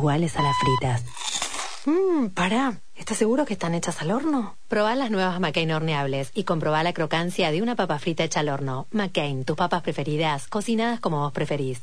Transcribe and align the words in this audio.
iguales 0.00 0.34
a 0.36 0.42
las 0.42 0.56
fritas. 0.56 1.04
Mmm, 1.84 2.28
pará. 2.28 2.80
¿Estás 2.96 3.18
seguro 3.18 3.44
que 3.44 3.52
están 3.52 3.74
hechas 3.74 4.00
al 4.00 4.10
horno? 4.10 4.56
Probá 4.66 4.94
las 4.94 5.10
nuevas 5.10 5.38
McCain 5.40 5.72
horneables 5.72 6.30
y 6.34 6.44
comprobá 6.44 6.82
la 6.82 6.94
crocancia 6.94 7.50
de 7.50 7.60
una 7.60 7.76
papa 7.76 7.98
frita 7.98 8.24
hecha 8.24 8.40
al 8.40 8.48
horno. 8.48 8.86
McCain, 8.92 9.44
tus 9.44 9.56
papas 9.56 9.82
preferidas, 9.82 10.48
cocinadas 10.48 11.00
como 11.00 11.20
vos 11.20 11.32
preferís. 11.32 11.82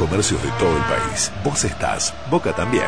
comercios 0.00 0.42
de 0.42 0.50
todo 0.52 0.74
el 0.76 0.82
país. 0.84 1.30
Vos 1.44 1.64
estás, 1.64 2.14
Boca 2.30 2.56
también. 2.56 2.86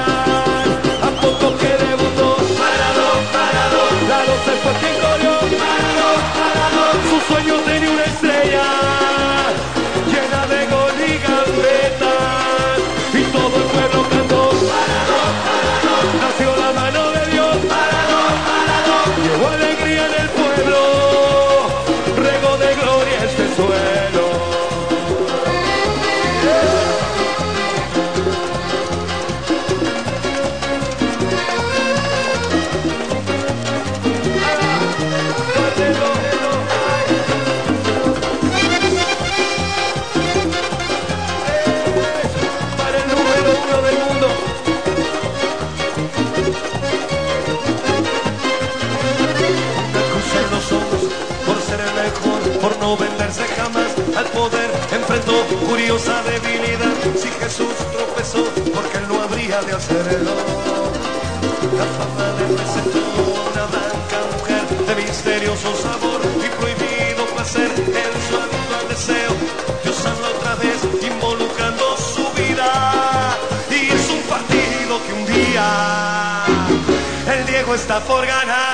está 77.91 78.07
por 78.07 78.25
ganar. 78.25 78.73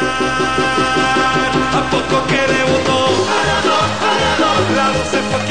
A 1.73 1.89
poco 1.89 2.27
que 2.27 2.41
debutó, 2.53 2.99
la 4.75 4.93
se 5.11 5.21
fue 5.23 5.46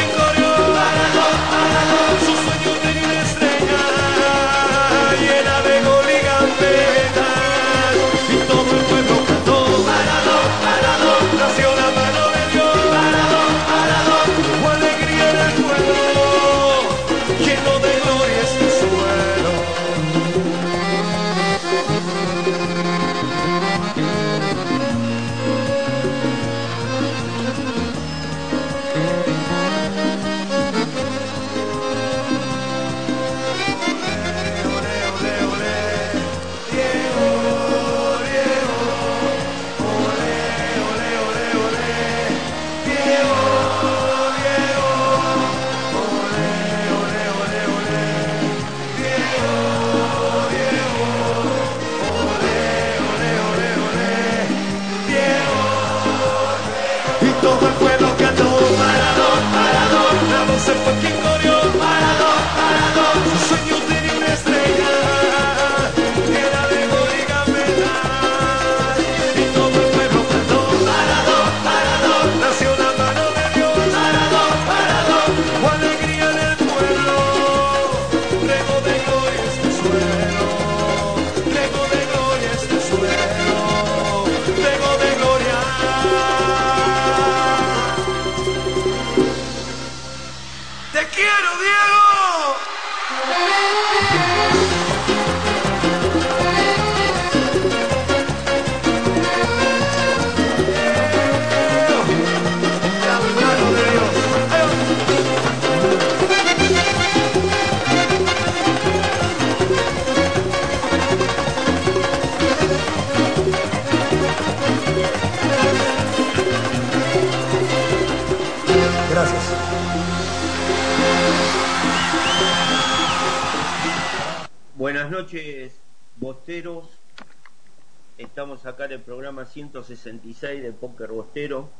Estamos 128.37 128.67
acá 128.67 128.85
en 128.85 128.93
el 128.93 129.01
programa 129.01 129.47
166 129.47 130.63
de 130.63 130.71
Póker 130.71 131.09
Bostero. 131.09 131.71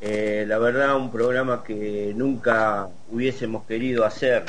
Eh, 0.00 0.44
la 0.48 0.58
verdad, 0.58 0.96
un 0.96 1.12
programa 1.12 1.62
que 1.62 2.12
nunca 2.16 2.88
hubiésemos 3.08 3.64
querido 3.66 4.04
hacer. 4.04 4.44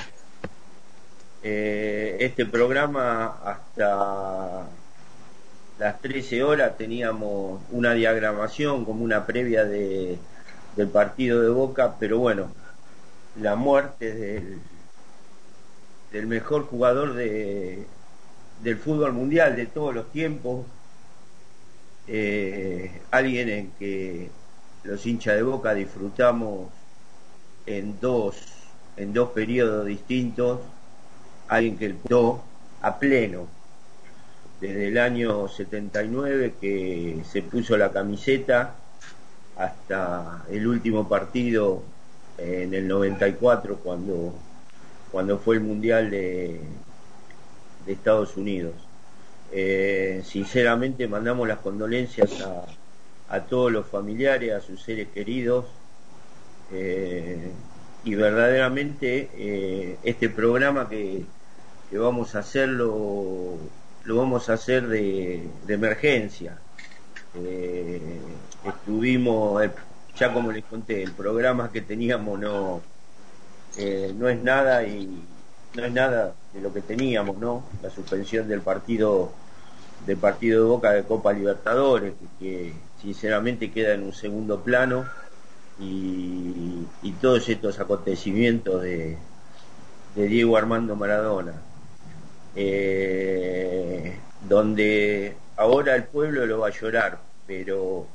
Eh, 1.44 2.18
este 2.20 2.48
programa 2.48 3.38
hasta 3.46 4.64
las 5.78 6.02
13 6.02 6.42
horas 6.42 6.76
teníamos 6.80 7.62
una 7.70 7.94
diagramación 7.94 8.84
como 8.84 9.04
una 9.04 9.28
previa 9.28 9.66
de, 9.66 10.18
del 10.76 10.88
partido 10.88 11.44
de 11.44 11.50
Boca, 11.50 11.94
pero 12.00 12.18
bueno, 12.18 12.52
la 13.40 13.56
muerte 13.56 14.16
del 14.16 14.60
del 16.12 16.26
mejor 16.26 16.66
jugador 16.66 17.14
de, 17.14 17.86
del 18.64 18.78
fútbol 18.78 19.14
mundial 19.14 19.56
de 19.56 19.68
todos 19.68 19.94
los 19.94 20.12
tiempos, 20.12 20.66
eh, 22.08 23.02
alguien 23.12 23.50
en 23.50 23.72
que 23.80 24.30
los 24.84 25.06
hinchas 25.06 25.36
de 25.36 25.44
Boca 25.44 25.74
disfrutamos 25.74 26.70
en 27.66 28.00
dos, 28.00 28.38
en 28.98 29.14
dos 29.14 29.30
periodos 29.30 29.86
distintos, 29.86 30.60
alguien 31.48 31.78
que 31.78 31.96
dio 32.08 32.42
a 32.82 33.00
pleno, 33.00 33.48
desde 34.60 34.88
el 34.88 34.98
año 34.98 35.48
79 35.48 36.56
que 36.60 37.22
se 37.30 37.42
puso 37.42 37.78
la 37.78 37.92
camiseta 37.92 38.76
hasta 39.58 40.46
el 40.50 40.68
último 40.68 41.08
partido 41.08 41.84
en 42.38 42.74
el 42.74 42.88
94 42.88 43.78
cuando 43.78 44.34
cuando 45.14 45.38
fue 45.38 45.58
el 45.58 45.62
Mundial 45.62 46.10
de, 46.10 46.60
de 47.86 47.94
Estados 47.94 48.36
Unidos. 48.36 48.74
Eh, 49.56 50.24
sinceramente 50.26 51.08
mandamos 51.08 51.48
las 51.48 51.60
condolencias 51.60 52.32
a, 53.30 53.40
todos 53.42 53.72
los 53.72 53.86
familiares, 53.86 54.52
a 54.52 54.62
sus 54.62 54.82
seres 54.82 55.10
queridos, 55.14 55.66
eh, 56.72 57.52
y 58.04 58.16
verdaderamente 58.16 59.30
eh, 59.36 59.98
este 60.04 60.30
programa 60.30 60.90
que, 60.90 61.24
vamos 61.92 62.34
a 62.34 62.40
hacerlo 62.40 63.58
lo 64.06 64.16
vamos 64.16 64.50
a 64.50 64.54
hacer 64.54 64.88
de, 64.88 65.48
de 65.68 65.74
emergencia. 65.76 66.58
estuvimos, 68.66 69.64
ya 70.18 70.34
como 70.34 70.52
les 70.52 70.64
conté, 70.66 71.04
el 71.04 71.12
programa 71.12 71.72
que 71.72 71.82
teníamos 71.82 72.40
no 72.40 72.82
no 74.16 74.30
es 74.30 74.42
nada 74.42 74.84
y 74.84 75.24
no 75.76 75.86
es 75.86 75.92
nada 75.92 76.34
de 76.54 76.62
lo 76.62 76.74
que 76.74 76.82
teníamos, 76.82 77.38
¿no? 77.38 77.64
La 77.84 77.90
suspensión 77.92 78.48
del 78.48 78.62
partido 78.62 79.32
del 80.06 80.18
partido 80.18 80.64
de 80.64 80.70
Boca 80.70 80.92
de 80.92 81.04
Copa 81.04 81.34
Libertadores, 81.34 82.14
que, 82.40 82.74
sinceramente 83.02 83.70
queda 83.72 83.94
en 83.94 84.04
un 84.04 84.14
segundo 84.14 84.62
plano 84.62 85.06
y, 85.80 86.86
todos 87.22 87.48
estos 87.48 87.80
acontecimientos 87.80 88.82
de, 88.82 89.18
Diego 90.16 90.58
Armando 90.58 90.96
Maradona, 90.96 91.54
eh, 92.56 94.18
donde 94.48 95.36
ahora 95.56 95.96
el 95.96 96.04
pueblo 96.04 96.46
lo 96.46 96.60
va 96.60 96.68
a 96.68 96.72
llorar, 96.72 97.20
pero 97.48 98.08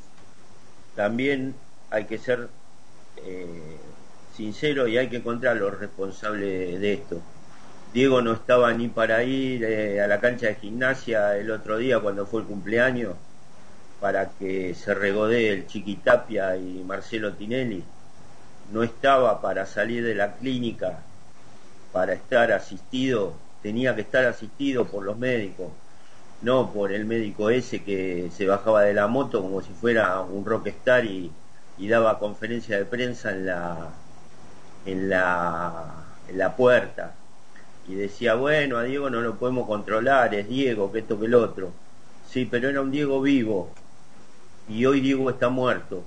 también 0.95 1.55
hay 1.91 2.05
que 2.05 2.19
ser 2.19 2.49
eh, 3.17 3.77
sincero 4.37 4.87
y 4.87 4.99
hay 4.99 5.09
que 5.09 5.17
encontrar 5.17 5.57
los 5.57 5.79
responsables 5.79 6.81
de 6.81 6.93
esto. 6.93 7.21
Diego 7.93 8.21
no 8.23 8.33
estaba 8.33 8.73
ni 8.75 8.89
para 8.89 9.25
ir 9.25 9.65
eh, 9.65 10.01
a 10.03 10.07
la 10.07 10.21
cancha 10.21 10.47
de 10.49 10.57
gimnasia 10.57 11.37
el 11.39 11.51
otro 11.51 11.79
día 11.79 12.01
cuando 12.01 12.27
fue 12.27 12.43
el 12.43 12.47
cumpleaños 12.47 13.15
para 14.01 14.31
que 14.31 14.75
se 14.75 14.95
regodee 14.95 15.51
el 15.53 15.67
Chiquitapia 15.67 16.57
y 16.57 16.85
Marcelo 16.85 17.35
Tinelli. 17.35 17.85
No 18.73 18.83
estaba 18.83 19.41
para 19.41 19.67
salir 19.67 20.05
de 20.05 20.15
la 20.15 20.37
clínica 20.37 21.07
para 21.93 22.13
estar 22.13 22.53
asistido, 22.53 23.35
tenía 23.63 23.95
que 23.95 24.03
estar 24.03 24.25
asistido 24.27 24.91
por 24.91 25.05
los 25.05 25.19
médicos, 25.19 25.73
no 26.43 26.73
por 26.73 26.93
el 26.93 27.07
médico 27.07 27.51
ese 27.51 27.85
que 27.85 28.31
se 28.37 28.47
bajaba 28.47 28.83
de 28.83 28.95
la 28.95 29.07
moto 29.09 29.43
como 29.43 29.63
si 29.63 29.73
fuera 29.73 30.21
un 30.21 30.45
rockstar 30.45 31.07
y, 31.07 31.33
y 31.79 31.89
daba 31.89 32.19
conferencia 32.19 32.77
de 32.79 32.85
prensa 32.87 33.31
en 33.33 33.47
la 33.47 34.01
en 34.85 35.09
la, 35.11 36.07
en 36.29 36.39
la 36.39 36.57
puerta 36.57 37.18
y 37.89 37.95
decía, 37.95 38.35
bueno, 38.35 38.77
a 38.77 38.83
Diego 38.83 39.09
no 39.09 39.23
lo 39.23 39.37
podemos 39.37 39.67
controlar, 39.67 40.35
es 40.35 40.49
Diego, 40.49 40.93
que 40.93 40.99
esto 41.01 41.19
que 41.19 41.27
el 41.27 41.35
otro. 41.35 41.73
Sí, 42.29 42.45
pero 42.45 42.69
era 42.69 42.83
un 42.83 42.91
Diego 42.91 43.23
vivo 43.23 43.71
y 44.69 44.85
hoy 44.85 45.01
Diego 45.01 45.31
está 45.31 45.49
muerto. 45.49 46.05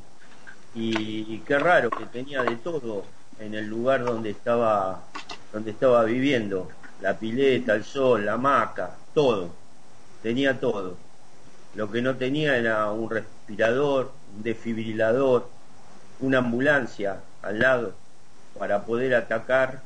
Y, 0.75 1.39
qué 1.39 1.57
raro 1.57 1.89
que 1.89 2.05
tenía 2.05 2.43
de 2.43 2.55
todo 2.57 3.03
en 3.39 3.55
el 3.55 3.65
lugar 3.65 4.05
donde 4.05 4.29
estaba, 4.29 5.03
donde 5.51 5.71
estaba 5.71 6.03
viviendo, 6.03 6.69
la 7.01 7.17
pileta, 7.17 7.73
el 7.73 7.83
sol, 7.83 8.25
la 8.25 8.33
hamaca, 8.33 8.95
todo, 9.15 9.49
tenía 10.21 10.59
todo. 10.59 10.95
Lo 11.73 11.89
que 11.89 12.03
no 12.03 12.15
tenía 12.15 12.57
era 12.57 12.91
un 12.91 13.09
respirador, 13.09 14.11
un 14.35 14.43
desfibrilador, 14.43 15.49
una 16.19 16.37
ambulancia 16.37 17.21
al 17.41 17.59
lado 17.59 17.95
para 18.57 18.83
poder 18.85 19.15
atacar 19.15 19.81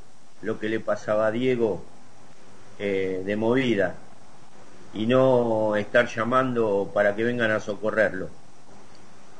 lo 0.45 0.59
que 0.59 0.69
le 0.69 0.79
pasaba 0.79 1.27
a 1.27 1.31
Diego 1.31 1.81
eh, 2.77 3.23
de 3.25 3.35
movida 3.35 3.95
y 4.93 5.07
no 5.07 5.75
estar 5.75 6.07
llamando 6.07 6.91
para 6.93 7.15
que 7.15 7.23
vengan 7.23 7.49
a 7.51 7.59
socorrerlo. 7.59 8.29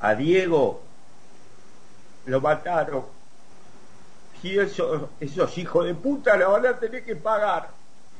A 0.02 0.16
Diego 0.16 0.82
lo 2.26 2.42
mataron 2.42 3.04
y 4.42 4.60
eso, 4.60 5.10
esos 5.20 5.58
hijos 5.58 5.86
de 5.86 5.96
puta 5.96 6.38
la 6.38 6.48
van 6.48 6.66
a 6.68 6.78
tener 6.78 7.04
que 7.04 7.16
pagar, 7.16 7.70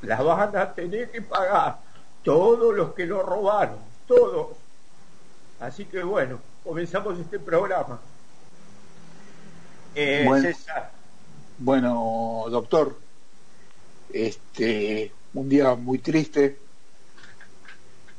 la 0.02 0.22
van 0.22 0.56
a 0.56 0.74
tener 0.74 1.12
que 1.12 1.22
pagar 1.22 1.78
todos 2.24 2.74
los 2.74 2.94
que 2.94 3.06
lo 3.06 3.22
robaron, 3.22 3.78
todos. 4.08 4.58
Así 5.60 5.86
que 5.86 6.04
bueno, 6.04 6.40
comenzamos 6.64 7.20
este 7.20 7.40
programa. 7.40 8.00
Eh, 9.94 10.28
César. 10.42 10.95
Bueno, 11.58 12.48
doctor, 12.50 13.00
este, 14.12 15.10
un 15.34 15.48
día 15.48 15.74
muy 15.76 16.00
triste. 16.00 16.60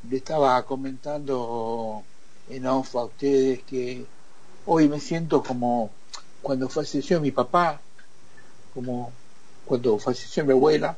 Le 0.09 0.17
estaba 0.17 0.63
comentando 0.65 2.03
en 2.49 2.67
off 2.67 2.97
a 2.97 3.05
ustedes 3.05 3.63
que 3.65 4.07
hoy 4.65 4.89
me 4.89 5.01
siento 5.01 5.43
como 5.43 5.91
cuando 6.41 6.71
falleció 6.71 7.21
mi 7.21 7.31
papá, 7.31 7.79
como 8.73 9.13
cuando 9.67 9.99
falleció 9.99 10.43
mi 10.47 10.53
abuela. 10.53 10.97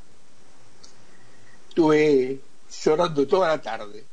Estuve 1.70 2.40
llorando 2.84 3.26
toda 3.26 3.48
la 3.48 3.60
tarde. 3.60 4.04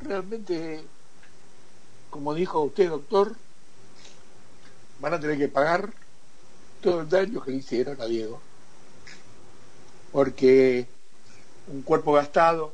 Realmente, 0.00 0.84
como 2.08 2.34
dijo 2.34 2.60
usted, 2.60 2.88
doctor, 2.88 3.34
van 5.00 5.14
a 5.14 5.20
tener 5.20 5.38
que 5.38 5.48
pagar 5.48 5.92
todo 6.80 7.02
el 7.02 7.08
daño 7.08 7.42
que 7.42 7.50
le 7.50 7.58
hicieron 7.58 8.00
a 8.00 8.06
Diego. 8.06 8.40
Porque 10.12 10.86
un 11.68 11.82
cuerpo 11.82 12.12
gastado, 12.12 12.72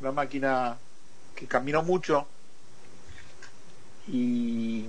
una 0.00 0.12
máquina 0.12 0.78
que 1.34 1.46
caminó 1.46 1.82
mucho 1.82 2.26
y 4.08 4.86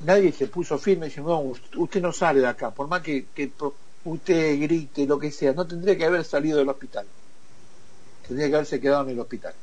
nadie 0.00 0.32
se 0.32 0.48
puso 0.48 0.78
firme 0.78 1.06
y 1.06 1.10
dijo, 1.10 1.22
no, 1.22 1.80
usted 1.80 2.02
no 2.02 2.12
sale 2.12 2.40
de 2.40 2.48
acá, 2.48 2.70
por 2.70 2.88
más 2.88 3.02
que, 3.02 3.26
usted 4.04 4.60
grite, 4.60 5.06
lo 5.06 5.18
que 5.18 5.30
sea, 5.30 5.52
no 5.52 5.66
tendría 5.66 5.96
que 5.96 6.04
haber 6.04 6.24
salido 6.24 6.58
del 6.58 6.68
hospital, 6.68 7.06
tendría 8.26 8.48
que 8.48 8.54
haberse 8.56 8.80
quedado 8.80 9.04
en 9.04 9.10
el 9.10 9.20
hospital. 9.20 9.54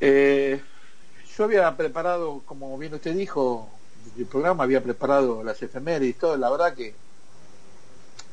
Eh, 0.00 0.60
yo 1.36 1.44
había 1.44 1.76
preparado, 1.76 2.42
como 2.44 2.76
bien 2.78 2.94
usted 2.94 3.14
dijo, 3.14 3.68
el 4.18 4.26
programa 4.26 4.64
había 4.64 4.82
preparado 4.82 5.42
las 5.42 5.62
efemérides 5.62 6.16
y 6.16 6.18
todo, 6.18 6.36
la 6.36 6.50
verdad 6.50 6.74
que 6.74 6.94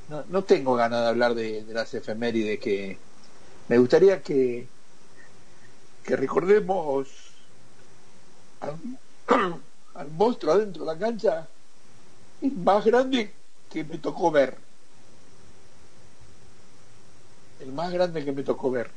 no, 0.10 0.24
no 0.29 0.44
tengo 0.44 0.75
ganas 0.75 1.01
de 1.01 1.08
hablar 1.08 1.36
de, 1.36 1.63
las 1.70 1.94
efemérides, 1.94 2.60
que 2.60 2.98
me 3.68 3.77
gustaría 3.77 4.22
que, 4.22 4.68
que 6.03 6.15
recordemos 6.15 7.08
al, 8.60 8.75
al 9.96 10.10
monstruo 10.12 10.53
adentro 10.53 10.84
de 10.84 10.94
la 10.94 11.00
cancha 11.00 11.48
es 12.41 12.53
más 12.53 12.86
grande 12.86 13.32
que 13.70 13.84
me 13.84 13.98
tocó 13.98 14.32
ver. 14.32 14.58
El 17.60 17.72
más 17.74 17.91
grande 17.91 18.24
que 18.24 18.32
me 18.32 18.44
tocó 18.44 18.72
ver. 18.72 18.89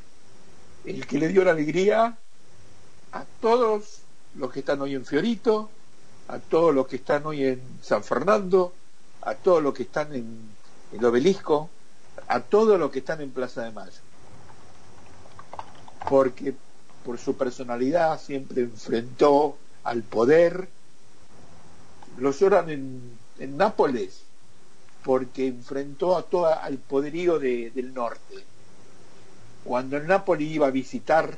El 0.85 1.07
que 1.07 1.19
le 1.19 1.29
dio 1.29 1.45
la 1.45 1.51
alegría 1.51 2.17
a 3.13 3.25
todos 3.41 4.01
los 4.37 4.51
que 4.51 4.61
están 4.61 4.81
hoy 4.81 4.95
en 4.95 5.05
Fiorito, 5.05 5.71
a 6.29 6.39
todos 6.39 6.75
los 6.75 6.87
que 6.87 6.97
están 6.97 7.27
hoy 7.27 7.45
en 7.45 7.63
San 7.83 8.03
Fernando, 8.03 8.73
a 9.21 9.35
todos 9.35 9.63
los 9.63 9.75
que 9.75 9.83
están 9.85 10.15
en 10.15 10.39
el 10.93 11.05
obelisco, 11.05 11.69
a 12.29 12.41
todos 12.41 12.79
los 12.79 12.91
que 12.91 13.01
están 13.01 13.21
en 13.21 13.31
Plaza 13.31 13.63
de 13.63 13.71
Mayo. 13.71 14.01
Porque 16.09 16.55
por 17.05 17.19
su 17.19 17.37
personalidad 17.37 18.21
siempre 18.21 18.63
enfrentó 18.63 19.57
al 19.85 20.03
poder. 20.03 20.69
Lo 22.19 22.33
lloran 22.33 22.71
en, 22.71 23.23
Nápoles 23.57 24.23
porque 25.03 25.49
enfrentó 25.49 26.17
a 26.17 26.23
todo 26.23 26.47
al 26.47 26.79
poderío 26.79 27.41
de, 27.41 27.73
del 27.73 27.93
norte. 27.93 28.45
Cuando 29.65 29.99
Nápoles 29.99 30.49
iba 30.49 30.69
a 30.69 30.71
visitar 30.71 31.37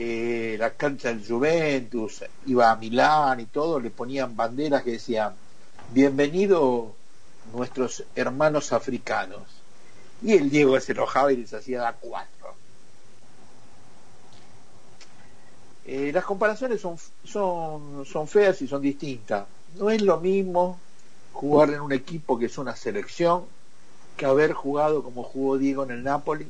eh, 0.00 0.56
la 0.58 0.70
cancha 0.70 1.08
del 1.08 1.26
Juventus, 1.26 2.24
iba 2.46 2.70
a 2.70 2.76
Milán 2.76 3.40
y 3.40 3.46
todo, 3.46 3.80
le 3.80 3.90
ponían 3.90 4.36
banderas 4.36 4.84
que 4.84 4.92
decían, 4.92 5.34
bienvenido 5.92 6.94
nuestros 7.52 8.04
hermanos 8.14 8.72
africanos. 8.72 9.42
Y 10.22 10.34
el 10.34 10.50
Diego 10.50 10.78
se 10.78 10.92
enojaba 10.92 11.32
y 11.32 11.38
les 11.38 11.52
hacía 11.52 11.80
dar 11.80 11.96
cuatro. 12.00 12.54
Eh, 15.84 16.12
las 16.12 16.24
comparaciones 16.24 16.80
son, 16.80 16.96
son, 17.24 18.06
son 18.06 18.28
feas 18.28 18.62
y 18.62 18.68
son 18.68 18.82
distintas. 18.82 19.46
No 19.74 19.90
es 19.90 20.00
lo 20.02 20.20
mismo 20.20 20.78
jugar 21.32 21.70
en 21.70 21.80
un 21.80 21.92
equipo 21.92 22.38
que 22.38 22.46
es 22.46 22.56
una 22.56 22.76
selección 22.76 23.46
que 24.16 24.26
haber 24.26 24.52
jugado 24.52 25.02
como 25.02 25.24
jugó 25.24 25.58
Diego 25.58 25.82
en 25.82 25.90
el 25.90 26.04
Napoli 26.04 26.46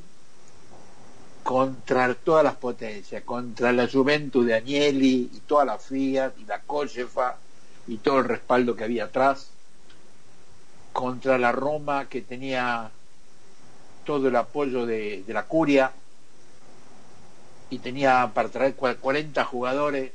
contra 1.49 2.15
todas 2.15 2.45
las 2.45 2.57
potencias, 2.57 3.23
contra 3.23 3.73
la 3.73 3.89
Juventus 3.89 4.45
de 4.45 4.55
Agnelli 4.55 5.31
y 5.33 5.41
toda 5.47 5.65
la 5.65 5.79
Fiat 5.79 6.33
y 6.39 6.45
la 6.45 6.61
Collefa 6.61 7.37
y 7.87 7.97
todo 7.97 8.19
el 8.19 8.27
respaldo 8.27 8.77
que 8.77 8.85
había 8.85 9.05
atrás, 9.05 9.49
contra 10.93 11.39
la 11.39 11.51
Roma 11.51 12.07
que 12.07 12.21
tenía 12.21 12.91
todo 14.05 14.29
el 14.29 14.37
apoyo 14.37 14.85
de, 14.85 15.25
de 15.27 15.33
la 15.33 15.45
Curia 15.45 15.91
y 17.71 17.79
tenía 17.79 18.31
para 18.35 18.51
traer 18.51 18.75
40 18.75 19.43
jugadores. 19.47 20.13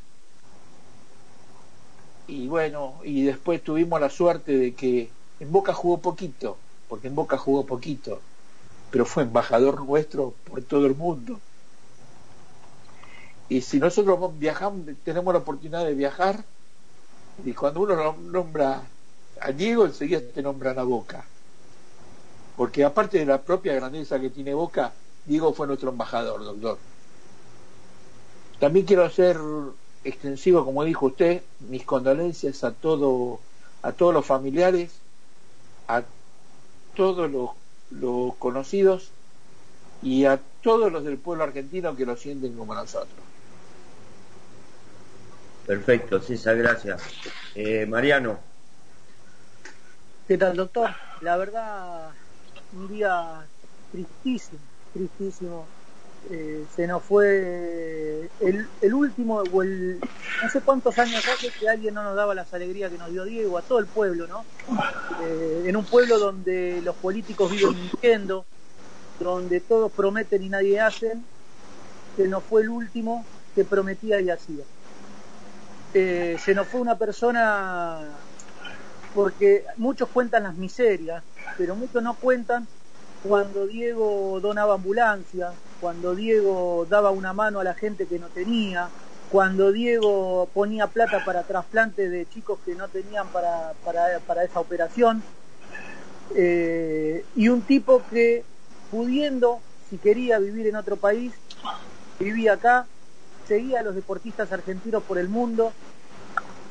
Y 2.28 2.48
bueno, 2.48 3.00
y 3.04 3.24
después 3.24 3.64
tuvimos 3.64 4.00
la 4.00 4.12
suerte 4.12 4.56
de 4.56 4.76
que 4.76 5.10
en 5.40 5.52
Boca 5.52 5.74
jugó 5.74 5.98
poquito, 5.98 6.60
porque 6.88 7.08
en 7.08 7.16
Boca 7.16 7.40
jugó 7.40 7.66
poquito, 7.66 8.22
pero 8.94 9.06
fue 9.08 9.24
embajador 9.24 9.82
nuestro 9.82 10.36
por 10.44 10.62
todo 10.62 10.86
el 10.86 10.94
mundo. 10.94 11.40
Y 13.50 13.62
si 13.62 13.80
nosotros 13.80 14.38
viajamos, 14.38 14.82
tenemos 15.04 15.34
la 15.34 15.40
oportunidad 15.40 15.84
de 15.84 15.96
viajar, 15.96 16.44
y 17.44 17.54
cuando 17.54 17.82
uno 17.82 18.16
nombra 18.22 18.84
a 19.42 19.52
Diego, 19.52 19.86
enseguida 19.86 20.22
te 20.22 20.44
nombran 20.44 20.78
a 20.78 20.84
Boca. 20.84 21.26
Porque 22.56 22.84
aparte 22.84 23.18
de 23.18 23.26
la 23.26 23.42
propia 23.42 23.74
grandeza 23.74 24.20
que 24.20 24.30
tiene 24.30 24.54
Boca, 24.54 24.94
Diego 25.26 25.56
fue 25.56 25.66
nuestro 25.66 25.90
embajador, 25.90 26.46
doctor. 26.46 26.78
También 28.60 28.86
quiero 28.86 29.06
hacer 29.06 29.40
extensivo, 30.04 30.64
como 30.64 30.84
dijo 30.84 31.08
usted, 31.08 31.42
mis 31.68 31.84
condolencias 31.84 32.64
a 32.64 32.72
todo, 32.74 33.40
a 33.82 33.92
todos 33.92 34.14
los 34.14 34.24
familiares, 34.24 34.92
a 35.88 36.04
todos 36.96 37.32
los, 37.32 37.50
los 38.00 38.36
conocidos 38.36 39.12
y 40.02 40.26
a 40.26 40.40
todos 40.62 40.92
los 40.92 41.04
del 41.04 41.18
pueblo 41.18 41.44
argentino 41.44 41.96
que 41.96 42.06
lo 42.06 42.18
sienten 42.18 42.56
como 42.58 42.76
nosotros. 42.76 43.20
Perfecto, 45.66 46.20
César, 46.20 46.58
gracias. 46.58 47.02
Eh, 47.56 47.86
Mariano. 47.86 48.38
¿Qué 50.28 50.38
tal, 50.38 50.56
doctor? 50.58 50.92
La 51.22 51.38
verdad, 51.38 52.12
un 52.74 52.88
día 52.90 53.46
tristísimo, 53.92 54.60
tristísimo 54.94 55.68
eh, 56.32 56.66
se 56.76 56.88
nos 56.88 57.04
fue 57.04 58.30
el, 58.40 58.68
el, 58.82 58.94
último, 58.94 59.44
o 59.52 59.62
el, 59.62 60.00
no 60.42 60.50
sé 60.50 60.62
cuántos 60.62 60.98
años 60.98 61.24
hace 61.28 61.50
que 61.50 61.70
alguien 61.70 61.94
no 61.94 62.04
nos 62.04 62.16
daba 62.16 62.34
las 62.34 62.54
alegrías 62.54 62.92
que 62.92 62.98
nos 62.98 63.12
dio 63.12 63.26
Diego, 63.26 63.58
a 63.58 63.62
todo 63.62 63.80
el 63.80 63.88
pueblo, 63.88 64.28
¿no? 64.28 64.46
Eh, 65.24 65.64
en 65.66 65.76
un 65.76 65.86
pueblo 65.86 66.20
donde 66.20 66.82
los 66.84 66.96
políticos 66.96 67.52
viven 67.52 67.76
mintiendo, 67.76 68.46
donde 69.20 69.60
todos 69.60 69.92
prometen 69.92 70.44
y 70.44 70.50
nadie 70.50 70.80
hacen, 70.80 71.26
se 72.16 72.28
nos 72.28 72.44
fue 72.44 72.62
el 72.62 72.70
último 72.70 73.26
que 73.54 73.66
prometía 73.66 74.22
y 74.22 74.30
hacía. 74.30 74.64
Eh, 75.94 76.38
se 76.44 76.56
nos 76.56 76.68
fue 76.68 76.82
una 76.82 76.98
persona 76.98 78.00
porque 79.14 79.66
muchos 79.78 80.10
cuentan 80.10 80.44
las 80.44 80.56
miserias, 80.56 81.24
pero 81.58 81.76
muchos 81.76 82.02
no 82.02 82.16
cuentan 82.16 82.68
cuando 83.24 83.68
Diego 83.68 84.40
donaba 84.42 84.76
ambulancia, 84.76 85.52
cuando 85.84 86.16
Diego 86.16 86.88
daba 86.90 87.12
una 87.12 87.34
mano 87.34 87.60
a 87.60 87.64
la 87.66 87.74
gente 87.74 88.06
que 88.06 88.18
no 88.18 88.28
tenía, 88.28 88.88
cuando 89.30 89.74
Diego 89.74 90.48
ponía 90.54 90.88
plata 90.88 91.26
para 91.26 91.44
trasplantes 91.44 92.10
de 92.10 92.26
chicos 92.26 92.58
que 92.64 92.74
no 92.74 92.88
tenían 92.88 93.28
para, 93.28 93.74
para, 93.84 94.20
para 94.20 94.46
esa 94.46 94.62
operación, 94.62 95.22
eh, 96.36 97.26
y 97.36 97.50
un 97.50 97.64
tipo 97.64 98.02
que 98.10 98.46
pudiendo, 98.92 99.60
si 99.90 99.98
quería 99.98 100.40
vivir 100.40 100.68
en 100.68 100.78
otro 100.78 100.96
país, 100.96 101.34
vivía 102.18 102.54
acá, 102.54 102.88
seguía 103.46 103.82
a 103.82 103.84
los 103.84 103.94
deportistas 103.94 104.54
argentinos 104.54 105.04
por 105.04 105.18
el 105.18 105.28
mundo, 105.28 105.74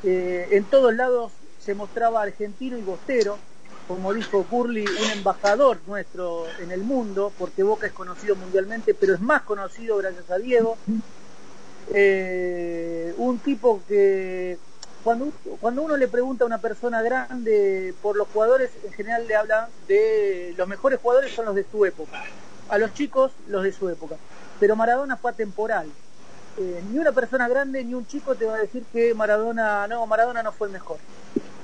eh, 0.05 0.49
en 0.53 0.65
todos 0.65 0.95
lados 0.95 1.33
se 1.61 1.75
mostraba 1.75 2.23
argentino 2.23 2.79
y 2.79 2.81
bostero, 2.81 3.37
como 3.89 4.13
dijo 4.13 4.45
Curly, 4.45 4.85
un 4.85 5.11
embajador 5.11 5.79
nuestro 5.87 6.45
en 6.61 6.71
el 6.71 6.83
mundo, 6.83 7.33
porque 7.39 7.63
Boca 7.63 7.87
es 7.87 7.93
conocido 7.93 8.37
mundialmente, 8.37 8.95
pero 8.95 9.15
es 9.15 9.21
más 9.21 9.43
conocido 9.43 9.97
gracias 9.99 10.31
a 10.31 10.39
Diego. 10.39 10.77
Eh, 11.93 13.15
un 13.19 13.39
tipo 13.39 13.83
que 13.89 14.57
cuando, 15.03 15.33
cuando 15.61 15.83
uno 15.83 15.97
le 15.97 16.07
pregunta 16.07 16.45
a 16.45 16.47
una 16.47 16.59
persona 16.59 17.03
grande 17.03 17.93
por 18.03 18.17
los 18.17 18.29
jugadores, 18.29 18.71
en 18.85 18.93
general 18.93 19.27
le 19.27 19.35
hablan 19.35 19.67
de 19.89 20.55
los 20.57 20.69
mejores 20.69 21.01
jugadores 21.01 21.35
son 21.35 21.47
los 21.47 21.55
de 21.55 21.67
su 21.71 21.85
época, 21.85 22.23
a 22.69 22.79
los 22.79 22.95
chicos 22.95 23.33
los 23.49 23.65
de 23.65 23.73
su 23.73 23.89
época. 23.89 24.17
Pero 24.61 24.77
Maradona 24.77 25.17
fue 25.17 25.33
atemporal. 25.33 25.89
Eh, 26.59 26.83
ni 26.91 26.99
una 26.99 27.13
persona 27.13 27.49
grande 27.49 27.83
ni 27.83 27.95
un 27.95 28.07
chico 28.07 28.35
te 28.35 28.45
va 28.45 28.57
a 28.57 28.59
decir 28.59 28.85
que 28.93 29.15
Maradona, 29.15 29.89
no, 29.89 30.07
Maradona 30.07 30.43
no 30.43 30.53
fue 30.53 30.69
el 30.69 30.73
mejor. 30.73 30.99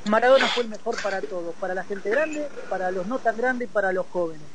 Maradona 0.09 0.49
fue 0.49 0.63
el 0.63 0.71
mejor 0.71 1.01
para 1.03 1.21
todos, 1.21 1.55
para 1.57 1.75
la 1.75 1.85
gente 1.85 2.11
grande, 2.11 2.49
para 2.69 2.91
los 2.91 3.07
no 3.07 3.19
tan 3.19 3.37
grandes 3.37 3.69
y 3.69 3.73
para 3.73 3.93
los 3.93 4.07
jóvenes. 4.07 4.47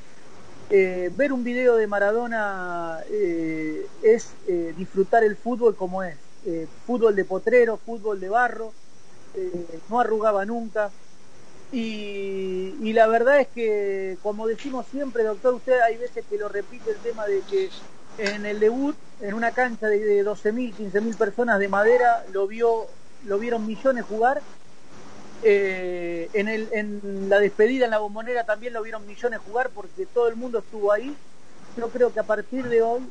Eh, 0.69 1.11
ver 1.15 1.31
un 1.31 1.43
video 1.43 1.75
de 1.75 1.85
Maradona 1.87 2.99
eh, 3.09 3.85
es 4.01 4.31
eh, 4.47 4.73
disfrutar 4.77 5.23
el 5.23 5.35
fútbol 5.35 5.75
como 5.75 6.03
es. 6.03 6.17
Fútbol 6.85 7.15
de 7.15 7.23
potrero, 7.23 7.77
fútbol 7.77 8.19
de 8.19 8.27
barro, 8.27 8.73
no 9.89 10.01
arrugaba 10.01 10.43
nunca. 10.43 10.91
Y, 11.71 12.75
y, 12.81 12.91
la 12.91 13.07
verdad 13.07 13.39
es 13.39 13.47
que, 13.47 14.17
como 14.21 14.45
decimos 14.45 14.85
siempre, 14.91 15.23
doctor, 15.23 15.53
usted 15.53 15.79
hay 15.79 15.95
veces 15.95 16.25
que 16.29 16.37
lo 16.37 16.49
repite 16.49 16.91
el 16.91 16.97
tema 16.97 17.25
de 17.27 17.39
que 17.49 17.69
en 18.17 18.45
el 18.45 18.59
debut, 18.59 18.93
en 19.21 19.35
una 19.35 19.51
cancha 19.51 19.87
de, 19.87 19.99
de 19.99 20.25
12.000, 20.25 20.75
15.000 20.75 21.15
personas 21.15 21.59
de 21.59 21.69
madera, 21.69 22.25
lo, 22.33 22.45
vio, 22.45 22.87
lo 23.25 23.39
vieron 23.39 23.65
millones 23.65 24.03
jugar 24.03 24.41
eh, 25.43 26.29
en, 26.33 26.47
el, 26.47 26.69
en 26.71 27.29
la 27.29 27.39
despedida 27.39 27.85
en 27.85 27.91
la 27.91 27.99
bombonera 27.99 28.45
también 28.45 28.73
lo 28.73 28.81
vieron 28.81 29.05
millones 29.05 29.39
jugar 29.45 29.69
porque 29.69 30.05
todo 30.05 30.27
el 30.27 30.35
mundo 30.35 30.59
estuvo 30.59 30.91
ahí. 30.91 31.15
Yo 31.77 31.89
creo 31.89 32.13
que 32.13 32.19
a 32.19 32.23
partir 32.23 32.67
de 32.67 32.81
hoy 32.81 33.01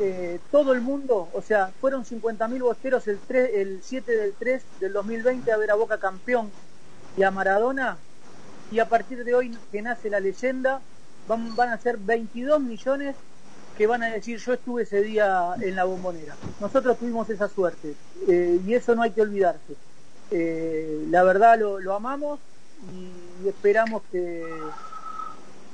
eh, 0.00 0.40
todo 0.50 0.72
el 0.72 0.80
mundo, 0.80 1.28
o 1.32 1.40
sea, 1.40 1.70
fueron 1.80 2.04
50.000 2.04 2.60
bosteros 2.60 3.06
el, 3.06 3.18
3, 3.18 3.50
el 3.54 3.80
7 3.82 4.12
del 4.16 4.32
3 4.38 4.62
del 4.80 4.92
2020 4.92 5.52
a 5.52 5.56
ver 5.56 5.70
a 5.70 5.74
Boca 5.74 5.98
campeón 5.98 6.50
y 7.16 7.22
a 7.22 7.30
Maradona. 7.30 7.96
Y 8.72 8.80
a 8.80 8.88
partir 8.88 9.24
de 9.24 9.34
hoy 9.34 9.56
que 9.70 9.82
nace 9.82 10.10
la 10.10 10.20
leyenda, 10.20 10.80
van, 11.28 11.54
van 11.54 11.68
a 11.70 11.78
ser 11.78 11.96
22 11.98 12.60
millones 12.60 13.14
que 13.76 13.86
van 13.86 14.02
a 14.02 14.06
decir 14.06 14.38
yo 14.38 14.52
estuve 14.52 14.82
ese 14.82 15.02
día 15.02 15.54
en 15.60 15.76
la 15.76 15.84
bombonera. 15.84 16.34
Nosotros 16.60 16.98
tuvimos 16.98 17.28
esa 17.30 17.48
suerte 17.48 17.94
eh, 18.28 18.60
y 18.66 18.74
eso 18.74 18.94
no 18.94 19.02
hay 19.02 19.10
que 19.10 19.22
olvidarse. 19.22 19.74
Eh, 20.30 21.06
la 21.10 21.22
verdad 21.22 21.58
lo, 21.58 21.80
lo 21.80 21.94
amamos 21.94 22.40
y, 22.92 23.48
esperamos 23.48 24.02
que, 24.10 24.42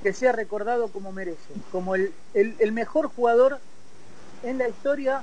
que 0.02 0.12
sea 0.12 0.32
recordado 0.32 0.88
como 0.88 1.12
merece, 1.12 1.54
como 1.70 1.94
el, 1.94 2.12
el, 2.34 2.56
el 2.58 2.72
mejor 2.72 3.08
jugador 3.08 3.60
en 4.42 4.58
la 4.58 4.68
historia 4.68 5.22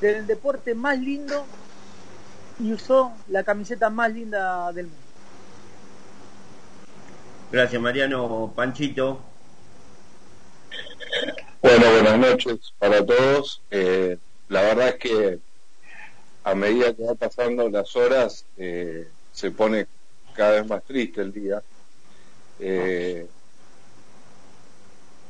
del 0.00 0.26
deporte 0.26 0.74
más 0.74 0.98
lindo 0.98 1.44
y 2.58 2.72
usó 2.72 3.12
la 3.28 3.42
camiseta 3.42 3.90
más 3.90 4.12
linda 4.12 4.72
del 4.72 4.86
mundo. 4.86 5.00
Gracias, 7.50 7.82
Mariano. 7.82 8.52
Panchito. 8.54 9.20
Bueno, 11.62 11.90
buenas 11.90 12.18
noches 12.18 12.72
para 12.78 13.04
todos. 13.04 13.62
Eh, 13.70 14.18
la 14.48 14.62
verdad 14.62 14.88
es 14.88 14.94
que 14.96 15.38
a 16.44 16.54
medida 16.54 16.94
que 16.94 17.04
va 17.04 17.14
pasando 17.14 17.68
las 17.68 17.94
horas, 17.96 18.44
eh, 18.56 19.08
se 19.32 19.50
pone 19.50 19.86
cada 20.34 20.52
vez 20.52 20.68
más 20.68 20.82
triste 20.84 21.20
el 21.20 21.32
día. 21.32 21.62
Eh, 22.58 23.26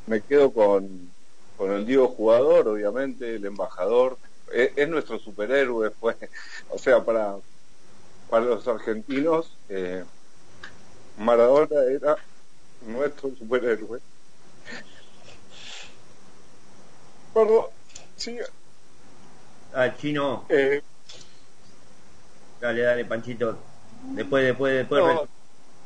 me 0.07 0.20
quedo 0.20 0.53
con, 0.53 1.11
con 1.57 1.73
el 1.73 1.87
Diego 1.87 2.09
jugador, 2.09 2.68
obviamente, 2.68 3.37
el 3.37 3.44
embajador. 3.46 4.18
Es, 4.53 4.73
es 4.77 4.88
nuestro 4.88 5.18
superhéroe, 5.18 5.90
pues. 6.01 6.16
O 6.70 6.79
sea, 6.79 7.05
para, 7.05 7.37
para 8.31 8.44
los 8.44 8.66
argentinos, 8.68 9.57
eh, 9.68 10.05
Maradona 11.18 11.83
era 11.85 12.16
nuestro 12.87 13.31
superhéroe. 13.37 14.01
Perdón, 17.35 17.66
sí. 18.16 18.38
Ah, 19.75 19.94
chino. 19.96 20.44
Eh, 20.49 20.83
Dale, 22.61 22.83
dale, 22.83 23.05
Panchito. 23.05 23.57
Después, 24.14 24.44
después, 24.44 24.75
después. 24.75 25.03
No. 25.03 25.29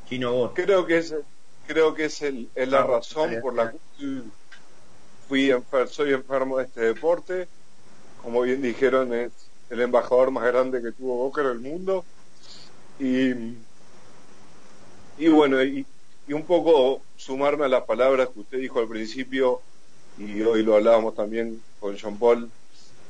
Chino 0.08 0.32
vos. 0.32 0.50
creo 0.54 0.86
que 0.86 0.98
es 0.98 1.14
creo 1.66 1.94
que 1.94 2.04
es, 2.06 2.20
el, 2.22 2.50
es 2.54 2.68
la 2.68 2.82
razón 2.82 3.38
por 3.40 3.54
la 3.54 3.70
cual 3.70 3.80
fui 5.28 5.50
enfer- 5.50 5.86
soy 5.88 6.12
enfermo 6.12 6.58
de 6.58 6.64
este 6.64 6.80
deporte 6.82 7.48
como 8.22 8.42
bien 8.42 8.60
dijeron 8.60 9.14
es 9.14 9.32
el 9.70 9.80
embajador 9.80 10.30
más 10.30 10.44
grande 10.44 10.82
que 10.82 10.92
tuvo 10.92 11.16
Boca 11.16 11.40
en 11.40 11.46
el 11.48 11.60
mundo 11.60 12.04
y 13.00 13.32
y 15.18 15.28
bueno 15.28 15.62
y, 15.62 15.86
y 16.26 16.32
un 16.32 16.42
poco 16.44 17.02
sumarme 17.16 17.64
a 17.64 17.68
las 17.68 17.84
palabras 17.84 18.28
que 18.28 18.40
usted 18.40 18.58
dijo 18.58 18.80
al 18.80 18.88
principio 18.88 19.60
y 20.18 20.42
hoy 20.42 20.62
lo 20.62 20.74
hablábamos 20.76 21.14
también 21.14 21.60
con 21.80 21.96
Jean 21.96 22.18
Paul 22.18 22.50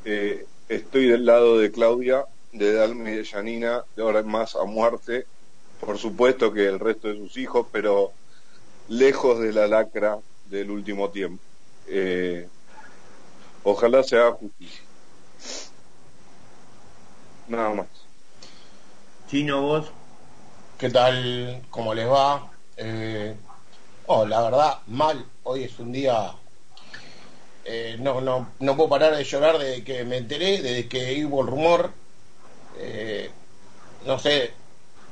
eh, 0.04 0.46
estoy 0.68 1.08
del 1.08 1.26
lado 1.26 1.58
de 1.58 1.70
Claudia 1.72 2.24
de 2.54 2.72
Dalma 2.72 3.10
y 3.10 3.16
de 3.16 3.24
Janina 3.24 3.84
de 3.94 4.02
ahora 4.02 4.20
en 4.20 4.28
más 4.28 4.56
a 4.56 4.64
muerte 4.64 5.26
por 5.80 5.98
supuesto 5.98 6.52
que 6.52 6.66
el 6.66 6.80
resto 6.80 7.08
de 7.08 7.16
sus 7.16 7.36
hijos, 7.36 7.66
pero 7.70 8.12
lejos 8.88 9.38
de 9.40 9.52
la 9.52 9.66
lacra 9.66 10.18
del 10.46 10.70
último 10.70 11.10
tiempo. 11.10 11.42
Eh, 11.86 12.48
ojalá 13.62 14.02
se 14.02 14.16
haga 14.16 14.32
justicia. 14.32 14.82
Nada 17.48 17.74
más. 17.74 17.86
Chino 19.28 19.60
vos. 19.60 19.86
¿Qué 20.78 20.90
tal? 20.90 21.62
¿Cómo 21.70 21.94
les 21.94 22.08
va? 22.08 22.50
Eh, 22.76 23.34
oh, 24.06 24.24
la 24.24 24.42
verdad, 24.42 24.78
mal. 24.86 25.24
Hoy 25.42 25.64
es 25.64 25.78
un 25.78 25.92
día... 25.92 26.32
eh, 27.64 27.96
no, 28.00 28.20
no, 28.20 28.48
no 28.60 28.76
puedo 28.76 28.88
parar 28.88 29.14
de 29.14 29.24
llorar 29.24 29.58
desde 29.58 29.84
que 29.84 30.04
me 30.04 30.18
enteré, 30.18 30.62
desde 30.62 30.88
que 30.88 31.24
hubo 31.24 31.42
el 31.42 31.48
rumor. 31.48 31.90
Eh, 32.78 33.30
no 34.06 34.18
sé, 34.18 34.52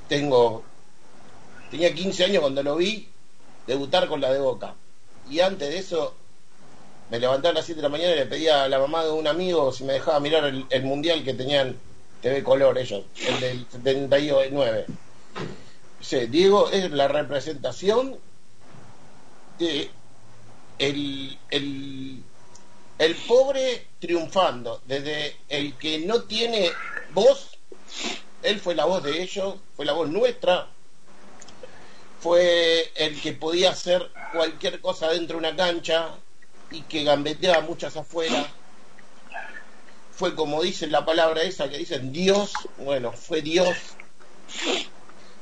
tengo... 0.09 0.62
Tenía 1.70 1.94
15 1.94 2.25
años 2.25 2.40
cuando 2.40 2.62
lo 2.62 2.77
vi 2.77 3.09
debutar 3.66 4.09
con 4.09 4.20
la 4.20 4.33
de 4.33 4.40
Boca. 4.40 4.75
Y 5.31 5.40
antes 5.40 5.68
de 5.70 5.79
eso 5.79 6.14
me 7.11 7.18
levanté 7.18 7.48
a 7.48 7.53
las 7.53 7.64
7 7.64 7.79
de 7.79 7.83
la 7.83 7.88
mañana 7.88 8.12
y 8.12 8.16
le 8.16 8.27
pedí 8.27 8.48
a 8.48 8.68
la 8.68 8.79
mamá 8.79 9.05
de 9.05 9.11
un 9.11 9.27
amigo 9.27 9.72
si 9.72 9.85
me 9.85 9.94
dejaba 9.94 10.20
mirar 10.20 10.44
el, 10.44 10.66
el 10.68 10.83
mundial 10.83 11.25
que 11.25 11.35
tenían 11.35 11.77
TV 12.22 12.42
Color 12.42 12.79
ellos, 12.79 13.05
el 13.27 13.40
del 13.40 13.66
79. 13.70 14.87
Sí, 16.01 16.27
Diego 16.27 16.70
es 16.70 16.90
la 16.90 17.09
representación 17.09 18.16
de 19.59 19.90
el, 20.79 21.38
el, 21.51 22.22
el 22.98 23.14
pobre 23.29 23.87
triunfando, 24.01 24.81
desde 24.87 25.37
el 25.48 25.75
que 25.75 26.01
no 26.01 26.22
tiene 26.22 26.70
voz, 27.12 27.52
él 28.42 28.61
fue 28.61 28.74
la 28.74 28.85
voz 28.85 29.02
de 29.02 29.22
ellos, 29.22 29.57
fue 29.76 29.85
la 29.85 29.92
voz 29.92 30.09
nuestra, 30.09 30.68
fue 32.20 32.92
el 32.94 33.20
que 33.20 33.33
podía 33.33 33.70
hacer 33.70 34.11
cualquier 34.33 34.81
cosa 34.81 35.11
dentro 35.11 35.40
de 35.40 35.48
una 35.48 35.57
cancha 35.57 36.11
y 36.70 36.83
que 36.83 37.05
gambeteaba 37.05 37.62
muchas 37.62 37.96
afuera. 37.96 38.46
Fue 40.12 40.35
como 40.35 40.62
dicen 40.62 40.92
la 40.92 41.05
palabra 41.05 41.42
esa 41.42 41.68
que 41.68 41.78
dicen 41.78 42.12
Dios, 42.12 42.52
bueno, 42.78 43.12
fue 43.12 43.42
Dios. 43.42 43.76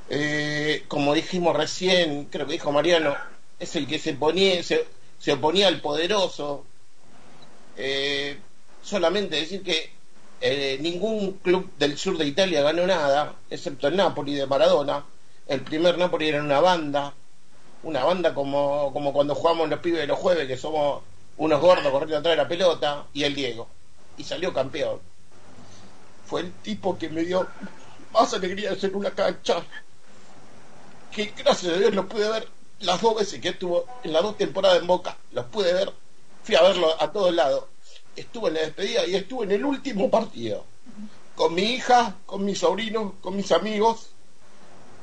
Eh, 0.08 0.84
como 0.88 1.14
dijimos 1.14 1.56
recién, 1.56 2.24
creo 2.26 2.46
que 2.46 2.54
dijo 2.54 2.72
Mariano, 2.72 3.16
es 3.58 3.76
el 3.76 3.86
que 3.86 3.98
se 3.98 4.14
ponía, 4.14 4.62
se, 4.62 4.86
se 5.18 5.32
oponía 5.32 5.68
al 5.68 5.80
poderoso. 5.80 6.64
Eh, 7.76 8.38
solamente 8.82 9.36
decir 9.36 9.62
que 9.62 9.90
eh, 10.40 10.78
ningún 10.80 11.34
club 11.34 11.70
del 11.78 11.98
sur 11.98 12.16
de 12.16 12.26
Italia 12.26 12.62
ganó 12.62 12.86
nada, 12.86 13.34
excepto 13.50 13.88
el 13.88 13.96
Napoli 13.96 14.34
de 14.34 14.46
Maradona. 14.46 15.04
El 15.46 15.62
primer 15.62 15.98
Napoli 15.98 16.28
era 16.28 16.42
una 16.42 16.60
banda, 16.60 17.12
una 17.82 18.04
banda 18.04 18.34
como, 18.34 18.92
como 18.92 19.12
cuando 19.12 19.34
jugamos 19.34 19.68
los 19.68 19.80
pibes 19.80 20.00
de 20.00 20.06
los 20.06 20.18
jueves, 20.18 20.46
que 20.46 20.56
somos 20.56 21.02
unos 21.36 21.60
gordos 21.60 21.90
corriendo 21.90 22.18
atrás 22.18 22.32
de 22.32 22.42
la 22.42 22.48
pelota, 22.48 23.04
y 23.12 23.24
el 23.24 23.34
Diego. 23.34 23.68
Y 24.16 24.24
salió 24.24 24.52
campeón. 24.52 25.00
Fue 26.26 26.42
el 26.42 26.52
tipo 26.52 26.96
que 26.96 27.08
me 27.08 27.22
dio 27.22 27.46
más 28.12 28.32
alegría 28.34 28.70
de 28.70 28.80
ser 28.80 28.94
una 28.94 29.10
cancha. 29.10 29.62
Que 31.12 31.32
gracias 31.36 31.74
a 31.74 31.76
Dios 31.76 31.94
lo 31.94 32.08
pude 32.08 32.28
ver 32.30 32.48
las 32.80 33.00
dos 33.00 33.16
veces 33.16 33.40
que 33.40 33.50
estuvo 33.50 33.84
en 34.04 34.12
las 34.12 34.22
dos 34.22 34.36
temporadas 34.36 34.80
en 34.80 34.86
Boca. 34.86 35.16
Los 35.32 35.46
pude 35.46 35.72
ver, 35.72 35.92
fui 36.44 36.54
a 36.54 36.62
verlo 36.62 36.94
a 37.00 37.10
todos 37.10 37.34
lados. 37.34 37.64
Estuve 38.16 38.48
en 38.48 38.54
la 38.54 38.60
despedida 38.60 39.06
y 39.06 39.14
estuve 39.14 39.44
en 39.44 39.52
el 39.52 39.64
último 39.64 40.10
partido. 40.10 40.64
Con 41.34 41.54
mi 41.54 41.62
hija, 41.62 42.16
con 42.26 42.44
mis 42.44 42.58
sobrinos, 42.58 43.14
con 43.20 43.36
mis 43.36 43.50
amigos, 43.52 44.10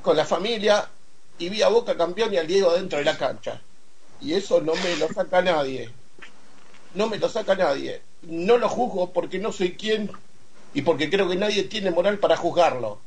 con 0.02 0.16
la 0.16 0.26
familia. 0.26 0.90
Y 1.40 1.50
vi 1.50 1.62
a 1.62 1.70
Boca 1.70 1.96
campeón 1.96 2.34
y 2.34 2.38
al 2.38 2.48
Diego 2.48 2.74
dentro 2.74 3.00
de 3.00 3.06
la 3.06 3.18
cancha. 3.18 3.62
Y 4.22 4.34
eso 4.34 4.62
no 4.62 4.74
me 4.76 4.96
lo 4.98 5.08
saca 5.14 5.42
nadie. 5.42 5.90
No 6.96 7.08
me 7.08 7.18
lo 7.18 7.30
saca 7.30 7.56
nadie. 7.56 8.02
No 8.24 8.58
lo 8.58 8.70
juzgo 8.70 9.14
porque 9.14 9.40
no 9.40 9.52
soy 9.52 9.74
quien 9.76 10.12
y 10.74 10.82
porque 10.82 11.10
creo 11.10 11.28
que 11.30 11.36
nadie 11.36 11.64
tiene 11.64 11.92
moral 11.92 12.20
para 12.20 12.38
juzgarlo. 12.38 13.00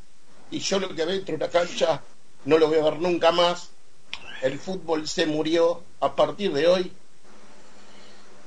Y 0.50 0.60
yo 0.60 0.78
lo 0.80 0.88
que 0.88 1.04
veo 1.04 1.14
dentro 1.14 1.36
de 1.36 1.44
una 1.44 1.52
cancha 1.52 2.02
no 2.44 2.58
lo 2.58 2.68
voy 2.68 2.78
a 2.78 2.84
ver 2.84 2.98
nunca 2.98 3.32
más. 3.32 3.70
El 4.42 4.58
fútbol 4.58 5.06
se 5.06 5.26
murió 5.26 5.82
a 6.00 6.14
partir 6.14 6.52
de 6.52 6.66
hoy. 6.66 6.92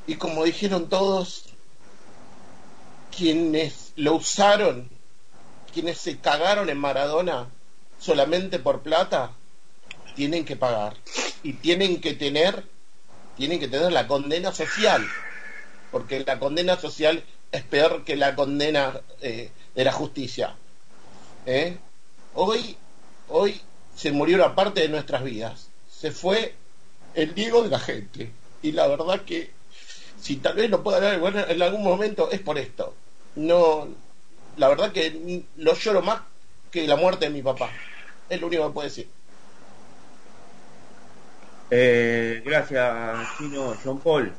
Y 0.06 0.16
como 0.16 0.44
dijeron 0.44 0.90
todos, 0.90 1.46
quienes 3.16 3.94
lo 3.96 4.16
usaron, 4.16 4.90
quienes 5.74 5.98
se 5.98 6.20
cagaron 6.20 6.70
en 6.70 6.78
Maradona 6.78 7.48
solamente 8.00 8.60
por 8.60 8.82
plata, 8.82 9.32
tienen 10.16 10.46
que 10.46 10.56
pagar. 10.56 10.96
Y 11.42 11.54
tienen 11.54 12.02
que 12.02 12.14
tener, 12.14 12.64
tienen 13.38 13.60
que 13.60 13.68
tener 13.68 13.92
la 13.92 14.08
condena 14.08 14.54
social. 14.54 15.06
Porque 15.92 16.24
la 16.26 16.40
condena 16.40 16.80
social 16.80 17.24
es 17.52 17.64
peor 17.64 18.04
que 18.04 18.16
la 18.16 18.36
condena 18.36 19.00
eh, 19.22 19.52
de 19.76 19.84
la 19.84 19.92
justicia. 19.92 20.56
¿Eh? 21.46 21.78
Hoy, 22.34 22.78
hoy 23.30 23.62
se 23.96 24.12
murió 24.12 24.38
una 24.38 24.56
parte 24.56 24.82
de 24.82 24.90
nuestras 24.90 25.24
vidas. 25.24 25.68
Se 25.90 26.12
fue 26.12 26.56
el 27.14 27.34
Diego 27.36 27.64
de 27.64 27.70
la 27.70 27.80
gente. 27.80 28.32
Y 28.62 28.72
la 28.72 28.88
verdad 28.88 29.22
que 29.22 29.52
si 30.24 30.38
tal 30.38 30.56
vez 30.56 30.70
lo 30.70 30.82
pueda 30.82 31.02
dar 31.02 31.20
bueno, 31.20 31.42
en 31.46 31.62
algún 31.62 31.84
momento 31.84 32.32
es 32.32 32.40
por 32.40 32.58
esto. 32.58 32.96
No, 33.36 33.90
la 34.56 34.70
verdad 34.70 34.94
que 34.94 35.44
lo 35.58 35.74
lloro 35.74 36.02
más 36.02 36.22
que 36.72 36.88
la 36.88 36.96
muerte 36.96 37.26
de 37.26 37.32
mi 37.32 37.42
papá. 37.42 37.70
Es 38.30 38.40
lo 38.40 38.48
único 38.48 38.66
que 38.66 38.74
puedo 38.74 38.88
decir. 38.88 39.10
Eh, 41.70 42.42
gracias, 42.46 43.38
Chino. 43.38 43.76
John 43.84 44.00
Paul. 44.00 44.32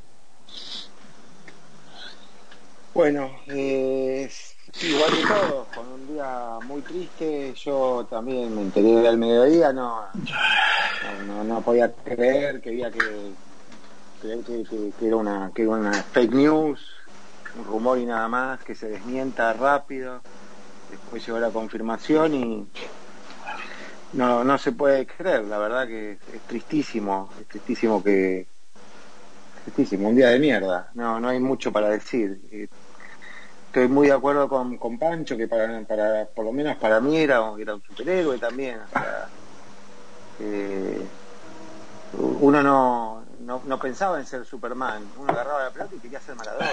Bueno, 2.95 3.41
eh, 3.49 4.31
sí, 4.73 4.87
igual 4.87 5.11
que 5.11 5.27
todos, 5.27 5.67
con 5.75 5.87
un 5.87 6.15
día 6.15 6.61
muy 6.63 6.81
triste, 6.81 7.53
yo 7.63 8.07
también 8.09 8.55
me 8.55 8.63
enteré 8.63 9.07
al 9.07 9.19
mediodía, 9.19 9.73
no, 9.73 10.07
no, 10.15 11.25
no, 11.27 11.45
no 11.45 11.61
podía 11.61 11.93
creer 11.93 12.63
que 12.63 12.71
había 12.71 12.91
que 12.91 13.35
que, 14.25 14.93
era 15.07 15.17
una, 15.17 15.51
que 15.55 15.63
era 15.63 15.73
una 15.73 15.93
fake 15.93 16.33
news, 16.33 16.81
un 17.59 17.65
rumor 17.65 17.99
y 17.99 18.07
nada 18.07 18.27
más, 18.29 18.63
que 18.63 18.75
se 18.75 18.89
desmienta 18.89 19.53
rápido, 19.53 20.21
después 20.91 21.25
llegó 21.27 21.39
la 21.39 21.51
confirmación 21.51 22.35
y 22.35 22.67
no, 24.15 24.43
no 24.45 24.59
se 24.59 24.73
puede 24.73 25.07
creer, 25.07 25.45
la 25.45 25.59
verdad 25.59 25.87
que 25.87 26.13
es 26.13 26.41
tristísimo, 26.47 27.31
es 27.41 27.47
tristísimo 27.49 28.03
que, 28.03 28.47
tristísimo, 29.65 30.09
un 30.09 30.17
día 30.17 30.29
de 30.29 30.39
mierda, 30.39 30.91
no, 30.95 31.21
no 31.21 31.29
hay 31.29 31.41
mucho 31.41 31.71
para 31.73 31.91
decir. 31.91 32.41
Eh, 32.51 32.69
estoy 33.67 33.89
muy 33.89 34.07
de 34.07 34.15
acuerdo 34.15 34.49
con, 34.49 34.79
con 34.79 34.99
Pancho, 34.99 35.37
que 35.37 35.49
para, 35.49 36.27
por 36.27 36.45
lo 36.45 36.53
menos 36.53 36.77
para 36.77 37.01
mí 37.01 37.19
era, 37.19 37.43
era 37.59 37.75
un 37.75 37.83
superhéroe 37.83 38.39
también, 38.39 38.79
eh, 40.41 41.05
uno 42.17 42.63
no, 42.63 43.04
no, 43.65 43.69
no, 43.69 43.79
pensaba 43.79 44.19
en 44.19 44.27
ser 44.27 44.45
Superman, 44.45 45.09
uno 45.17 45.33
agarraba 45.33 45.65
la 45.65 45.71
pelota 45.71 45.95
y 45.95 45.99
quería 45.99 46.21
ser 46.21 46.37
Maradona. 46.37 46.71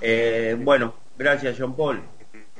Eh, 0.00 0.56
bueno, 0.60 0.94
gracias 1.16 1.56
John 1.58 1.74
Paul. 1.76 2.02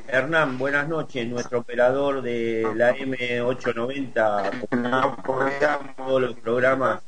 Hernán, 0.07 0.59
buenas 0.59 0.89
noches, 0.89 1.27
nuestro 1.29 1.59
operador 1.59 2.23
de 2.23 2.67
la 2.75 2.97
M890, 2.97 5.97
todos 5.97 6.23
los 6.23 6.35
programas. 6.37 7.03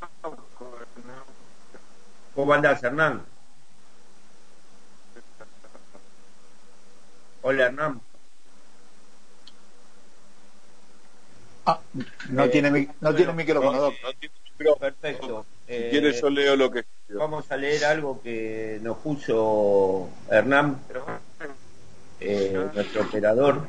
¿Cómo 2.35 2.53
andás, 2.53 2.83
Hernán? 2.83 3.23
Hola, 7.43 7.67
Hernán. 7.67 8.03
Ah, 11.71 11.81
no, 12.31 12.49
tiene, 12.49 12.89
no 13.01 13.15
tiene 13.15 13.33
micrófono, 13.33 13.93
Perfecto. 14.79 15.47
Si 15.67 15.75
quieres, 15.91 16.21
yo 16.21 16.31
leo 16.31 16.57
lo 16.57 16.71
que. 16.71 16.85
Vamos 17.11 17.51
a 17.51 17.57
leer 17.57 17.85
algo 17.85 18.21
que 18.23 18.79
nos 18.83 18.99
puso 18.99 20.09
Hernán, 20.31 20.81
eh, 22.21 22.69
nuestro 22.75 23.03
operador. 23.03 23.69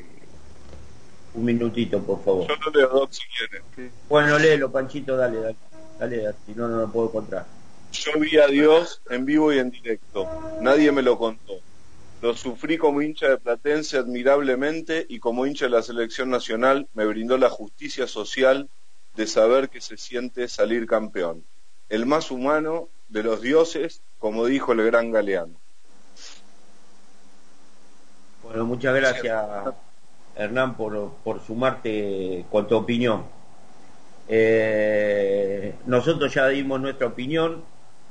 Un 1.34 1.46
minutito, 1.46 2.02
por 2.04 2.24
favor. 2.24 2.48
Yo 2.48 2.56
no 2.58 2.72
leo 2.72 2.90
Doc 2.90 3.12
si 3.12 3.22
quieres. 3.36 3.92
Bueno, 4.10 4.38
léelo, 4.38 4.72
Panchito, 4.72 5.16
dale, 5.16 5.40
dale. 5.40 5.56
Dale, 6.00 6.34
si 6.46 6.54
no, 6.56 6.68
no 6.68 6.80
lo 6.80 6.92
puedo 6.92 7.08
encontrar. 7.08 7.46
Yo 7.92 8.20
vi 8.20 8.38
a 8.38 8.48
Dios 8.48 9.02
en 9.10 9.26
vivo 9.26 9.54
y 9.54 9.60
en 9.60 9.70
directo. 9.70 10.28
Nadie 10.62 10.92
me 10.92 11.02
lo 11.02 11.18
contó. 11.18 11.62
Lo 12.22 12.36
sufrí 12.36 12.78
como 12.78 13.02
hincha 13.02 13.30
de 13.30 13.38
Platense 13.38 13.98
admirablemente 13.98 15.08
y 15.10 15.20
como 15.20 15.48
hincha 15.48 15.66
de 15.66 15.72
la 15.72 15.82
selección 15.82 16.30
nacional 16.30 16.88
me 16.94 17.06
brindó 17.06 17.36
la 17.36 17.50
justicia 17.50 18.06
social 18.06 18.70
de 19.16 19.26
saber 19.26 19.70
que 19.70 19.82
se 19.82 19.98
siente 19.98 20.48
salir 20.48 20.86
campeón. 20.86 21.44
El 21.90 22.06
más 22.06 22.30
humano 22.30 22.90
de 23.10 23.24
los 23.24 23.42
dioses, 23.42 24.04
como 24.20 24.46
dijo 24.46 24.72
el 24.74 24.86
gran 24.86 25.12
Galeano. 25.12 25.60
Bueno, 28.44 28.66
muchas 28.66 28.94
gracias, 28.94 29.44
Hernán, 30.36 30.76
por, 30.76 31.14
por 31.24 31.42
sumarte 31.42 32.46
con 32.52 32.68
tu 32.68 32.76
opinión. 32.76 33.24
Eh, 34.28 35.74
nosotros 35.88 36.32
ya 36.32 36.48
dimos 36.50 36.80
nuestra 36.80 37.08
opinión 37.08 37.64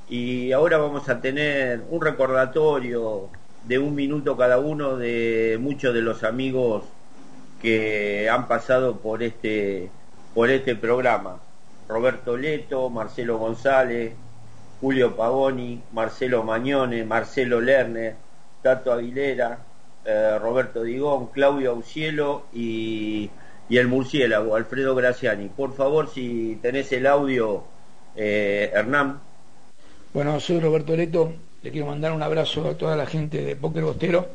y 0.08 0.50
ahora 0.50 0.78
vamos 0.78 1.08
a 1.08 1.20
tener 1.20 1.84
un 1.88 2.00
recordatorio 2.00 3.30
de 3.64 3.78
un 3.78 3.94
minuto 3.94 4.36
cada 4.36 4.58
uno 4.58 4.96
de 4.96 5.58
muchos 5.60 5.94
de 5.94 6.02
los 6.02 6.24
amigos 6.24 6.84
que 7.60 8.28
han 8.30 8.48
pasado 8.48 8.96
por 8.96 9.22
este 9.22 9.90
por 10.34 10.50
este 10.50 10.76
programa. 10.76 11.40
Roberto 11.88 12.36
Leto, 12.36 12.88
Marcelo 12.88 13.38
González, 13.38 14.12
Julio 14.80 15.16
Pagoni, 15.16 15.82
Marcelo 15.92 16.44
Mañone, 16.44 17.04
Marcelo 17.04 17.60
Lerner, 17.60 18.14
Tato 18.62 18.92
Aguilera, 18.92 19.58
eh, 20.04 20.38
Roberto 20.40 20.82
Digón, 20.84 21.26
Claudio 21.26 21.72
Aucielo 21.72 22.44
y, 22.52 23.28
y, 23.68 23.76
el 23.76 23.88
murciélago, 23.88 24.54
Alfredo 24.54 24.94
Graciani. 24.94 25.48
Por 25.48 25.74
favor, 25.74 26.08
si 26.08 26.58
tenés 26.62 26.92
el 26.92 27.06
audio, 27.06 27.64
eh, 28.16 28.70
Hernán. 28.72 29.20
Bueno, 30.14 30.38
soy 30.40 30.60
Roberto 30.60 30.96
Leto, 30.96 31.32
le 31.62 31.70
quiero 31.70 31.86
mandar 31.86 32.12
un 32.12 32.22
abrazo 32.22 32.68
a 32.68 32.74
toda 32.74 32.96
la 32.96 33.06
gente 33.06 33.42
de 33.42 33.56
Póker 33.56 33.84
Bostero, 33.84 34.28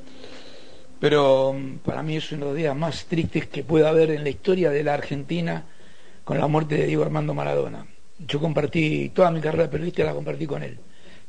pero 0.99 1.53
mm, 1.53 1.77
para 1.79 2.03
mí 2.03 2.17
es 2.17 2.31
uno 2.31 2.45
de 2.45 2.51
los 2.51 2.57
días 2.57 2.75
más 2.75 3.05
tristes 3.05 3.47
que 3.47 3.63
pueda 3.63 3.89
haber 3.89 4.11
en 4.11 4.23
la 4.23 4.29
historia 4.29 4.69
de 4.69 4.83
la 4.83 4.93
Argentina 4.93 5.65
con 6.23 6.37
la 6.37 6.47
muerte 6.47 6.75
de 6.75 6.85
Diego 6.87 7.03
Armando 7.03 7.33
Maradona. 7.33 7.85
Yo 8.19 8.39
compartí 8.39 9.09
toda 9.09 9.31
mi 9.31 9.41
carrera 9.41 9.69
periodística, 9.69 10.05
la 10.05 10.13
compartí 10.13 10.45
con 10.45 10.63
él, 10.63 10.77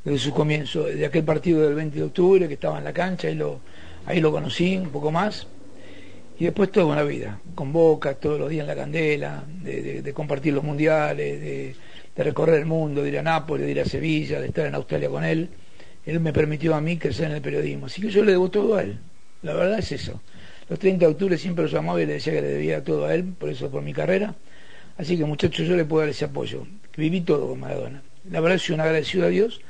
desde 0.05 0.19
su 0.19 0.33
comienzo, 0.33 0.85
desde 0.85 1.07
aquel 1.07 1.25
partido 1.25 1.63
del 1.63 1.75
20 1.75 1.97
de 1.97 2.05
octubre 2.05 2.49
que 2.49 2.55
estaba 2.55 2.79
en 2.79 2.85
la 2.85 2.93
cancha, 2.93 3.29
ahí 3.29 3.35
lo, 3.35 3.61
ahí 4.07 4.21
lo 4.21 4.31
conocí 4.31 4.77
un 4.77 4.91
poco 4.91 5.11
más, 5.11 5.49
y 6.39 6.45
después 6.45 6.71
toda 6.71 6.87
una 6.87 7.03
vida, 7.03 7.41
con 7.55 7.73
Boca, 7.73 8.15
todos 8.15 8.39
los 8.39 8.51
días 8.51 8.63
en 8.65 8.69
la 8.69 8.77
candela, 8.77 9.45
de, 9.47 10.13
compartir 10.15 10.53
los 10.53 10.63
mundiales, 10.63 11.41
de, 11.41 11.75
recorrer 12.23 12.61
el 12.61 12.67
mundo, 12.67 13.03
de 13.03 13.09
ir 13.09 13.19
a 13.19 13.23
Nápoles, 13.23 13.65
de 13.65 13.73
ir 13.73 13.81
a 13.81 13.85
Sevilla, 13.87 14.41
de 14.41 14.49
estar 14.49 14.67
en 14.67 14.75
Australia 14.75 15.09
con 15.09 15.25
él. 15.25 15.49
Él 16.07 16.21
me 16.21 16.33
permitió 16.33 16.75
a 16.75 16.81
mí 16.81 16.97
crecer 16.97 17.27
en 17.27 17.33
el 17.33 17.43
periodismo, 17.43 17.87
así 17.87 18.01
que 18.01 18.09
yo 18.09 18.25
le 18.25 18.33
debo 18.33 18.51
todo 18.51 18.77
a 18.77 18.83
él, 18.83 18.99
la 19.43 19.53
verdad 19.53 19.79
es 19.79 19.93
eso. 19.93 20.23
Los 20.69 20.79
30 20.79 21.05
de 21.05 21.13
octubre 21.13 21.39
siempre 21.39 21.65
lo 21.65 21.71
llamaba 21.71 22.01
y 22.01 22.07
le 22.07 22.15
decía 22.15 22.33
que 22.33 22.43
le 22.43 22.49
debía 22.49 22.83
todo 22.83 23.07
a 23.07 23.15
él, 23.15 23.25
por 23.39 23.51
eso 23.51 23.71
por 23.71 23.83
mi 23.83 23.93
carrera 23.93 24.35
Así 24.99 25.19
que 25.19 25.25
muchachos, 25.25 25.67
yo 25.67 25.77
le 25.77 25.85
puedo 25.85 26.01
dar 26.01 26.11
ese 26.11 26.25
apoyo. 26.25 26.67
Viví 26.97 27.21
todo 27.21 27.49
con 27.49 27.61
Maradona. 27.61 28.03
La 28.31 28.41
verdad 28.41 28.59
soy 28.59 28.75
un 28.75 28.81
agradecido 28.81 29.27
a 29.27 29.29
Dios 29.29 29.61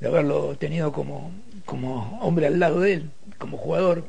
de 0.00 0.06
haberlo 0.06 0.56
tenido 0.56 0.92
como, 0.92 1.32
como 1.64 2.18
hombre 2.20 2.46
al 2.46 2.60
lado 2.60 2.80
de 2.80 2.94
él, 2.94 3.10
como 3.38 3.56
jugador, 3.56 4.04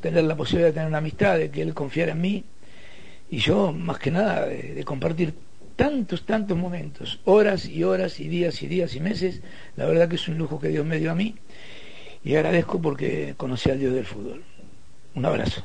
tener 0.00 0.24
la 0.24 0.34
posibilidad 0.34 0.68
de 0.68 0.72
tener 0.72 0.88
una 0.88 0.98
amistad, 0.98 1.36
de 1.36 1.50
que 1.50 1.60
él 1.60 1.74
confiara 1.74 2.12
en 2.12 2.20
mí. 2.22 2.44
Y 3.30 3.38
yo, 3.38 3.72
más 3.72 3.98
que 3.98 4.10
nada, 4.10 4.46
de, 4.46 4.82
compartir 4.84 5.34
tantos, 5.76 6.24
tantos 6.24 6.56
momentos, 6.56 7.20
horas 7.24 7.66
y 7.66 7.84
horas 7.84 8.18
y 8.20 8.28
días 8.28 8.62
y 8.62 8.66
días 8.66 8.94
y 8.94 9.00
meses, 9.00 9.40
la 9.76 9.86
verdad 9.86 10.08
que 10.08 10.16
es 10.16 10.28
un 10.28 10.38
lujo 10.38 10.58
que 10.58 10.68
Dios 10.68 10.84
me 10.84 10.98
dio 10.98 11.12
a 11.12 11.14
mí 11.14 11.36
y 12.24 12.34
agradezco 12.34 12.80
porque 12.80 13.34
conocí 13.36 13.70
al 13.70 13.78
Dios 13.78 13.94
del 13.94 14.06
fútbol. 14.06 14.42
Un 15.14 15.24
abrazo. 15.24 15.64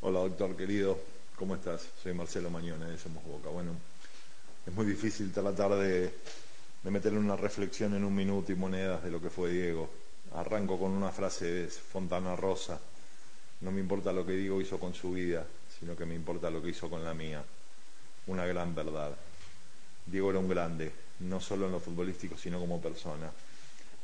Hola 0.00 0.20
doctor 0.20 0.56
querido, 0.56 0.98
¿Cómo 1.42 1.56
estás? 1.56 1.88
Soy 2.00 2.14
Marcelo 2.14 2.50
Mañone 2.50 2.86
de 2.86 2.96
Somos 2.96 3.24
Boca. 3.24 3.48
Bueno, 3.48 3.72
es 4.64 4.72
muy 4.72 4.86
difícil 4.86 5.32
tratar 5.32 5.74
de, 5.74 6.14
de 6.82 6.90
meterle 6.92 7.18
una 7.18 7.34
reflexión 7.34 7.94
en 7.94 8.04
un 8.04 8.14
minuto 8.14 8.52
y 8.52 8.54
monedas 8.54 9.02
de 9.02 9.10
lo 9.10 9.20
que 9.20 9.28
fue 9.28 9.50
Diego. 9.50 9.90
Arranco 10.36 10.78
con 10.78 10.92
una 10.92 11.10
frase 11.10 11.46
de 11.46 11.66
Fontana 11.66 12.36
Rosa. 12.36 12.78
No 13.60 13.72
me 13.72 13.80
importa 13.80 14.12
lo 14.12 14.24
que 14.24 14.34
Diego 14.34 14.60
hizo 14.60 14.78
con 14.78 14.94
su 14.94 15.12
vida, 15.12 15.44
sino 15.82 15.96
que 15.96 16.06
me 16.06 16.14
importa 16.14 16.48
lo 16.48 16.62
que 16.62 16.68
hizo 16.68 16.88
con 16.88 17.02
la 17.02 17.12
mía. 17.12 17.42
Una 18.28 18.46
gran 18.46 18.72
verdad. 18.72 19.16
Diego 20.06 20.30
era 20.30 20.38
un 20.38 20.48
grande, 20.48 20.92
no 21.18 21.40
solo 21.40 21.66
en 21.66 21.72
lo 21.72 21.80
futbolístico, 21.80 22.38
sino 22.38 22.60
como 22.60 22.80
persona. 22.80 23.28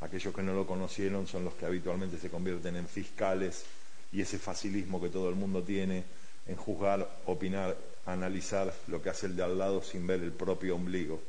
Aquellos 0.01 0.35
que 0.35 0.43
no 0.43 0.53
lo 0.53 0.67
conocieron 0.67 1.25
son 1.25 1.45
los 1.45 1.53
que 1.53 1.65
habitualmente 1.65 2.17
se 2.17 2.29
convierten 2.29 2.75
en 2.75 2.85
fiscales 2.85 3.63
y 4.11 4.19
ese 4.19 4.37
facilismo 4.39 5.01
que 5.01 5.07
todo 5.07 5.29
el 5.29 5.35
mundo 5.35 5.63
tiene 5.63 6.03
en 6.47 6.57
juzgar, 6.57 7.09
opinar, 7.25 7.77
analizar 8.05 8.73
lo 8.87 9.01
que 9.01 9.11
hace 9.11 9.27
el 9.27 9.37
de 9.37 9.43
al 9.43 9.57
lado 9.57 9.81
sin 9.81 10.05
ver 10.05 10.21
el 10.21 10.33
propio 10.33 10.75
ombligo. 10.75 11.21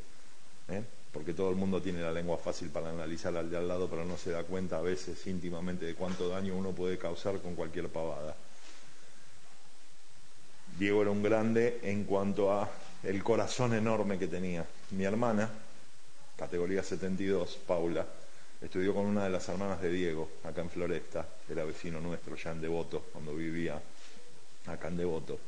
¿eh? 0.68 0.82
Porque 1.12 1.32
todo 1.32 1.50
el 1.50 1.56
mundo 1.56 1.80
tiene 1.80 2.00
la 2.00 2.10
lengua 2.10 2.38
fácil 2.38 2.70
para 2.70 2.90
analizar 2.90 3.36
al 3.36 3.50
de 3.50 3.56
al 3.56 3.68
lado, 3.68 3.88
pero 3.88 4.04
no 4.04 4.16
se 4.16 4.30
da 4.32 4.42
cuenta 4.42 4.78
a 4.78 4.82
veces 4.82 5.24
íntimamente 5.28 5.86
de 5.86 5.94
cuánto 5.94 6.28
daño 6.28 6.56
uno 6.56 6.72
puede 6.72 6.98
causar 6.98 7.38
con 7.38 7.54
cualquier 7.54 7.88
pavada. 7.88 8.34
Diego 10.80 11.02
era 11.02 11.10
un 11.10 11.22
grande 11.22 11.78
en 11.82 12.04
cuanto 12.04 12.50
a 12.50 12.66
el 13.02 13.22
corazón 13.22 13.74
enorme 13.74 14.18
que 14.18 14.28
tenía. 14.28 14.64
Mi 14.92 15.04
hermana, 15.04 15.50
categoría 16.38 16.82
72, 16.82 17.58
Paula, 17.66 18.06
estudió 18.62 18.94
con 18.94 19.04
una 19.04 19.24
de 19.24 19.28
las 19.28 19.46
hermanas 19.50 19.82
de 19.82 19.90
Diego, 19.90 20.30
acá 20.42 20.62
en 20.62 20.70
Floresta, 20.70 21.28
era 21.50 21.64
vecino 21.64 22.00
nuestro, 22.00 22.34
ya 22.34 22.52
en 22.52 22.62
Devoto, 22.62 23.04
cuando 23.12 23.34
vivía 23.34 23.78
acá 24.68 24.88
en 24.88 24.96
Devoto. 24.96 25.38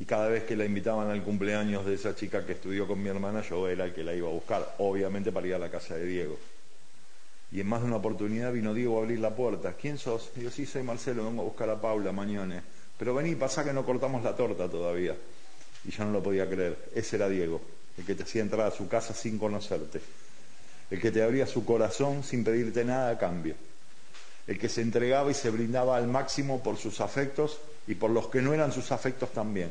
Y 0.00 0.04
cada 0.04 0.26
vez 0.26 0.42
que 0.42 0.56
la 0.56 0.64
invitaban 0.64 1.08
al 1.10 1.22
cumpleaños 1.22 1.86
de 1.86 1.94
esa 1.94 2.16
chica 2.16 2.44
que 2.44 2.54
estudió 2.54 2.88
con 2.88 3.00
mi 3.00 3.10
hermana, 3.10 3.42
yo 3.42 3.68
era 3.68 3.84
el 3.84 3.94
que 3.94 4.02
la 4.02 4.14
iba 4.14 4.26
a 4.26 4.32
buscar, 4.32 4.74
obviamente 4.78 5.30
para 5.30 5.46
ir 5.46 5.54
a 5.54 5.60
la 5.60 5.70
casa 5.70 5.94
de 5.94 6.04
Diego. 6.04 6.36
Y 7.52 7.60
en 7.60 7.68
más 7.68 7.82
de 7.82 7.86
una 7.86 7.96
oportunidad 7.96 8.52
vino 8.52 8.74
Diego 8.74 8.98
a 8.98 9.02
abrir 9.02 9.20
la 9.20 9.36
puerta. 9.36 9.74
¿Quién 9.74 9.96
sos? 9.96 10.32
Digo, 10.34 10.50
sí, 10.50 10.66
soy 10.66 10.82
Marcelo, 10.82 11.24
vengo 11.24 11.42
a 11.42 11.44
buscar 11.44 11.70
a 11.70 11.80
Paula 11.80 12.10
mañana. 12.10 12.64
Pero 12.98 13.14
vení, 13.14 13.36
pasa 13.36 13.64
que 13.64 13.72
no 13.72 13.86
cortamos 13.86 14.22
la 14.24 14.34
torta 14.34 14.68
todavía. 14.68 15.16
Y 15.84 15.90
yo 15.90 16.04
no 16.04 16.12
lo 16.12 16.22
podía 16.22 16.48
creer. 16.48 16.90
Ese 16.94 17.16
era 17.16 17.28
Diego, 17.28 17.60
el 17.96 18.04
que 18.04 18.14
te 18.14 18.24
hacía 18.24 18.42
entrar 18.42 18.66
a 18.66 18.70
su 18.70 18.88
casa 18.88 19.14
sin 19.14 19.38
conocerte. 19.38 20.00
El 20.90 21.00
que 21.00 21.10
te 21.10 21.22
abría 21.22 21.46
su 21.46 21.64
corazón 21.64 22.24
sin 22.24 22.42
pedirte 22.42 22.84
nada 22.84 23.10
a 23.10 23.18
cambio. 23.18 23.54
El 24.46 24.58
que 24.58 24.68
se 24.68 24.80
entregaba 24.80 25.30
y 25.30 25.34
se 25.34 25.50
brindaba 25.50 25.96
al 25.96 26.08
máximo 26.08 26.62
por 26.62 26.76
sus 26.76 27.00
afectos 27.00 27.58
y 27.86 27.94
por 27.94 28.10
los 28.10 28.28
que 28.28 28.42
no 28.42 28.52
eran 28.52 28.72
sus 28.72 28.90
afectos 28.92 29.32
también, 29.32 29.70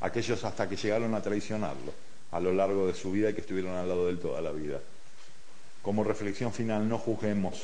aquellos 0.00 0.44
hasta 0.44 0.68
que 0.68 0.76
llegaron 0.76 1.14
a 1.14 1.22
traicionarlo 1.22 1.92
a 2.32 2.40
lo 2.40 2.52
largo 2.52 2.86
de 2.86 2.94
su 2.94 3.12
vida 3.12 3.30
y 3.30 3.34
que 3.34 3.40
estuvieron 3.40 3.74
al 3.74 3.88
lado 3.88 4.06
de 4.06 4.12
él 4.12 4.18
toda 4.18 4.40
la 4.40 4.52
vida. 4.52 4.80
Como 5.82 6.04
reflexión 6.04 6.52
final, 6.52 6.88
no 6.88 6.98
juzguemos, 6.98 7.62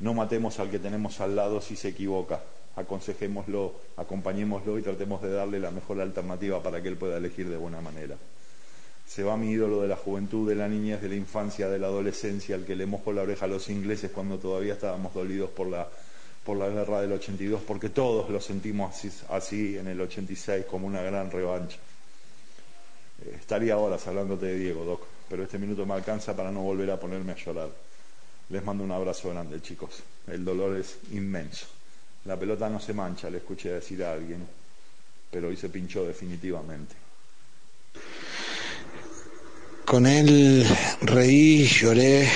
no 0.00 0.14
matemos 0.14 0.58
al 0.58 0.70
que 0.70 0.78
tenemos 0.78 1.20
al 1.20 1.36
lado 1.36 1.60
si 1.60 1.76
se 1.76 1.88
equivoca, 1.88 2.40
aconsejémoslo, 2.76 3.74
acompañémoslo 3.96 4.78
y 4.78 4.82
tratemos 4.82 5.22
de 5.22 5.30
darle 5.30 5.58
la 5.58 5.70
mejor 5.70 6.00
alternativa 6.00 6.62
para 6.62 6.82
que 6.82 6.88
él 6.88 6.96
pueda 6.96 7.16
elegir 7.16 7.48
de 7.48 7.56
buena 7.56 7.80
manera. 7.80 8.16
Se 9.06 9.22
va 9.22 9.36
mi 9.36 9.50
ídolo 9.50 9.82
de 9.82 9.88
la 9.88 9.96
juventud, 9.96 10.48
de 10.48 10.54
la 10.54 10.68
niñez, 10.68 11.00
de 11.00 11.08
la 11.08 11.14
infancia, 11.14 11.68
de 11.68 11.78
la 11.78 11.86
adolescencia, 11.86 12.54
al 12.54 12.64
que 12.64 12.76
le 12.76 12.86
mojó 12.86 13.12
la 13.12 13.22
oreja 13.22 13.46
a 13.46 13.48
los 13.48 13.68
ingleses 13.70 14.10
cuando 14.10 14.38
todavía 14.38 14.74
estábamos 14.74 15.14
dolidos 15.14 15.50
por 15.50 15.68
la, 15.68 15.88
por 16.44 16.56
la 16.56 16.68
guerra 16.68 17.00
del 17.00 17.12
82, 17.12 17.62
porque 17.62 17.88
todos 17.88 18.28
lo 18.28 18.40
sentimos 18.40 18.94
así, 18.94 19.10
así 19.30 19.78
en 19.78 19.86
el 19.86 20.00
86 20.00 20.66
como 20.66 20.86
una 20.86 21.02
gran 21.02 21.30
revancha. 21.30 21.78
Eh, 23.24 23.36
estaría 23.38 23.78
horas 23.78 24.06
hablándote 24.06 24.46
de 24.46 24.58
Diego, 24.58 24.84
Doc, 24.84 25.02
pero 25.30 25.44
este 25.44 25.58
minuto 25.58 25.86
me 25.86 25.94
alcanza 25.94 26.36
para 26.36 26.50
no 26.50 26.62
volver 26.62 26.90
a 26.90 27.00
ponerme 27.00 27.32
a 27.32 27.36
llorar. 27.36 27.70
Les 28.50 28.64
mando 28.64 28.84
un 28.84 28.92
abrazo 28.92 29.30
grande, 29.30 29.62
chicos. 29.62 30.02
El 30.26 30.44
dolor 30.44 30.76
es 30.76 30.98
inmenso. 31.12 31.75
La 32.26 32.36
pelota 32.36 32.68
no 32.68 32.80
se 32.80 32.92
mancha, 32.92 33.30
le 33.30 33.38
escuché 33.38 33.70
decir 33.70 34.02
a 34.02 34.12
alguien, 34.12 34.44
pero 35.30 35.46
hoy 35.46 35.56
se 35.56 35.68
pinchó 35.68 36.04
definitivamente. 36.04 36.96
Con 39.84 40.06
él 40.06 40.66
reí, 41.02 41.64
lloré, 41.68 42.28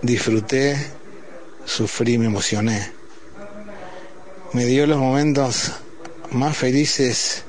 disfruté, 0.00 0.78
sufrí, 1.66 2.16
me 2.16 2.26
emocioné. 2.26 2.90
Me 4.54 4.64
dio 4.64 4.86
los 4.86 4.96
momentos 4.96 5.72
más 6.30 6.56
felices 6.56 7.44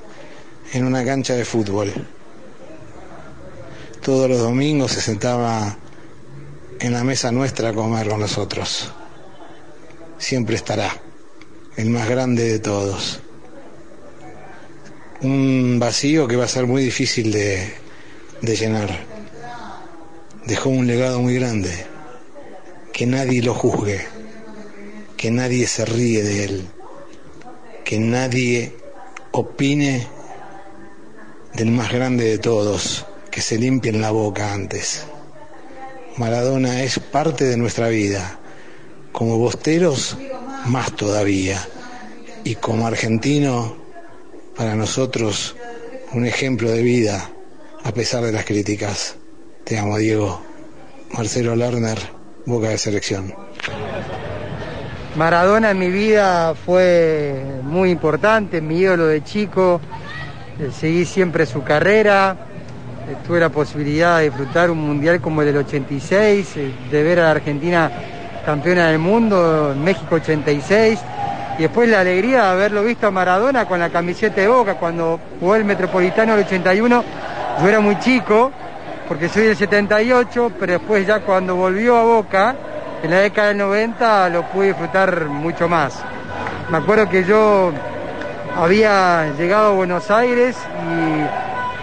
en 0.74 0.84
una 0.84 1.06
cancha 1.06 1.34
de 1.36 1.46
fútbol. 1.46 1.94
Todos 4.04 4.30
los 4.30 4.40
domingos 4.40 4.92
se 4.92 5.00
sentaba 5.00 5.78
en 6.82 6.92
la 6.92 7.06
mesa 7.06 7.32
nuestra 7.32 7.70
a 7.70 7.74
comer 7.74 8.10
con 8.10 8.20
nosotros. 8.20 8.92
Siempre 10.20 10.58
estará, 10.58 10.92
el 11.78 11.90
más 11.90 12.10
grande 12.10 12.44
de 12.44 12.60
todos. 12.60 13.22
Un 15.22 15.80
vacío 15.80 16.28
que 16.28 16.36
va 16.36 16.44
a 16.44 16.50
ser 16.50 16.68
muy 16.68 16.84
difícil 16.84 17.32
de, 17.32 17.72
llenar. 18.42 18.90
Dejó 20.46 20.70
un 20.70 20.88
legado 20.88 21.22
muy 21.22 21.36
grande. 21.36 21.72
Que 22.92 23.06
nadie 23.06 23.42
lo 23.42 23.54
juzgue. 23.54 24.06
Que 25.16 25.32
nadie 25.32 25.68
se 25.68 25.86
ríe 25.86 26.22
de 26.22 26.44
él. 26.44 26.68
Que 27.86 27.98
nadie 27.98 28.76
opine 29.32 30.06
del 31.54 31.72
más 31.72 31.94
grande 31.94 32.26
de 32.26 32.38
todos. 32.40 33.06
Que 33.32 33.42
se 33.42 33.58
limpien 33.58 34.02
la 34.02 34.12
boca 34.12 34.54
antes. 34.54 35.06
Maradona 36.18 36.84
es 36.84 37.00
parte 37.00 37.46
de 37.46 37.56
nuestra 37.56 37.88
vida. 37.88 38.39
Como 39.20 39.38
bosteros, 39.38 40.16
más 40.68 40.94
todavía. 40.94 41.60
Y 42.46 42.56
como 42.56 42.88
argentino, 42.88 43.76
para 44.56 44.76
nosotros, 44.76 45.58
un 46.14 46.26
ejemplo 46.26 46.72
de 46.72 46.82
vida 46.82 47.30
a 47.84 47.92
pesar 47.92 48.24
de 48.24 48.32
las 48.32 48.46
críticas. 48.46 49.18
Te 49.66 49.78
amo, 49.78 49.98
Diego. 49.98 50.42
Marcelo 51.12 51.54
Lerner, 51.54 52.00
Boca 52.46 52.70
de 52.70 52.78
Selección. 52.78 53.36
Maradona 55.18 55.72
en 55.72 55.80
mi 55.80 55.90
vida 55.90 56.56
fue 56.56 57.44
muy 57.64 57.92
importante, 57.92 58.62
mi 58.62 58.78
ídolo 58.78 59.08
de 59.08 59.22
chico. 59.22 59.82
Eh, 60.62 60.70
seguí 60.72 61.04
siempre 61.04 61.46
su 61.46 61.62
carrera. 61.62 62.38
Eh, 63.10 63.18
tuve 63.28 63.42
la 63.42 63.50
posibilidad 63.50 64.20
de 64.20 64.30
disfrutar 64.30 64.72
un 64.72 64.80
mundial 64.80 65.20
como 65.20 65.42
el 65.42 65.48
del 65.48 65.58
86, 65.58 66.56
eh, 66.56 66.72
de 66.90 67.04
ver 67.04 67.20
a 67.20 67.24
la 67.24 67.32
Argentina 67.32 67.92
campeona 68.46 68.88
del 68.88 69.00
mundo, 69.00 69.72
en 69.74 69.84
México 69.84 70.16
86. 70.16 71.00
Y 71.58 71.62
después 71.64 71.90
la 71.90 72.00
alegría 72.00 72.44
de 72.44 72.50
haberlo 72.50 72.84
visto 72.84 73.08
a 73.08 73.12
Maradona 73.12 73.66
con 73.66 73.80
la 73.80 73.90
camiseta 73.90 74.42
de 74.42 74.48
Boca 74.48 74.76
cuando 74.76 75.20
jugó 75.40 75.56
el 75.56 75.66
Metropolitano 75.66 76.36
del 76.36 76.46
81 76.46 77.04
yo 77.62 77.68
era 77.68 77.82
muy 77.82 78.00
chico, 78.00 78.52
porque 79.08 79.28
soy 79.28 79.44
del 79.44 79.58
78, 79.58 80.54
pero 80.58 80.74
después 80.74 81.06
ya 81.06 81.20
cuando 81.20 81.58
volvió 81.58 81.98
a 81.98 82.04
Boca, 82.04 82.56
en 83.04 83.12
la 83.12 83.18
década 83.20 83.50
del 83.50 83.58
90, 83.58 84.30
lo 84.30 84.44
pude 84.44 84.68
disfrutar 84.68 85.26
mucho 85.26 85.68
más. 85.68 86.02
Me 86.70 86.78
acuerdo 86.78 87.10
que 87.10 87.26
yo 87.26 87.74
había 88.56 89.34
llegado 89.38 89.72
a 89.72 89.76
Buenos 89.76 90.10
Aires 90.10 90.56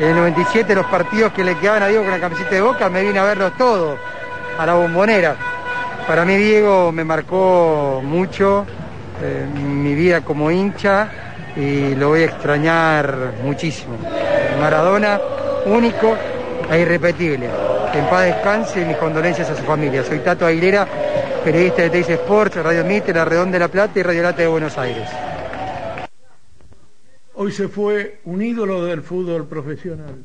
y 0.01 0.03
en 0.03 0.09
el 0.09 0.17
97 0.17 0.75
los 0.75 0.87
partidos 0.87 1.33
que 1.33 1.45
le 1.45 1.59
quedaban 1.59 1.83
a 1.83 1.89
Diego 1.89 2.05
con 2.05 2.13
la 2.13 2.21
camiseta 2.21 2.51
de 2.51 2.61
Boca 2.63 2.89
me 2.89 3.03
vine 3.03 3.19
a 3.19 3.25
verlos 3.25 3.53
todos, 3.59 3.99
a 4.59 4.65
la 4.65 4.75
bombonera. 4.75 5.37
Para 6.07 6.25
mí 6.25 6.37
Diego 6.37 6.93
me 6.93 7.03
marcó 7.03 8.01
mucho 8.05 8.65
eh, 9.21 9.45
mi 9.53 9.93
vida 9.95 10.21
como 10.21 10.53
hincha 10.53 11.11
y 11.57 11.97
lo 11.97 12.11
voy 12.11 12.23
a 12.23 12.27
extrañar 12.27 13.35
muchísimo. 13.43 13.99
Maradona 14.61 15.21
único 15.67 16.17
e 16.71 16.81
irrepetible. 16.81 17.51
Que 17.93 17.99
en 17.99 18.07
paz 18.09 18.25
descanse 18.25 18.83
y 18.83 18.85
mis 18.85 18.97
condolencias 18.99 19.51
a 19.51 19.57
su 19.57 19.65
familia. 19.65 20.05
Soy 20.05 20.21
Tato 20.21 20.47
Aguilera, 20.47 20.87
periodista 21.43 21.83
de 21.83 21.91
Teis 21.91 22.09
Sports, 22.09 22.57
Radio 22.57 22.85
Mite, 22.85 23.13
La 23.13 23.25
Redonda 23.25 23.55
de 23.55 23.59
la 23.59 23.69
Plata 23.69 23.99
y 23.99 24.03
Radio 24.05 24.23
Late 24.23 24.43
de 24.43 24.49
Buenos 24.49 24.79
Aires. 24.79 25.09
Hoy 27.35 27.51
se 27.51 27.67
fue 27.67 28.21
un 28.25 28.43
ídolo 28.43 28.85
del 28.85 29.03
fútbol 29.03 29.47
profesional, 29.47 30.25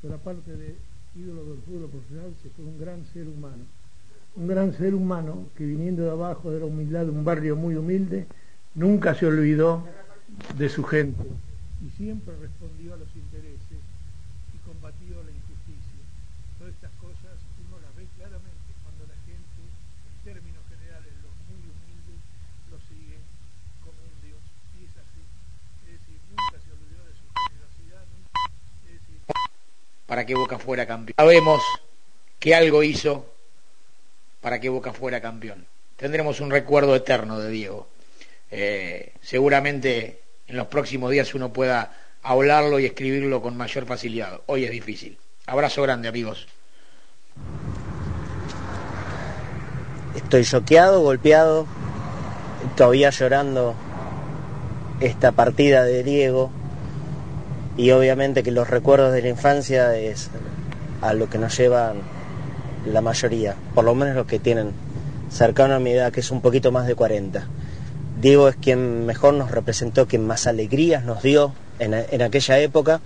pero 0.00 0.14
aparte 0.14 0.50
de 0.50 0.74
ídolo 1.14 1.44
del 1.44 1.62
fútbol 1.62 1.90
profesional, 1.90 2.34
se 2.42 2.50
fue 2.50 2.64
un 2.64 2.78
gran 2.78 3.04
ser 3.12 3.28
humano. 3.28 3.64
Un 4.34 4.46
gran 4.46 4.76
ser 4.76 4.94
humano 4.94 5.46
que 5.56 5.64
viniendo 5.64 6.04
de 6.04 6.10
abajo 6.10 6.50
de 6.50 6.60
la 6.60 6.66
humildad 6.66 7.04
de 7.04 7.10
un 7.10 7.24
barrio 7.24 7.54
muy 7.56 7.76
humilde, 7.76 8.26
nunca 8.74 9.14
se 9.14 9.26
olvidó 9.26 9.84
de 10.56 10.68
su 10.68 10.84
gente 10.84 11.22
y 11.82 11.90
siempre 11.96 12.34
respondió 12.40 12.94
a 12.94 12.96
los 12.96 13.08
intereses 13.16 13.82
combatido 14.64 15.22
la 15.22 15.30
injusticia. 15.34 16.02
Todas 16.58 16.74
estas 16.74 16.94
cosas 17.02 17.34
uno 17.58 17.74
las 17.82 17.90
ve 17.98 18.06
claramente 18.14 18.70
cuando 18.86 19.02
la 19.10 19.18
gente, 19.26 19.58
en 19.66 20.16
términos 20.22 20.62
generales, 20.70 21.10
los 21.26 21.34
muy 21.50 21.62
humildes, 21.66 22.18
lo 22.70 22.78
siguen 22.86 23.18
como 23.82 23.98
un 23.98 24.16
Dios. 24.22 24.38
Y 24.78 24.86
es 24.86 24.94
así. 24.94 25.22
Es 25.82 25.98
decir, 25.98 26.18
nunca 26.30 26.56
se 26.62 26.70
olvidó 26.70 27.02
de 27.02 27.14
su 27.18 27.26
generosidad. 27.34 28.06
Es 28.86 28.94
decir, 29.02 29.18
para 30.06 30.24
que 30.24 30.34
Boca 30.34 30.58
fuera 30.58 30.86
campeón. 30.86 31.14
Sabemos 31.18 31.60
que 32.38 32.54
algo 32.54 32.82
hizo 32.82 33.31
para 34.42 34.60
que 34.60 34.68
Boca 34.68 34.92
fuera 34.92 35.22
campeón. 35.22 35.64
Tendremos 35.96 36.40
un 36.40 36.50
recuerdo 36.50 36.94
eterno 36.94 37.38
de 37.38 37.48
Diego. 37.48 37.88
Eh, 38.50 39.14
seguramente 39.22 40.20
en 40.46 40.56
los 40.56 40.66
próximos 40.66 41.10
días 41.10 41.34
uno 41.34 41.52
pueda 41.52 41.96
hablarlo 42.22 42.78
y 42.78 42.84
escribirlo 42.84 43.40
con 43.40 43.56
mayor 43.56 43.86
facilidad. 43.86 44.40
Hoy 44.46 44.64
es 44.64 44.70
difícil. 44.70 45.16
Abrazo 45.46 45.80
grande, 45.82 46.08
amigos. 46.08 46.46
Estoy 50.16 50.44
choqueado, 50.44 51.00
golpeado, 51.00 51.66
todavía 52.76 53.10
llorando 53.10 53.74
esta 55.00 55.32
partida 55.32 55.84
de 55.84 56.02
Diego 56.02 56.50
y 57.76 57.92
obviamente 57.92 58.42
que 58.42 58.50
los 58.50 58.68
recuerdos 58.68 59.12
de 59.12 59.22
la 59.22 59.28
infancia 59.28 59.96
es 59.96 60.30
a 61.00 61.14
lo 61.14 61.30
que 61.30 61.38
nos 61.38 61.56
llevan 61.56 62.02
la 62.86 63.00
mayoría, 63.00 63.54
por 63.74 63.84
lo 63.84 63.94
menos 63.94 64.14
los 64.16 64.26
que 64.26 64.38
tienen 64.38 64.72
cercano 65.30 65.74
a 65.74 65.78
mi 65.78 65.92
edad, 65.92 66.12
que 66.12 66.20
es 66.20 66.30
un 66.30 66.40
poquito 66.40 66.72
más 66.72 66.86
de 66.86 66.94
40. 66.94 67.46
Diego 68.20 68.48
es 68.48 68.56
quien 68.56 69.06
mejor 69.06 69.34
nos 69.34 69.50
representó, 69.50 70.06
quien 70.06 70.26
más 70.26 70.46
alegrías 70.46 71.04
nos 71.04 71.22
dio, 71.22 71.52
en, 71.78 72.22
aquella 72.22 72.58
época 72.58 73.00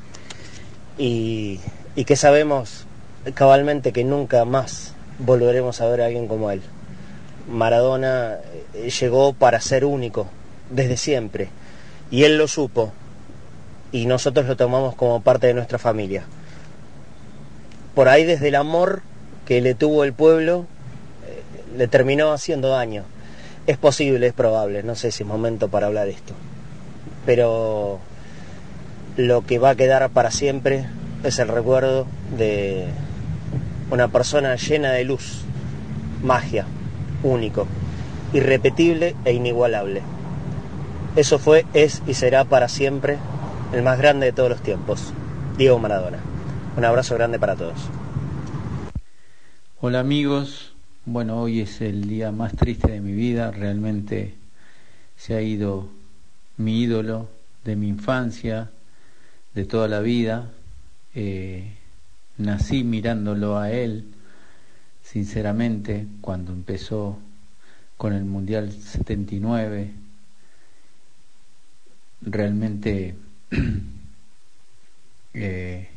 y, 0.98 1.60
que 1.94 2.16
sabemos 2.16 2.86
cabalmente 3.34 3.92
que 3.92 4.04
nunca 4.04 4.44
más 4.44 4.92
volveremos 5.18 5.80
a 5.80 5.86
ver 5.86 6.02
a 6.02 6.06
alguien 6.06 6.28
como 6.28 6.50
él. 6.50 6.62
Maradona 7.50 8.36
eh, 8.74 8.90
llegó 8.90 9.32
para 9.32 9.60
ser 9.60 9.84
único 9.84 10.26
desde 10.70 10.96
siempre 10.96 11.48
y 12.10 12.24
él 12.24 12.36
lo 12.36 12.48
supo 12.48 12.92
y 13.92 14.06
nosotros 14.06 14.46
lo 14.46 14.56
tomamos 14.56 14.94
como 14.94 15.22
parte 15.22 15.46
de 15.46 15.54
nuestra 15.54 15.78
familia. 15.78 16.24
Por 17.94 18.08
ahí 18.08 18.24
desde 18.24 18.48
el 18.48 18.56
amor 18.56 19.02
que 19.46 19.60
le 19.60 19.74
tuvo 19.74 20.04
el 20.04 20.12
pueblo 20.12 20.66
eh, 21.26 21.42
le 21.78 21.88
terminó 21.88 22.32
haciendo 22.32 22.68
daño. 22.68 23.04
Es 23.66 23.78
posible, 23.78 24.26
es 24.26 24.32
probable, 24.32 24.82
no 24.82 24.94
sé 24.94 25.10
si 25.10 25.22
es 25.22 25.28
momento 25.28 25.68
para 25.68 25.86
hablar 25.86 26.08
esto. 26.08 26.34
Pero 27.24 27.98
lo 29.16 29.46
que 29.46 29.58
va 29.58 29.70
a 29.70 29.74
quedar 29.74 30.08
para 30.10 30.30
siempre 30.30 30.84
es 31.24 31.38
el 31.38 31.48
recuerdo 31.48 32.06
de 32.36 32.86
una 33.90 34.08
persona 34.08 34.56
llena 34.56 34.92
de 34.92 35.04
luz, 35.04 35.42
magia, 36.22 36.66
único, 37.22 37.66
irrepetible 38.32 39.16
e 39.24 39.32
inigualable. 39.32 40.02
Eso 41.16 41.38
fue, 41.38 41.64
es 41.72 42.02
y 42.06 42.14
será 42.14 42.44
para 42.44 42.68
siempre 42.68 43.16
el 43.72 43.82
más 43.82 43.98
grande 43.98 44.26
de 44.26 44.32
todos 44.32 44.50
los 44.50 44.60
tiempos, 44.60 45.12
Diego 45.56 45.78
Maradona. 45.78 46.18
Un 46.76 46.84
abrazo 46.84 47.14
grande 47.14 47.38
para 47.38 47.56
todos. 47.56 47.78
Hola 49.88 50.00
amigos, 50.00 50.72
bueno, 51.04 51.40
hoy 51.40 51.60
es 51.60 51.80
el 51.80 52.08
día 52.08 52.32
más 52.32 52.56
triste 52.56 52.90
de 52.90 53.00
mi 53.00 53.12
vida, 53.12 53.52
realmente 53.52 54.34
se 55.16 55.36
ha 55.36 55.42
ido 55.42 55.88
mi 56.56 56.82
ídolo 56.82 57.28
de 57.62 57.76
mi 57.76 57.86
infancia, 57.86 58.68
de 59.54 59.64
toda 59.64 59.86
la 59.86 60.00
vida. 60.00 60.50
Eh, 61.14 61.70
nací 62.36 62.82
mirándolo 62.82 63.58
a 63.58 63.70
él, 63.70 64.06
sinceramente, 65.04 66.08
cuando 66.20 66.52
empezó 66.52 67.16
con 67.96 68.12
el 68.12 68.24
Mundial 68.24 68.72
79. 68.72 69.92
Realmente 72.22 73.14
eh, 75.34 75.90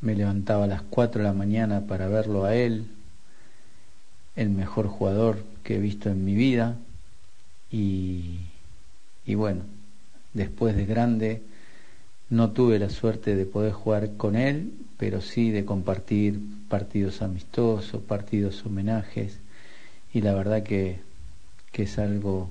me 0.00 0.14
levantaba 0.14 0.64
a 0.64 0.68
las 0.68 0.82
4 0.82 1.22
de 1.22 1.28
la 1.28 1.34
mañana 1.34 1.86
para 1.86 2.08
verlo 2.08 2.44
a 2.44 2.54
él, 2.54 2.86
el 4.36 4.50
mejor 4.50 4.86
jugador 4.86 5.44
que 5.62 5.76
he 5.76 5.80
visto 5.80 6.08
en 6.08 6.24
mi 6.24 6.34
vida. 6.34 6.76
Y, 7.70 8.40
y 9.26 9.34
bueno, 9.34 9.62
después 10.32 10.76
de 10.76 10.86
grande 10.86 11.42
no 12.30 12.50
tuve 12.52 12.78
la 12.78 12.90
suerte 12.90 13.34
de 13.34 13.44
poder 13.44 13.72
jugar 13.72 14.16
con 14.16 14.36
él, 14.36 14.72
pero 14.96 15.20
sí 15.20 15.50
de 15.50 15.64
compartir 15.64 16.40
partidos 16.68 17.22
amistosos, 17.22 18.02
partidos 18.02 18.64
homenajes, 18.64 19.38
y 20.12 20.22
la 20.22 20.34
verdad 20.34 20.62
que, 20.62 21.00
que 21.72 21.84
es 21.84 21.98
algo 21.98 22.50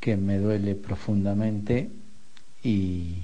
que 0.00 0.16
me 0.16 0.38
duele 0.38 0.74
profundamente 0.74 1.88
y, 2.64 3.18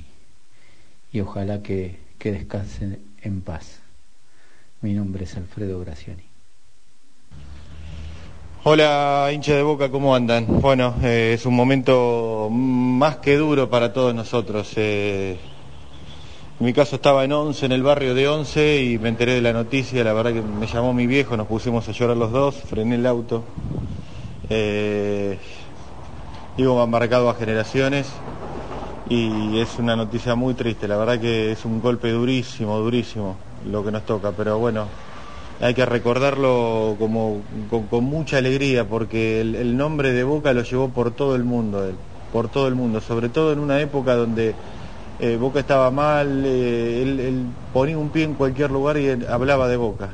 y 1.13 1.21
ojalá 1.21 1.63
que, 1.63 1.97
que 2.19 2.33
descansen 2.33 2.99
en 3.23 3.41
paz. 3.41 3.81
Mi 4.81 4.93
nombre 4.93 5.25
es 5.25 5.37
Alfredo 5.37 5.81
Graciani. 5.81 6.23
Hola 8.65 9.31
hincha 9.33 9.55
de 9.55 9.63
Boca, 9.63 9.91
¿cómo 9.91 10.15
andan? 10.15 10.61
Bueno, 10.61 10.95
eh, 11.03 11.33
es 11.35 11.47
un 11.47 11.55
momento 11.55 12.49
más 12.51 13.17
que 13.19 13.37
duro 13.37 13.71
para 13.71 13.93
todos 13.93 14.15
nosotros. 14.15 14.73
Eh, 14.77 15.39
en 16.59 16.67
mi 16.67 16.73
caso 16.73 16.97
estaba 16.97 17.25
en 17.25 17.33
Once, 17.33 17.65
en 17.65 17.73
el 17.73 17.85
barrio 17.85 18.15
de 18.15 18.27
Once, 18.27 18.83
y 18.83 18.99
me 18.99 19.11
enteré 19.11 19.35
de 19.35 19.43
la 19.43 19.53
noticia, 19.53 20.03
la 20.03 20.13
verdad 20.13 20.33
que 20.33 20.43
me 20.43 20.67
llamó 20.67 20.93
mi 20.93 21.07
viejo, 21.07 21.37
nos 21.37 21.47
pusimos 21.47 21.89
a 21.89 21.93
llorar 21.93 22.17
los 22.17 22.33
dos, 22.33 22.57
frené 22.57 22.97
el 22.97 23.07
auto. 23.07 23.45
Eh, 24.51 25.39
digo, 26.57 26.83
han 26.83 26.91
marcado 26.91 27.31
a 27.31 27.35
generaciones 27.35 28.13
y 29.09 29.59
es 29.59 29.79
una 29.79 29.97
noticia 29.97 30.35
muy 30.35 30.55
triste, 30.55 30.87
la 30.87 30.97
verdad 30.97 31.19
que 31.19 31.53
es 31.53 31.65
un 31.65 31.81
golpe 31.81 32.11
durísimo, 32.11 32.79
durísimo 32.79 33.37
lo 33.71 33.85
que 33.85 33.91
nos 33.91 34.05
toca, 34.05 34.33
pero 34.33 34.59
bueno, 34.59 34.87
hay 35.61 35.75
que 35.75 35.87
recordarlo 35.87 36.97
como 36.99 37.41
con, 37.91 38.05
mucha 38.05 38.39
alegría 38.39 38.85
porque 38.85 39.41
el, 39.41 39.77
nombre 39.77 40.13
de 40.13 40.25
Boca 40.25 40.53
lo 40.53 40.63
llevó 40.63 40.89
por 40.89 41.11
todo 41.11 41.35
el 41.35 41.45
mundo, 41.45 41.91
por 42.33 42.49
todo 42.49 42.69
el 42.69 42.75
mundo, 42.75 43.01
sobre 43.01 43.29
todo 43.29 43.53
en 43.53 43.59
una 43.59 43.81
época 43.81 44.15
donde 44.15 44.55
eh, 45.21 45.37
Boca 45.41 45.61
estaba 45.61 45.91
mal, 45.91 46.45
eh, 46.45 47.03
él, 47.03 47.47
ponía 47.73 47.99
un 47.99 48.11
pie 48.11 48.25
en 48.25 48.35
cualquier 48.35 48.71
lugar 48.71 48.99
y 48.99 49.09
hablaba 49.27 49.69
de 49.69 49.77
Boca. 49.77 50.11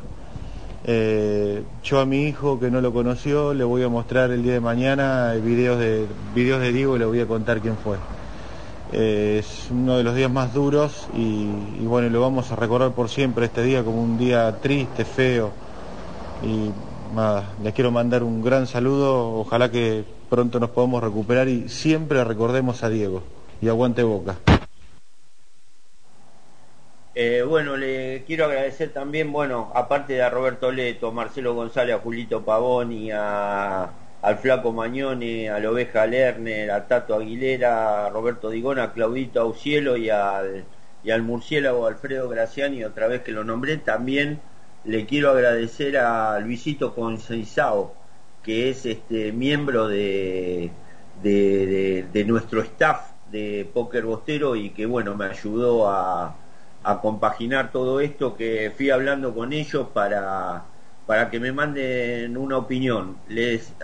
Eh, 0.86 1.62
yo 1.82 1.98
a 1.98 2.06
mi 2.06 2.24
hijo 2.24 2.60
que 2.60 2.70
no 2.70 2.82
lo 2.82 2.92
conoció 2.92 3.54
le 3.54 3.64
voy 3.64 3.82
a 3.82 3.88
mostrar 3.88 4.30
el 4.30 4.42
día 4.42 4.52
de 4.52 4.60
mañana 4.60 5.32
videos 5.32 5.78
de, 5.78 6.06
videos 6.34 6.60
de 6.60 6.72
Diego 6.72 6.96
y 6.96 6.98
le 6.98 7.06
voy 7.06 7.20
a 7.20 7.26
contar 7.26 7.60
quién 7.60 7.76
fue. 7.76 7.96
Es 8.94 9.68
uno 9.70 9.96
de 9.96 10.04
los 10.04 10.14
días 10.14 10.30
más 10.30 10.54
duros 10.54 11.08
y, 11.14 11.48
y, 11.80 11.84
bueno, 11.86 12.08
lo 12.08 12.20
vamos 12.20 12.50
a 12.52 12.56
recordar 12.56 12.92
por 12.92 13.08
siempre 13.08 13.46
este 13.46 13.62
día 13.62 13.82
como 13.82 14.02
un 14.02 14.18
día 14.18 14.58
triste, 14.60 15.04
feo. 15.04 15.52
Y 16.42 16.70
nada, 17.14 17.52
les 17.62 17.74
quiero 17.74 17.90
mandar 17.90 18.22
un 18.22 18.42
gran 18.42 18.66
saludo, 18.66 19.40
ojalá 19.40 19.70
que 19.70 20.04
pronto 20.28 20.60
nos 20.60 20.70
podamos 20.70 21.02
recuperar 21.02 21.48
y 21.48 21.68
siempre 21.68 22.22
recordemos 22.24 22.82
a 22.82 22.88
Diego. 22.88 23.22
Y 23.60 23.68
aguante 23.68 24.02
boca. 24.02 24.36
Eh, 27.14 27.44
bueno, 27.46 27.76
le 27.76 28.24
quiero 28.26 28.46
agradecer 28.46 28.92
también, 28.92 29.32
bueno, 29.32 29.70
aparte 29.74 30.14
de 30.14 30.22
a 30.22 30.30
Roberto 30.30 30.72
Leto, 30.72 31.12
Marcelo 31.12 31.54
González, 31.54 31.94
a 31.94 32.00
Julito 32.00 32.44
Pavoni, 32.44 33.10
a, 33.12 33.88
al 34.24 34.38
Flaco 34.38 34.72
Mañone, 34.72 35.50
a 35.50 35.58
la 35.60 35.70
Oveja 35.70 36.06
Lerner, 36.06 36.70
a 36.70 36.86
Tato 36.88 37.14
Aguilera, 37.14 38.06
a 38.06 38.10
Roberto 38.10 38.48
Digona, 38.50 38.84
a 38.84 38.92
Claudito 38.94 39.40
Aucielo 39.40 39.96
y 39.96 40.08
al, 40.10 40.64
y 41.02 41.10
al 41.10 41.22
murciélago 41.22 41.86
Alfredo 41.86 42.28
Graciani, 42.28 42.84
otra 42.84 43.06
vez 43.08 43.22
que 43.22 43.32
lo 43.32 43.44
nombré, 43.44 43.76
también 43.78 44.40
le 44.84 45.06
quiero 45.06 45.30
agradecer 45.30 45.98
a 45.98 46.38
Luisito 46.40 46.94
Conceizao, 46.94 47.94
que 48.42 48.70
es 48.70 48.86
este 48.86 49.32
miembro 49.32 49.88
de, 49.88 50.70
de, 51.22 52.06
de 52.12 52.24
nuestro 52.24 52.60
staff 52.62 53.10
de 53.30 53.68
Póker 53.74 54.04
Bostero 54.04 54.56
y 54.56 54.70
que 54.70 54.86
bueno 54.86 55.14
me 55.16 55.26
ayudó 55.26 55.88
a, 55.88 56.36
a 56.82 57.00
compaginar 57.00 57.72
todo 57.72 58.00
esto 58.00 58.36
que 58.36 58.72
fui 58.76 58.90
hablando 58.90 59.34
con 59.34 59.52
ellos 59.52 59.88
para, 59.92 60.64
para 61.06 61.30
que 61.30 61.40
me 61.40 61.52
manden 61.52 62.36
una 62.36 62.58
opinión. 62.58 63.18
Les, 63.28 63.74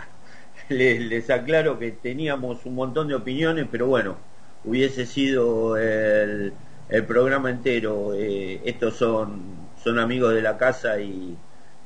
les, 0.71 1.31
aclaro 1.31 1.79
que 1.79 1.93
teníamos 1.93 2.65
un 2.67 2.75
montón 2.75 3.09
de 3.09 3.15
opiniones, 3.15 3.67
pero 3.71 3.87
bueno, 3.87 4.17
hubiese 4.65 5.07
sido 5.07 5.77
el, 5.77 6.53
el 6.89 7.05
programa 7.05 7.51
entero. 7.51 8.15
Eh, 8.15 8.61
estos 8.65 8.97
son, 8.97 9.43
son 9.83 9.99
amigos 9.99 10.35
de 10.35 10.43
la 10.43 10.57
casa 10.59 11.01
y, 11.01 11.37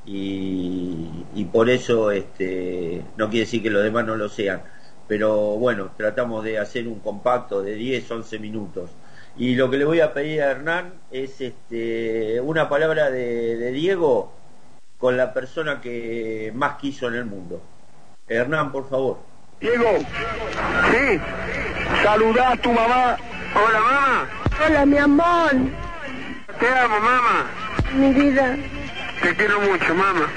y, 0.05 1.25
y, 1.35 1.45
por 1.45 1.69
eso 1.69 2.11
este, 2.11 3.03
no 3.17 3.29
quiere 3.29 3.45
decir 3.45 3.63
que 3.63 3.69
los 3.69 3.83
demás 3.83 4.05
no 4.05 4.15
lo 4.15 4.29
sean. 4.29 4.61
Pero 5.07 5.57
bueno, 5.57 5.91
tratamos 5.97 6.43
de 6.43 6.59
hacer 6.59 6.87
un 6.87 6.99
compacto 6.99 7.61
de 7.61 7.75
10, 7.75 8.09
11 8.11 8.39
minutos. 8.39 8.89
Y 9.37 9.55
lo 9.55 9.69
que 9.69 9.77
le 9.77 9.85
voy 9.85 9.99
a 9.99 10.13
pedir 10.13 10.41
a 10.41 10.51
Hernán 10.51 10.93
es 11.11 11.41
este, 11.41 12.39
una 12.41 12.69
palabra 12.69 13.11
de, 13.11 13.71
Diego 13.71 14.31
con 14.97 15.17
la 15.17 15.33
persona 15.33 15.81
que 15.81 16.51
más 16.55 16.77
quiso 16.77 17.07
en 17.09 17.15
el 17.15 17.25
mundo. 17.25 17.61
Hernán, 18.27 18.71
por 18.71 18.89
favor. 18.89 19.17
Diego, 19.61 19.99
sí, 20.91 21.21
saludá 22.03 22.53
a 22.53 22.55
tu 22.57 22.71
mamá. 22.73 23.17
Hola, 23.53 23.79
mamá. 23.79 24.29
Hola, 24.65 24.85
mi 24.85 24.97
amor. 24.97 25.51
Te 26.59 26.67
amo, 26.69 26.99
mamá. 26.99 27.45
Mi 27.93 28.11
vida. 28.13 28.57
Te 29.21 29.35
quiero 29.35 29.61
mucho, 29.61 29.93
mamá. 29.93 30.27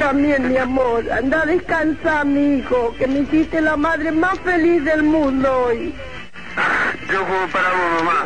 También, 0.00 0.48
mi 0.48 0.56
amor. 0.56 1.10
Anda 1.12 1.42
a 1.42 1.46
descansar, 1.46 2.26
mi 2.26 2.56
hijo, 2.56 2.92
que 2.98 3.06
me 3.06 3.20
hiciste 3.20 3.60
la 3.60 3.76
madre 3.76 4.10
más 4.10 4.38
feliz 4.40 4.84
del 4.84 5.04
mundo 5.04 5.66
hoy. 5.66 5.94
Yo 7.12 7.24
juego 7.24 7.46
para 7.52 7.68
vos, 7.70 8.02
mamá. 8.02 8.24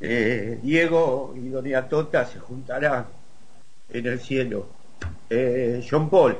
Eh, 0.00 0.58
Diego 0.62 1.32
y 1.34 1.48
Doña 1.48 1.88
Tota 1.88 2.26
se 2.26 2.38
juntarán 2.38 3.06
en 3.90 4.06
el 4.06 4.20
cielo. 4.20 4.66
Eh, 5.30 5.86
John 5.88 6.10
Paul, 6.10 6.36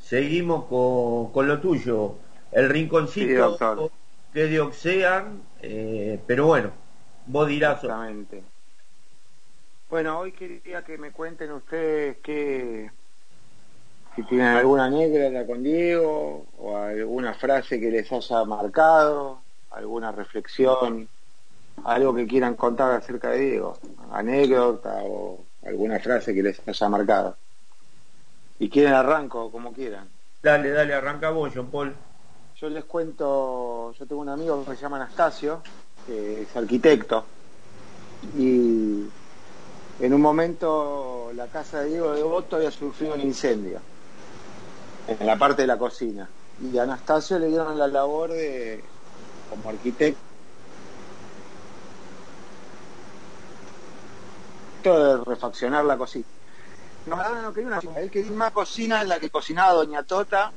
seguimos 0.00 0.64
con, 0.66 1.32
con 1.32 1.48
lo 1.48 1.60
tuyo. 1.60 2.16
El 2.50 2.68
rinconcito 2.68 3.90
que 4.32 4.46
de 4.46 4.60
Oxean, 4.60 5.42
eh, 5.60 6.18
pero 6.26 6.46
bueno, 6.46 6.70
vos 7.26 7.48
dirás. 7.48 7.82
Exactamente. 7.82 8.42
Bueno, 9.90 10.20
hoy 10.20 10.32
quería 10.32 10.82
que 10.82 10.96
me 10.96 11.10
cuenten 11.10 11.52
ustedes 11.52 12.16
qué 12.22 12.90
si 14.14 14.22
tienen 14.24 14.48
alguna 14.48 14.84
anécdota 14.86 15.46
con 15.46 15.62
Diego 15.62 16.46
o 16.58 16.76
alguna 16.76 17.32
frase 17.34 17.80
que 17.80 17.90
les 17.90 18.12
haya 18.12 18.44
marcado, 18.44 19.38
alguna 19.70 20.12
reflexión, 20.12 21.08
algo 21.84 22.14
que 22.14 22.26
quieran 22.26 22.54
contar 22.54 22.92
acerca 22.92 23.30
de 23.30 23.38
Diego, 23.38 23.78
anécdota 24.10 24.98
o 25.04 25.44
alguna 25.64 25.98
frase 25.98 26.34
que 26.34 26.42
les 26.42 26.60
haya 26.66 26.88
marcado. 26.88 27.36
Y 28.58 28.68
quieren 28.68 28.94
arranco, 28.94 29.50
como 29.50 29.72
quieran. 29.72 30.08
Dale, 30.42 30.70
dale, 30.70 30.94
arranca 30.94 31.30
vos, 31.30 31.52
John 31.54 31.68
Paul. 31.68 31.94
Yo 32.60 32.68
les 32.68 32.84
cuento, 32.84 33.92
yo 33.98 34.06
tengo 34.06 34.20
un 34.20 34.28
amigo 34.28 34.64
que 34.64 34.76
se 34.76 34.82
llama 34.82 34.96
Anastasio, 34.96 35.62
que 36.06 36.42
es 36.42 36.56
arquitecto, 36.56 37.24
y 38.38 39.04
en 40.00 40.14
un 40.14 40.20
momento 40.20 41.32
la 41.34 41.46
casa 41.46 41.80
de 41.80 41.90
Diego 41.90 42.12
de 42.12 42.22
Boto 42.22 42.56
había 42.56 42.70
sufrido 42.70 43.14
un 43.14 43.20
incendio 43.20 43.80
en 45.08 45.26
la 45.26 45.36
parte 45.36 45.62
de 45.62 45.68
la 45.68 45.76
cocina. 45.76 46.28
Y 46.60 46.78
a 46.78 46.84
Anastasio 46.84 47.38
le 47.38 47.48
dieron 47.48 47.76
la 47.76 47.88
labor 47.88 48.30
de, 48.30 48.82
como 49.50 49.70
arquitecto, 49.70 50.20
de 54.90 55.24
refaccionar 55.24 55.84
la 55.84 55.96
cocina. 55.96 56.24
Maradona 57.06 57.42
no 57.42 57.52
quería 57.52 57.68
una 57.68 57.76
cocina, 57.76 58.00
él 58.00 58.10
quería 58.10 58.32
una 58.32 58.50
cocina 58.50 59.02
en 59.02 59.08
la 59.08 59.18
que 59.18 59.30
cocinaba 59.30 59.72
Doña 59.72 60.02
Tota, 60.04 60.52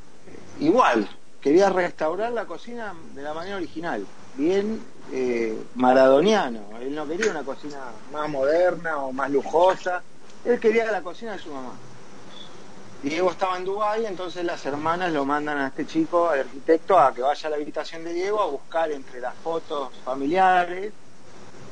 igual, 0.60 1.10
quería 1.42 1.70
restaurar 1.70 2.32
la 2.32 2.46
cocina 2.46 2.94
de 3.14 3.22
la 3.24 3.34
manera 3.34 3.58
original, 3.58 4.06
bien 4.36 4.80
eh, 5.12 5.60
maradoniano, 5.76 6.62
él 6.80 6.94
no 6.94 7.08
quería 7.08 7.32
una 7.32 7.44
cocina 7.44 7.78
más 8.12 8.30
moderna 8.30 8.98
o 8.98 9.12
más 9.12 9.32
lujosa, 9.32 10.04
él 10.44 10.60
quería 10.60 10.92
la 10.92 11.02
cocina 11.02 11.34
de 11.34 11.40
su 11.40 11.52
mamá. 11.52 11.74
Diego 13.02 13.30
estaba 13.30 13.58
en 13.58 13.66
Dubái, 13.66 14.06
entonces 14.06 14.44
las 14.44 14.66
hermanas 14.66 15.12
lo 15.14 15.26
mandan 15.26 15.60
a 15.60 15.68
este 15.68 15.86
chico, 15.86 16.30
al 16.30 16.40
arquitecto, 16.42 16.98
a 16.98 17.14
que 17.14 17.22
vaya 17.22 17.48
a 17.48 17.50
la 17.52 17.56
habitación 17.58 18.04
de 18.04 18.14
Diego 18.14 18.42
a 18.42 18.48
buscar 18.48 18.92
entre 18.92 19.20
las 19.20 19.36
fotos 19.36 19.92
familiares 20.04 20.92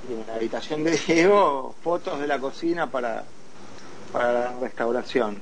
en 0.09 0.25
la 0.27 0.35
habitación 0.35 0.83
de 0.83 0.91
Diego 0.91 1.75
fotos 1.83 2.19
de 2.19 2.27
la 2.27 2.39
cocina 2.39 2.87
para, 2.89 3.23
para 4.11 4.33
la 4.33 4.59
restauración. 4.59 5.37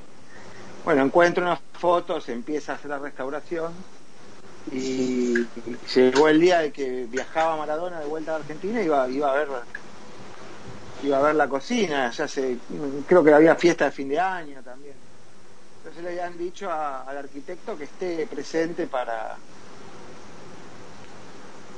Bueno, 0.86 1.04
encuentro 1.04 1.44
unas 1.44 1.60
fotos, 1.74 2.30
empieza 2.30 2.74
a 2.74 2.76
hacer 2.76 2.90
la 2.90 3.00
restauración 3.00 3.72
y 4.72 5.48
llegó 5.94 6.28
el 6.28 6.40
día 6.40 6.60
de 6.60 6.72
que 6.72 7.06
viajaba 7.10 7.58
Maradona 7.58 8.00
de 8.00 8.06
vuelta 8.06 8.34
a 8.34 8.36
Argentina 8.38 8.82
y 8.82 8.86
iba, 8.86 9.10
iba 9.10 9.32
a 9.32 9.36
ver 9.36 9.48
iba 11.04 11.18
a 11.18 11.22
ver 11.22 11.36
la 11.36 11.48
cocina, 11.48 12.12
ya 12.12 12.28
se, 12.28 12.58
creo 13.08 13.24
que 13.24 13.34
había 13.34 13.56
fiesta 13.56 13.86
de 13.86 13.92
fin 13.92 14.10
de 14.10 14.20
año 14.20 14.62
también. 14.64 14.94
Entonces 15.78 16.04
le 16.04 16.10
habían 16.10 16.38
dicho 16.38 16.72
al 16.72 17.18
arquitecto 17.18 17.76
que 17.76 17.86
esté 17.86 18.28
presente 18.28 18.86
para 18.86 19.36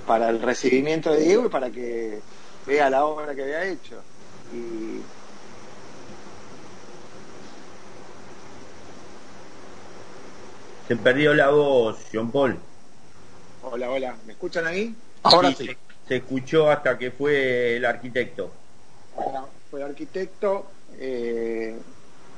para 0.05 0.29
el 0.29 0.41
recibimiento 0.41 1.11
de 1.11 1.21
Diego 1.21 1.45
y 1.45 1.49
para 1.49 1.69
que 1.69 2.19
vea 2.65 2.89
la 2.89 3.05
obra 3.05 3.33
que 3.35 3.43
había 3.43 3.65
hecho. 3.65 4.01
Y 4.53 5.01
Se 10.87 10.95
perdió 10.97 11.33
la 11.33 11.49
voz, 11.49 11.97
John 12.11 12.29
Paul. 12.29 12.57
hola, 13.63 13.89
hola, 13.89 14.15
¿me 14.25 14.33
escuchan 14.33 14.67
ahí? 14.67 14.93
Se, 15.57 15.77
se 16.07 16.15
escuchó 16.17 16.69
hasta 16.69 16.97
que 16.97 17.11
fue 17.11 17.77
el 17.77 17.85
arquitecto. 17.85 18.51
Bueno, 19.15 19.47
fue 19.71 19.79
el 19.79 19.87
arquitecto, 19.87 20.67
eh, 20.99 21.75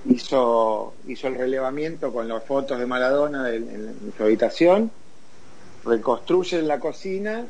hizo, 0.05 0.93
hizo 1.07 1.27
el 1.27 1.35
relevamiento 1.35 2.13
con 2.13 2.27
las 2.27 2.43
fotos 2.43 2.77
de 2.77 2.85
Maradona 2.85 3.49
en, 3.49 3.69
en 3.69 4.13
su 4.15 4.23
habitación, 4.23 4.91
reconstruyen 5.83 6.67
la 6.67 6.79
cocina, 6.79 7.45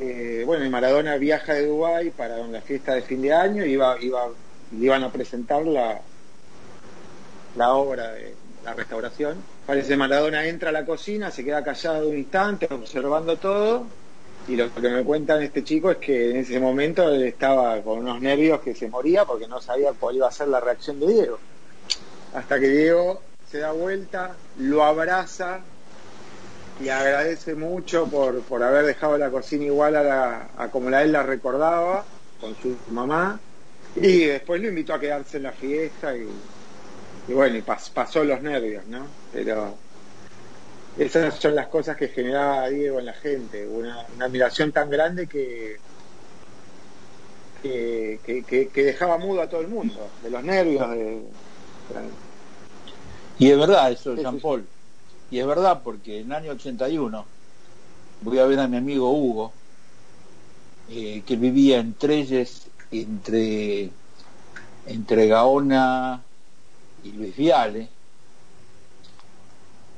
eh, 0.00 0.42
bueno, 0.44 0.64
y 0.64 0.70
Maradona 0.70 1.16
viaja 1.16 1.54
de 1.54 1.66
Dubái 1.66 2.10
para 2.10 2.38
la 2.38 2.60
fiesta 2.60 2.94
de 2.94 3.02
fin 3.02 3.22
de 3.22 3.32
año 3.32 3.64
y 3.64 3.72
iba, 3.72 3.96
iban 4.80 5.04
a 5.04 5.12
presentar 5.12 5.64
la, 5.64 6.00
la 7.56 7.74
obra 7.74 8.12
de 8.12 8.34
la 8.64 8.74
restauración. 8.74 9.36
Parece 9.66 9.96
Maradona 9.96 10.46
entra 10.46 10.70
a 10.70 10.72
la 10.72 10.84
cocina, 10.84 11.30
se 11.30 11.44
queda 11.44 11.62
callado 11.62 12.08
un 12.08 12.18
instante, 12.18 12.68
observando 12.70 13.36
todo, 13.36 13.86
y 14.46 14.56
lo 14.56 14.72
que 14.74 14.88
me 14.90 15.04
cuentan 15.04 15.42
este 15.42 15.64
chico 15.64 15.90
es 15.90 15.98
que 15.98 16.30
en 16.30 16.36
ese 16.36 16.60
momento 16.60 17.08
él 17.08 17.22
estaba 17.22 17.80
con 17.80 18.00
unos 18.00 18.20
nervios 18.20 18.60
que 18.60 18.74
se 18.74 18.88
moría 18.88 19.24
porque 19.24 19.46
no 19.46 19.60
sabía 19.60 19.92
cuál 19.98 20.16
iba 20.16 20.28
a 20.28 20.32
ser 20.32 20.48
la 20.48 20.60
reacción 20.60 21.00
de 21.00 21.06
Diego. 21.06 21.38
Hasta 22.34 22.60
que 22.60 22.68
Diego 22.68 23.22
se 23.50 23.58
da 23.58 23.72
vuelta, 23.72 24.34
lo 24.58 24.84
abraza 24.84 25.60
y 26.76 26.88
agradece 26.88 27.54
mucho 27.54 28.10
por, 28.10 28.44
por 28.44 28.62
haber 28.62 28.84
dejado 28.86 29.16
la 29.18 29.30
cocina 29.30 29.64
igual 29.66 29.96
a, 29.96 30.02
la, 30.02 30.50
a 30.56 30.70
como 30.70 30.90
la 30.90 31.02
él 31.02 31.12
la 31.12 31.22
recordaba, 31.22 32.10
con 32.36 32.56
su 32.56 32.82
mamá, 32.88 33.44
y 33.94 34.24
después 34.26 34.60
lo 34.60 34.68
invitó 34.68 34.94
a 34.94 35.00
quedarse 35.00 35.36
en 35.38 35.44
la 35.44 35.52
fiesta 35.52 36.16
y, 36.16 36.50
y 37.26 37.34
bueno, 37.34 37.56
y 37.58 37.62
pas- 37.62 37.92
pasó 37.94 38.24
los 38.24 38.42
nervios, 38.42 38.86
¿no? 38.86 39.18
Pero 39.30 39.84
esas 40.96 41.38
son 41.40 41.54
las 41.54 41.68
cosas 41.68 41.96
que 41.96 42.08
generaba 42.08 42.68
Diego 42.68 42.98
en 42.98 43.06
la 43.06 43.14
gente, 43.14 43.66
una, 43.66 44.06
una 44.08 44.26
admiración 44.26 44.72
tan 44.72 44.90
grande 44.90 45.28
que, 45.28 45.82
que, 47.54 48.20
que, 48.24 48.44
que- 48.44 48.70
que 48.72 48.84
dejaba 48.84 49.18
mudo 49.18 49.40
a 49.42 49.48
todo 49.48 49.60
el 49.60 49.68
mundo, 49.68 50.16
de 50.20 50.30
los 50.30 50.42
nervios, 50.44 50.90
de, 50.90 51.34
Y 53.36 53.50
es 53.50 53.58
verdad 53.58 53.92
eso, 53.92 54.14
Sí, 54.16 54.22
Jean 54.22 54.40
Paul. 54.40 54.68
Y 55.30 55.38
es 55.38 55.46
verdad 55.46 55.82
porque 55.82 56.20
en 56.20 56.26
el 56.26 56.32
año 56.32 56.52
81 56.52 57.24
voy 58.22 58.38
a 58.38 58.46
ver 58.46 58.60
a 58.60 58.68
mi 58.68 58.76
amigo 58.76 59.10
Hugo, 59.10 59.52
eh, 60.90 61.22
que 61.26 61.36
vivía 61.36 61.78
en 61.78 61.94
Trelles, 61.94 62.68
entre, 62.90 63.90
entre 64.86 65.26
Gaona 65.26 66.22
y 67.02 67.12
Luis 67.12 67.36
Viale. 67.36 67.88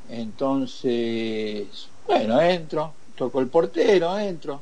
Entonces, 0.09 1.67
bueno, 2.07 2.41
entro, 2.41 2.93
toco 3.17 3.41
el 3.41 3.49
portero, 3.49 4.17
entro, 4.19 4.61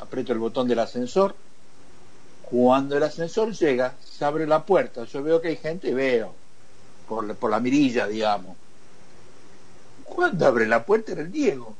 aprieto 0.00 0.32
el 0.32 0.38
botón 0.38 0.66
del 0.68 0.80
ascensor. 0.80 1.34
Cuando 2.42 2.96
el 2.96 3.02
ascensor 3.02 3.52
llega, 3.52 3.94
se 4.02 4.24
abre 4.24 4.46
la 4.46 4.64
puerta. 4.64 5.04
Yo 5.04 5.22
veo 5.22 5.40
que 5.40 5.48
hay 5.48 5.56
gente, 5.56 5.92
veo, 5.92 6.32
por, 7.08 7.26
la- 7.26 7.60
mirilla, 7.60 8.06
digamos. 8.06 8.58
Cuando 10.02 10.44
abre 10.46 10.66
la 10.66 10.84
puerta 10.84 11.12
era 11.12 11.22
el 11.22 11.30
Diego. 11.30 11.78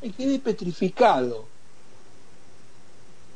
Me 0.00 0.10
quedé 0.10 0.38
petrificado. 0.40 1.52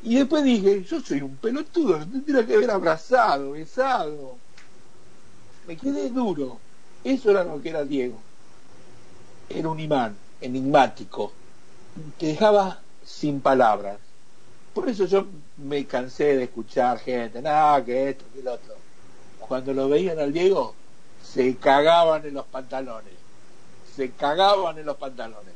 Y 0.00 0.16
después 0.16 0.42
dije, 0.44 0.82
yo 0.82 1.00
soy 1.00 1.22
un 1.22 1.38
pelotudo, 1.38 1.98
me 2.00 2.06
tendría 2.06 2.44
que 2.46 2.54
haber 2.54 2.70
abrazado, 2.72 3.52
besado. 3.52 4.42
Me 5.62 5.74
quedé 5.78 6.10
duro. 6.10 6.66
Eso 7.02 7.30
era 7.30 7.44
lo 7.44 7.58
que 7.62 7.70
era 7.70 7.86
Diego. 7.86 8.28
Era 9.48 9.68
un 9.68 9.78
imán, 9.80 10.22
enigmático. 10.40 11.40
Te 12.18 12.26
dejaba 12.28 12.86
sin 13.02 13.42
palabras. 13.42 14.14
Por 14.72 14.88
eso 14.90 15.06
yo 15.06 15.28
me 15.56 15.86
cansé 15.86 16.36
de 16.36 16.44
escuchar 16.44 16.98
gente, 17.00 17.42
nada, 17.42 17.84
que 17.84 18.10
esto, 18.10 18.30
que 18.30 18.42
lo 18.42 18.54
otro. 18.54 18.86
Cuando 19.36 19.74
lo 19.74 19.88
veían 19.90 20.18
al 20.20 20.32
Diego, 20.32 20.79
se 21.32 21.56
cagaban 21.56 22.24
en 22.26 22.34
los 22.34 22.46
pantalones. 22.46 23.14
Se 23.96 24.10
cagaban 24.12 24.78
en 24.78 24.86
los 24.86 24.96
pantalones. 24.96 25.54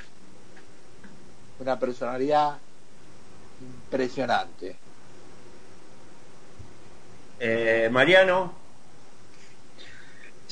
Una 1.60 1.78
personalidad 1.78 2.56
impresionante. 3.60 4.76
Eh, 7.40 7.88
Mariano, 7.90 8.64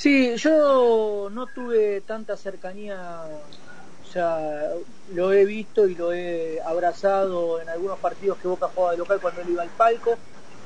Sí, 0.03 0.35
yo 0.37 1.29
no 1.31 1.47
tuve 1.47 2.01
tanta 2.01 2.37
cercanía, 2.37 3.23
o 4.03 4.13
sea, 4.13 4.71
lo 5.15 5.33
he 5.33 5.45
visto 5.45 5.87
y 5.87 5.95
lo 5.95 6.13
he 6.13 6.61
abrazado 6.61 7.61
en 7.61 7.69
algunos 7.69 8.01
partidos 8.01 8.39
que 8.39 8.49
Boca 8.49 8.69
jugaba 8.75 8.93
de 8.93 8.99
local 8.99 9.21
cuando 9.21 9.43
él 9.43 9.51
iba 9.51 9.63
al 9.63 9.69
palco, 9.69 10.19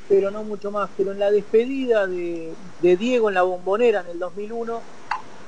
pero 0.08 0.30
no 0.30 0.42
mucho 0.44 0.70
más. 0.70 0.90
Pero 0.96 1.12
en 1.12 1.18
la 1.18 1.30
despedida 1.30 2.06
de, 2.06 2.54
Diego 2.80 3.28
en 3.28 3.34
la 3.34 3.42
bombonera 3.42 4.00
en 4.00 4.08
el 4.08 4.18
2001, 4.18 4.80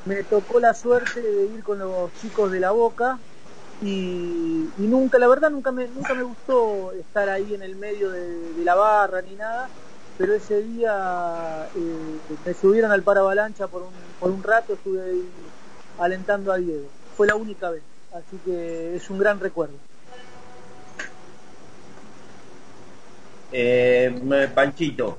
me 0.05 0.23
tocó 0.25 0.61
la 0.61 0.75
suerte 0.75 1.21
de 1.21 1.47
ir 1.47 1.63
con 1.63 1.79
los 1.79 2.11
chicos 2.21 2.51
de 2.51 2.61
la 2.61 2.71
Boca 2.71 3.19
y, 3.83 4.69
nunca, 4.79 5.19
la 5.19 5.29
verdad, 5.29 5.51
nunca 5.51 5.71
me, 5.71 5.87
nunca 5.89 6.15
me 6.15 6.23
gustó 6.23 6.93
estar 6.93 7.29
ahí 7.29 7.55
en 7.55 7.63
el 7.63 7.77
medio 7.77 8.11
de, 8.11 8.53
de 8.53 8.65
la 8.65 8.75
barra 8.75 9.23
ni 9.23 9.35
nada 9.35 9.69
pero 10.19 10.35
ese 10.35 10.61
día 10.63 11.69
eh, 11.77 12.19
me 12.45 12.53
subieron 12.53 12.91
al 12.91 13.05
paravalancha 13.05 13.69
por 13.69 13.83
un, 13.83 13.93
por 14.19 14.33
un 14.33 14.43
rato, 14.43 14.73
estuve 14.75 15.01
ahí 15.01 15.29
alentando 16.01 16.53
a 16.53 16.57
Diego. 16.57 16.89
Fue 17.17 17.29
la 17.29 17.37
única 17.37 17.71
vez, 17.71 17.83
así 18.13 18.37
que 18.45 18.97
es 18.97 19.09
un 19.11 19.19
gran 19.21 19.39
recuerdo. 19.39 19.75
Eh, 23.53 24.51
Panchito. 24.55 25.19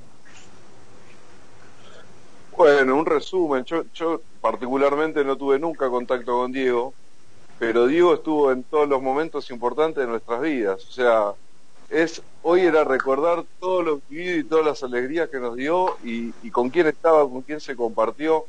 Bueno, 2.55 2.95
un 2.95 3.05
resumen. 3.05 3.63
Yo, 3.63 3.83
yo 3.93 4.21
particularmente 4.41 5.23
no 5.23 5.37
tuve 5.37 5.59
nunca 5.59 5.89
contacto 5.89 6.33
con 6.33 6.51
Diego, 6.51 6.93
pero 7.57 7.87
Diego 7.87 8.13
estuvo 8.15 8.51
en 8.51 8.63
todos 8.63 8.87
los 8.87 9.01
momentos 9.01 9.49
importantes 9.49 10.03
de 10.03 10.09
nuestras 10.09 10.41
vidas. 10.41 10.85
O 10.85 10.91
sea, 10.91 11.33
es 11.89 12.21
hoy 12.41 12.61
era 12.61 12.83
recordar 12.83 13.45
todo 13.59 13.81
lo 13.81 14.01
vivido 14.09 14.37
y 14.37 14.43
todas 14.43 14.65
las 14.65 14.83
alegrías 14.83 15.29
que 15.29 15.39
nos 15.39 15.55
dio 15.55 15.97
y, 16.03 16.33
y 16.43 16.51
con 16.51 16.69
quién 16.69 16.87
estaba, 16.87 17.27
con 17.29 17.41
quién 17.41 17.59
se 17.59 17.75
compartió. 17.75 18.45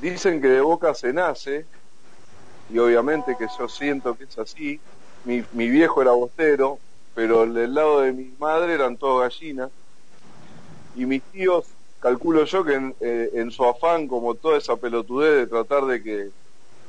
Dicen 0.00 0.40
que 0.40 0.48
de 0.48 0.60
boca 0.60 0.94
se 0.94 1.12
nace, 1.12 1.66
y 2.68 2.78
obviamente 2.78 3.36
que 3.36 3.46
yo 3.58 3.68
siento 3.68 4.16
que 4.16 4.24
es 4.24 4.38
así. 4.38 4.80
Mi, 5.24 5.44
mi 5.52 5.68
viejo 5.68 6.02
era 6.02 6.12
bostero, 6.12 6.78
pero 7.14 7.46
del 7.46 7.74
lado 7.74 8.00
de 8.00 8.12
mi 8.12 8.32
madre 8.38 8.74
eran 8.74 8.96
todos 8.96 9.22
gallinas. 9.22 9.70
Y 10.96 11.06
mis 11.06 11.22
tíos, 11.22 11.64
calculo 12.00 12.44
yo 12.44 12.64
que 12.64 12.74
en, 12.74 12.94
eh, 13.00 13.46
su 13.50 13.64
afán, 13.64 14.06
como 14.08 14.34
toda 14.34 14.58
esa 14.58 14.76
pelotudez 14.76 15.36
de 15.36 15.46
tratar 15.46 15.86
de 15.86 16.02
que 16.02 16.30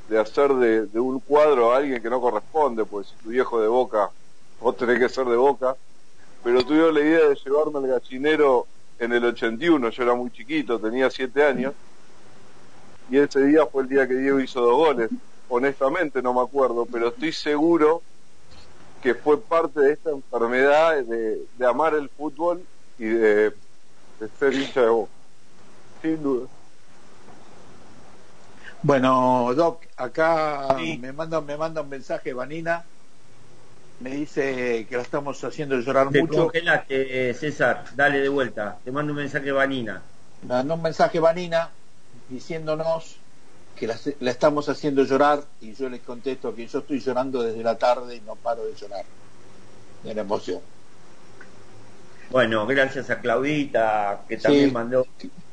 de 0.09 0.19
hacer 0.19 0.53
de, 0.53 0.86
de 0.86 0.99
un 0.99 1.19
cuadro 1.19 1.73
a 1.73 1.78
alguien 1.78 2.01
que 2.01 2.09
no 2.09 2.21
corresponde, 2.21 2.86
pues 2.86 3.07
si 3.07 3.23
tu 3.23 3.30
viejo 3.30 3.59
de 3.59 3.67
boca, 3.67 4.11
vos 4.61 4.78
tenés 4.78 4.99
que 4.99 5.09
ser 5.09 5.26
de 5.26 5.36
boca, 5.36 5.76
pero 6.43 6.63
tuvieron 6.63 6.93
la 6.93 6.99
idea 6.99 7.30
de 7.30 7.36
llevarme 7.36 7.80
al 7.80 7.88
gallinero 7.88 8.67
en 8.99 9.13
el 9.13 9.26
81, 9.26 9.89
yo 9.89 10.03
era 10.03 10.13
muy 10.13 10.30
chiquito, 10.30 10.80
tenía 10.80 11.09
7 11.09 11.43
años, 11.43 11.73
y 13.09 13.17
ese 13.17 13.43
día 13.45 13.65
fue 13.65 13.84
el 13.84 13.89
día 13.89 14.07
que 14.07 14.15
Diego 14.15 14.39
hizo 14.39 14.61
dos 14.61 14.76
goles. 14.76 15.09
Honestamente 15.47 16.21
no 16.21 16.34
me 16.34 16.41
acuerdo, 16.41 16.88
pero 16.91 17.09
estoy 17.09 17.32
seguro 17.32 18.01
que 19.06 19.14
fue 19.14 19.39
parte 19.39 19.80
de 19.82 19.93
esta 19.93 20.10
enfermedad 20.10 20.95
de, 21.03 21.45
de 21.60 21.66
amar 21.68 21.93
el 21.93 22.10
fútbol 22.10 22.64
y 22.97 23.06
de, 23.06 23.51
de 24.20 24.30
ser 24.39 24.51
hincha 24.51 24.82
de 24.82 24.89
Boca. 24.89 25.12
Sin 26.01 26.24
duda. 26.24 26.47
Bueno, 28.82 29.53
Doc, 29.53 29.84
acá 29.95 30.76
me 30.99 31.14
manda 31.14 31.39
me 31.39 31.56
manda 31.56 31.82
un 31.82 31.89
mensaje 31.89 32.34
Vanina, 32.34 32.84
me 33.99 34.10
dice 34.10 34.88
que 34.89 34.95
la 34.97 35.03
estamos 35.03 35.43
haciendo 35.43 35.78
llorar 35.78 36.10
Te 36.10 36.22
mucho. 36.22 36.45
congelaste, 36.45 37.30
eh, 37.30 37.34
César. 37.36 37.86
Dale 37.95 38.22
de 38.22 38.30
vuelta. 38.30 38.80
Te 38.84 38.91
mando 38.91 39.14
un 39.14 39.18
mensaje, 39.18 39.51
Vanina. 39.51 40.01
Mandó 40.41 40.74
un 40.74 40.82
mensaje 40.82 41.20
Vanina 41.20 41.70
diciéndonos 42.28 43.18
que 43.76 43.88
la, 43.88 43.97
la 44.19 44.32
estamos 44.32 44.69
haciendo 44.69 45.03
llorar 45.03 45.43
y 45.61 45.73
yo 45.73 45.89
les 45.89 46.01
contesto 46.01 46.55
que 46.55 46.65
yo 46.67 46.80
estoy 46.80 46.99
llorando 46.99 47.41
desde 47.43 47.61
la 47.63 47.78
tarde 47.78 48.15
y 48.15 48.21
no 48.21 48.36
paro 48.36 48.65
de 48.65 48.73
llorar 48.76 49.03
de 50.03 50.13
la 50.13 50.21
emoción. 50.21 50.61
Bueno, 52.32 52.65
gracias 52.65 53.09
a 53.09 53.19
Claudita, 53.19 54.21
que 54.28 54.38
también 54.38 54.69
Sí, 54.69 54.73
mandó. 54.73 55.05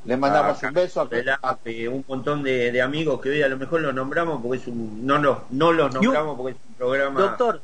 Le 0.04 0.16
mandamos 0.16 0.62
a 0.64 0.68
un 0.68 0.74
beso 0.74 1.00
a, 1.00 1.04
Velape, 1.04 1.88
un 1.88 2.04
montón 2.08 2.42
de, 2.42 2.72
de 2.72 2.82
amigos 2.82 3.20
que 3.20 3.28
hoy 3.30 3.42
a 3.42 3.48
lo 3.48 3.56
mejor 3.56 3.82
los 3.82 3.94
nombramos 3.94 4.40
porque 4.42 4.58
es 4.58 4.66
un. 4.66 5.06
No, 5.06 5.18
no, 5.18 5.44
no 5.50 5.72
los 5.72 5.92
nombramos 5.92 6.36
porque 6.36 6.52
es 6.52 6.58
un 6.68 6.74
programa 6.74 7.20
Doctor, 7.20 7.60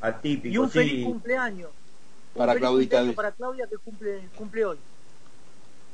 atípico. 0.00 0.52
y 0.52 0.58
un 0.58 0.70
sí. 0.70 0.78
feliz 0.78 1.06
cumpleaños. 1.06 1.70
Un 2.34 2.38
Para 2.38 2.52
feliz 2.52 2.60
Claudita 2.62 2.96
cumpleaños 2.96 3.08
de- 3.08 3.14
Para 3.16 3.32
Claudia 3.32 3.66
que 3.68 3.76
cumple, 3.78 4.20
cumple 4.36 4.64
hoy. 4.64 4.78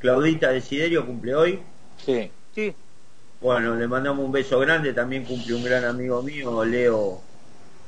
Claudita 0.00 0.48
Desiderio 0.50 1.06
cumple 1.06 1.34
hoy. 1.34 1.62
Sí. 2.04 2.30
Sí. 2.54 2.74
Bueno, 3.44 3.74
le 3.74 3.86
mandamos 3.86 4.24
un 4.24 4.32
beso 4.32 4.58
grande. 4.58 4.94
También 4.94 5.26
cumple 5.26 5.54
un 5.54 5.62
gran 5.62 5.84
amigo 5.84 6.22
mío, 6.22 6.64
Leo, 6.64 7.20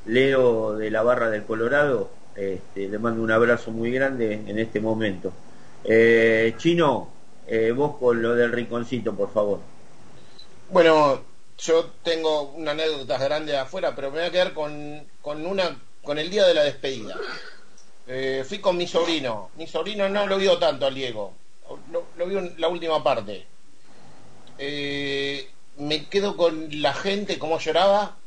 Leo 0.05 0.73
de 0.73 0.91
la 0.91 1.01
Barra 1.01 1.31
del 1.31 1.45
Colorado. 1.45 2.11
Este, 2.35 2.87
le 2.87 2.99
mando 2.99 3.23
un 3.23 3.31
abrazo 3.31 3.71
muy 3.71 3.89
grande 3.89 4.33
en 4.33 4.59
este 4.59 4.79
momento. 4.79 5.33
Eh, 5.83 6.53
Chino, 6.59 7.09
eh, 7.47 7.71
vos 7.71 7.97
con 7.97 8.21
lo 8.21 8.35
del 8.35 8.51
rinconcito, 8.51 9.15
por 9.15 9.33
favor. 9.33 9.59
Bueno, 10.69 11.21
yo 11.57 11.85
tengo 12.03 12.51
una 12.51 12.69
anécdota 12.69 13.17
grande 13.17 13.57
afuera, 13.57 13.95
pero 13.95 14.11
me 14.11 14.19
voy 14.19 14.27
a 14.27 14.31
quedar 14.31 14.53
con, 14.53 15.07
con 15.23 15.43
una 15.43 15.75
con 16.03 16.19
el 16.19 16.29
día 16.29 16.45
de 16.45 16.53
la 16.53 16.65
despedida. 16.65 17.15
Eh, 18.05 18.45
fui 18.47 18.59
con 18.59 18.77
mi 18.77 18.85
sobrino. 18.85 19.49
Mi 19.57 19.65
sobrino 19.65 20.07
no 20.07 20.27
lo 20.27 20.37
vio 20.37 20.59
tanto 20.59 20.85
al 20.85 20.93
Diego. 20.93 21.33
Lo, 21.91 22.05
lo 22.15 22.27
vio 22.27 22.37
en 22.37 22.53
la 22.59 22.67
última 22.67 23.03
parte. 23.03 23.56
Eh, 24.57 25.49
me 25.77 26.05
quedo 26.07 26.37
con 26.37 26.81
la 26.81 26.93
gente, 26.93 27.39
cómo 27.39 27.59
lloraba, 27.59 28.17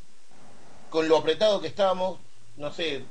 con 0.91 1.09
lo 1.09 1.17
apretado 1.17 1.61
que 1.61 1.69
estábamos. 1.69 2.19
No 2.57 2.73
sé, 2.73 3.05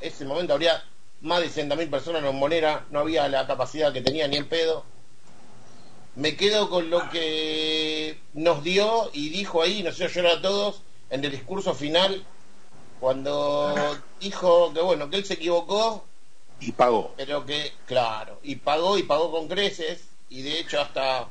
ese 0.00 0.24
momento 0.24 0.52
habría 0.52 0.82
más 1.20 1.40
de 1.40 1.48
60.000 1.48 1.90
personas 1.90 2.18
en 2.20 2.26
la 2.26 2.30
Bombonera, 2.30 2.86
no 2.90 3.00
había 3.00 3.28
la 3.28 3.46
capacidad 3.46 3.92
que 3.92 4.02
tenía 4.02 4.28
ni 4.28 4.36
el 4.36 4.46
pedo 4.46 4.84
me 6.18 6.36
quedo 6.36 6.68
con 6.68 6.90
lo 6.90 7.08
que 7.10 8.18
nos 8.34 8.64
dio 8.64 9.08
y 9.12 9.28
dijo 9.28 9.62
ahí, 9.62 9.84
nos 9.84 10.00
hizo 10.00 10.08
llorar 10.08 10.38
a 10.38 10.42
todos 10.42 10.82
en 11.10 11.24
el 11.24 11.30
discurso 11.30 11.74
final, 11.74 12.24
cuando 12.98 13.72
dijo 14.20 14.74
que 14.74 14.80
bueno, 14.80 15.08
que 15.10 15.18
él 15.18 15.24
se 15.24 15.34
equivocó, 15.34 16.04
y 16.58 16.72
pagó. 16.72 17.14
pero 17.16 17.46
que, 17.46 17.72
claro, 17.86 18.40
y 18.42 18.56
pagó 18.56 18.98
y 18.98 19.04
pagó 19.04 19.30
con 19.30 19.46
creces, 19.46 20.08
y 20.28 20.42
de 20.42 20.58
hecho 20.58 20.80
hasta 20.80 21.28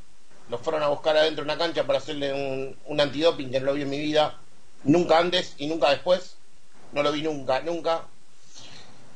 los 0.49 0.61
fueron 0.61 0.83
a 0.83 0.87
buscar 0.87 1.17
adentro 1.17 1.43
de 1.43 1.51
una 1.51 1.57
cancha 1.57 1.85
para 1.85 1.99
hacerle 1.99 2.33
un, 2.33 2.77
un 2.85 3.01
antidoping 3.01 3.51
que 3.51 3.59
no 3.59 3.67
lo 3.67 3.73
vi 3.73 3.81
en 3.83 3.89
mi 3.89 3.99
vida, 3.99 4.39
nunca 4.83 5.19
antes 5.19 5.55
y 5.57 5.67
nunca 5.67 5.89
después, 5.89 6.35
no 6.93 7.03
lo 7.03 7.11
vi 7.11 7.21
nunca, 7.21 7.61
nunca. 7.61 8.05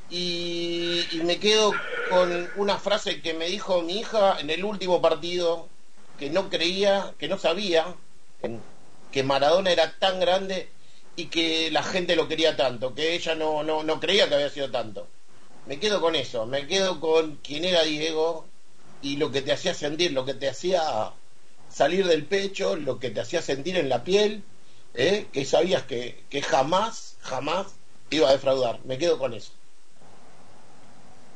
Y, 0.09 1.05
me 1.23 1.39
quedo 1.39 1.73
con 2.09 2.49
una 2.57 2.77
frase 2.77 3.21
que 3.21 3.33
me 3.33 3.47
dijo 3.47 3.81
mi 3.81 3.99
hija 3.99 4.39
en 4.39 4.49
el 4.49 4.65
último 4.65 5.01
partido, 5.01 5.69
que 6.19 6.29
no 6.29 6.49
creía, 6.49 7.13
que 7.17 7.27
no 7.29 7.37
sabía 7.37 7.85
que- 8.41 8.59
que 9.11 9.23
Maradona 9.23 9.71
era 9.71 9.97
tan 9.99 10.19
grande 10.19 10.69
y 11.15 11.25
que 11.27 11.71
la 11.71 11.83
gente 11.83 12.15
lo 12.15 12.27
quería 12.27 12.55
tanto, 12.57 12.93
que 12.93 13.15
ella 13.15 13.35
no, 13.35 13.63
no, 13.63 13.83
no 13.83 13.99
creía 13.99 14.27
que 14.27 14.35
había 14.35 14.49
sido 14.49 14.69
tanto. 14.71 15.07
Me 15.65 15.79
quedo 15.79 16.01
con 16.01 16.15
eso, 16.15 16.45
me 16.45 16.67
quedo 16.67 16.99
con 16.99 17.37
quién 17.37 17.63
era 17.65 17.83
Diego 17.83 18.45
y 19.01 19.17
lo 19.17 19.31
que 19.31 19.41
te 19.41 19.51
hacía 19.53 19.73
sentir, 19.73 20.11
lo 20.11 20.25
que 20.25 20.33
te 20.33 20.49
hacía 20.49 21.13
salir 21.71 22.05
del 22.07 22.25
pecho, 22.25 22.75
lo 22.75 22.99
que 22.99 23.09
te 23.11 23.21
hacía 23.21 23.41
sentir 23.41 23.77
en 23.77 23.89
la 23.89 24.03
piel, 24.03 24.43
¿eh? 24.93 25.29
que 25.31 25.45
sabías 25.45 25.83
que, 25.83 26.25
que 26.29 26.41
jamás, 26.41 27.17
jamás 27.21 27.67
iba 28.09 28.29
a 28.29 28.33
defraudar. 28.33 28.79
Me 28.85 28.97
quedo 28.97 29.17
con 29.19 29.33
eso. 29.33 29.53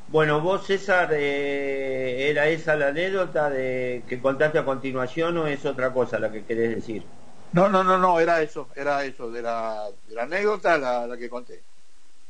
Bueno, 0.07 0.39
vos, 0.41 0.65
César, 0.67 1.09
eh, 1.13 2.29
¿era 2.29 2.47
esa 2.47 2.75
la 2.75 2.89
anécdota 2.89 3.49
de 3.49 4.03
que 4.07 4.21
contaste 4.21 4.59
a 4.59 4.65
continuación 4.65 5.37
o 5.37 5.47
es 5.47 5.65
otra 5.65 5.93
cosa 5.93 6.19
la 6.19 6.31
que 6.31 6.45
querés 6.45 6.75
decir? 6.75 7.03
No, 7.51 7.69
no, 7.69 7.83
no, 7.83 7.97
no, 7.97 8.19
era 8.19 8.41
eso, 8.41 8.69
era 8.75 9.03
eso, 9.05 9.31
de 9.31 9.41
la, 9.41 9.89
de 10.07 10.15
la 10.15 10.23
anécdota 10.23 10.77
la, 10.77 11.07
la 11.07 11.17
que 11.17 11.29
conté. 11.29 11.63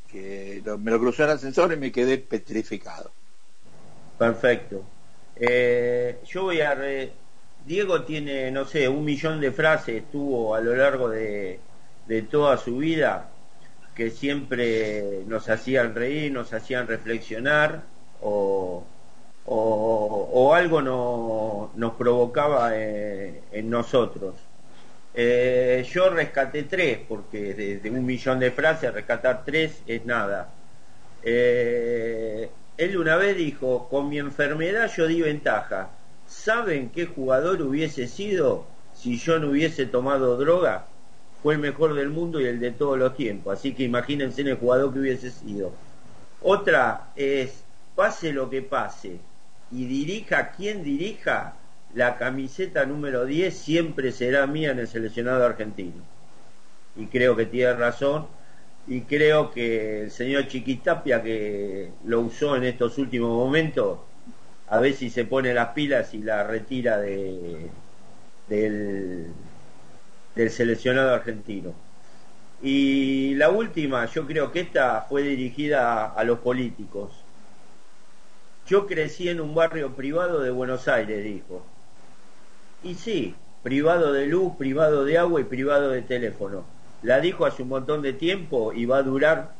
Que 0.07 0.61
lo- 0.65 0.77
me 0.79 0.91
lo 0.91 0.99
cruzó 0.99 1.23
en 1.23 1.29
el 1.31 1.35
ascensor 1.37 1.73
y 1.73 1.77
me 1.77 1.91
quedé 1.91 2.17
petrificado. 2.19 3.13
Perfecto. 4.17 4.83
Eh, 5.35 6.21
yo 6.25 6.43
voy 6.43 6.61
a... 6.61 6.73
re- 6.75 7.24
Diego 7.65 8.03
tiene, 8.03 8.51
no 8.51 8.65
sé, 8.65 8.87
un 8.89 9.03
millón 9.05 9.41
de 9.41 9.51
frases, 9.51 10.03
tuvo 10.11 10.55
a 10.55 10.61
lo 10.61 10.75
largo 10.75 11.09
de, 11.09 11.59
de 12.07 12.21
toda 12.23 12.57
su 12.57 12.77
vida, 12.77 13.31
que 13.95 14.11
siempre 14.11 15.23
nos 15.27 15.49
hacían 15.49 15.95
reír, 15.95 16.31
nos 16.31 16.53
hacían 16.53 16.87
reflexionar, 16.87 17.83
o, 18.21 18.83
o, 19.45 20.29
o 20.33 20.53
algo 20.53 20.81
no- 20.81 21.71
nos 21.75 21.93
provocaba 21.95 22.71
eh, 22.75 23.41
en 23.51 23.69
nosotros. 23.69 24.35
Eh, 25.13 25.85
yo 25.91 26.09
rescaté 26.09 26.63
tres, 26.63 26.99
porque 27.07 27.53
de, 27.53 27.89
un 27.89 28.05
millón 28.05 28.39
de 28.39 28.51
frases, 28.51 28.93
rescatar 28.93 29.43
tres 29.45 29.81
es 29.87 30.05
nada. 30.05 30.49
Eh, 31.23 32.49
él 32.77 32.97
una 32.97 33.15
vez 33.17 33.37
dijo, 33.37 33.87
con 33.89 34.09
mi 34.09 34.19
enfermedad 34.19 34.91
yo 34.95 35.07
di 35.07 35.21
ventaja. 35.21 35.89
¿Saben 36.45 36.91
qué 36.91 37.07
jugador 37.07 37.59
hubiese 37.63 38.07
sido 38.07 38.67
si 38.93 39.17
yo 39.17 39.39
no 39.39 39.49
hubiese 39.49 39.87
tomado 39.87 40.37
droga? 40.37 40.85
Fue 41.41 41.55
el 41.55 41.59
mejor 41.59 41.95
del 41.95 42.09
mundo 42.09 42.39
y 42.39 42.45
el 42.45 42.59
de 42.59 42.69
todos 42.69 42.99
los 42.99 43.17
tiempos. 43.17 43.57
Así 43.57 43.73
que 43.73 43.81
imagínense 43.81 44.41
en 44.41 44.49
el 44.49 44.57
jugador 44.57 44.93
que 44.93 44.99
hubiese 44.99 45.31
sido. 45.31 45.73
Otra 46.43 47.07
es, 47.15 47.63
pase 47.95 48.31
lo 48.31 48.47
que 48.51 48.61
pase 48.61 49.17
y 49.71 49.85
dirija 49.85 50.51
quien 50.51 50.83
dirija, 50.83 51.55
la 51.95 52.15
camiseta 52.19 52.85
número 52.85 53.25
10 53.25 53.51
siempre 53.51 54.11
será 54.11 54.45
mía 54.45 54.69
en 54.69 54.77
el 54.77 54.87
seleccionado 54.87 55.43
argentino. 55.43 56.03
Y 56.95 57.07
creo 57.07 57.35
que 57.35 57.47
tiene 57.47 57.73
razón. 57.73 58.27
Y 58.85 59.01
creo 59.01 59.49
que 59.49 60.03
el 60.03 60.11
señor 60.11 60.47
Chiquitapia, 60.47 61.23
que 61.23 61.89
lo 62.05 62.19
usó 62.19 62.55
en 62.55 62.65
estos 62.65 62.99
últimos 62.99 63.31
momentos, 63.31 63.97
a 64.67 64.79
ver 64.79 64.93
si 64.93 65.09
se 65.09 65.25
pone 65.25 65.53
las 65.53 65.69
pilas 65.69 66.13
y 66.13 66.19
la 66.19 66.43
retira 66.43 66.97
de, 66.97 67.69
del, 68.47 69.27
del 70.35 70.49
seleccionado 70.49 71.13
argentino. 71.13 71.73
Y 72.61 73.35
la 73.35 73.49
última, 73.49 74.05
yo 74.05 74.25
creo 74.25 74.51
que 74.51 74.61
esta 74.61 75.01
fue 75.01 75.21
dirigida 75.23 76.05
a 76.05 76.23
los 76.23 76.39
políticos. 76.39 77.11
Yo 78.67 78.87
crecí 78.87 79.29
en 79.29 79.41
un 79.41 79.53
barrio 79.53 79.91
privado 79.95 80.41
de 80.41 80.49
Buenos 80.49 80.87
Aires, 80.87 81.23
dijo. 81.23 81.63
Y 82.83 82.95
sí, 82.95 83.35
privado 83.61 84.13
de 84.13 84.25
luz, 84.25 84.55
privado 84.57 85.05
de 85.05 85.17
agua 85.17 85.41
y 85.41 85.43
privado 85.43 85.89
de 85.89 86.01
teléfono. 86.01 86.65
La 87.03 87.19
dijo 87.19 87.45
hace 87.45 87.61
un 87.63 87.69
montón 87.69 88.01
de 88.01 88.13
tiempo 88.13 88.73
y 88.73 88.85
va 88.85 88.97
a 88.97 89.03
durar 89.03 89.51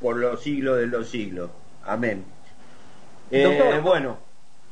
por 0.00 0.16
los 0.16 0.42
siglos 0.42 0.76
de 0.78 0.86
los 0.86 1.08
siglos. 1.08 1.50
Amén. 1.86 2.24
Eh, 3.30 3.42
Doctor. 3.44 3.80
bueno, 3.80 4.18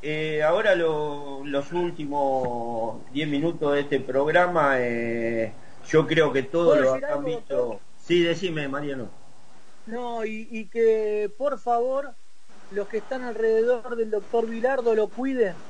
eh, 0.03 0.43
ahora 0.43 0.75
lo- 0.75 1.43
los 1.45 1.73
últimos 1.73 3.01
10 3.13 3.29
minutos 3.29 3.73
de 3.75 3.81
este 3.81 4.01
programa, 4.01 4.77
eh, 4.81 5.53
yo 5.89 6.07
creo 6.07 6.33
que 6.33 6.43
todos 6.43 6.79
¿Puedo 6.79 6.85
lo 6.85 6.95
han 6.95 7.05
algo, 7.05 7.23
visto. 7.23 7.55
doctor? 7.57 7.81
Sí, 7.97 8.23
decime, 8.23 8.69
Mariano. 8.69 9.09
No, 9.87 10.25
y, 10.25 10.49
y 10.51 10.69
que 10.69 11.33
por 11.37 11.59
favor 11.59 12.17
los 12.71 12.89
que 12.89 12.99
están 12.99 13.23
alrededor 13.23 13.97
del 13.97 14.11
doctor 14.11 14.49
Vilardo 14.49 14.95
lo 14.95 15.09
cuiden. 15.09 15.67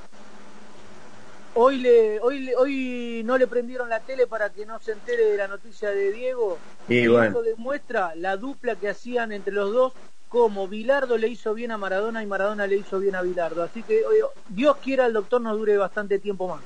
Hoy 1.55 1.79
le, 1.79 2.21
hoy 2.21 2.41
le- 2.41 2.57
hoy 2.57 3.23
no 3.25 3.37
le 3.37 3.47
prendieron 3.47 3.89
la 3.89 4.05
tele 4.05 4.27
para 4.27 4.53
que 4.53 4.65
no 4.67 4.79
se 4.81 4.93
entere 4.93 5.25
de 5.27 5.37
la 5.37 5.49
noticia 5.49 5.91
de 5.91 6.13
Diego. 6.13 6.65
Y 6.89 7.07
y 7.07 7.07
bueno. 7.09 7.39
eso 7.39 7.43
demuestra 7.43 8.15
la 8.17 8.37
dupla 8.37 8.77
que 8.79 8.89
hacían 8.89 9.33
entre 9.33 9.53
los 9.53 9.73
dos 9.73 9.93
como 10.33 10.67
Bilardo 10.67 11.19
le 11.19 11.29
hizo 11.29 11.53
bien 11.53 11.73
a 11.73 11.77
Maradona 11.77 12.23
y 12.23 12.27
Maradona 12.27 12.67
le 12.67 12.77
hizo 12.77 12.99
bien 12.99 13.15
a 13.15 13.21
Bilardo. 13.21 13.63
Así 13.63 13.83
que 13.83 14.03
Dios 14.49 14.77
quiera 14.83 15.05
el 15.05 15.13
doctor 15.13 15.43
nos 15.43 15.59
dure 15.59 15.77
bastante 15.77 16.19
tiempo 16.19 16.49
más. 16.49 16.61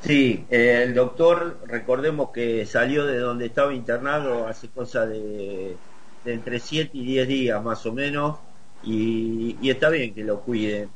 Sí, 0.00 0.46
eh, 0.50 0.82
el 0.82 0.94
doctor, 0.94 1.58
recordemos 1.66 2.30
que 2.30 2.64
salió 2.64 3.04
de 3.04 3.18
donde 3.18 3.46
estaba 3.46 3.74
internado 3.74 4.48
hace 4.48 4.68
cosa 4.68 5.04
de, 5.04 5.76
entre 6.24 6.58
7 6.58 6.90
y 6.94 7.04
10 7.04 7.28
días 7.28 7.62
más 7.62 7.84
o 7.84 7.92
menos 7.92 8.38
y, 8.82 9.58
y 9.60 9.70
está 9.70 9.90
bien 9.90 10.14
que 10.14 10.24
lo 10.24 10.40
cuiden, 10.40 10.88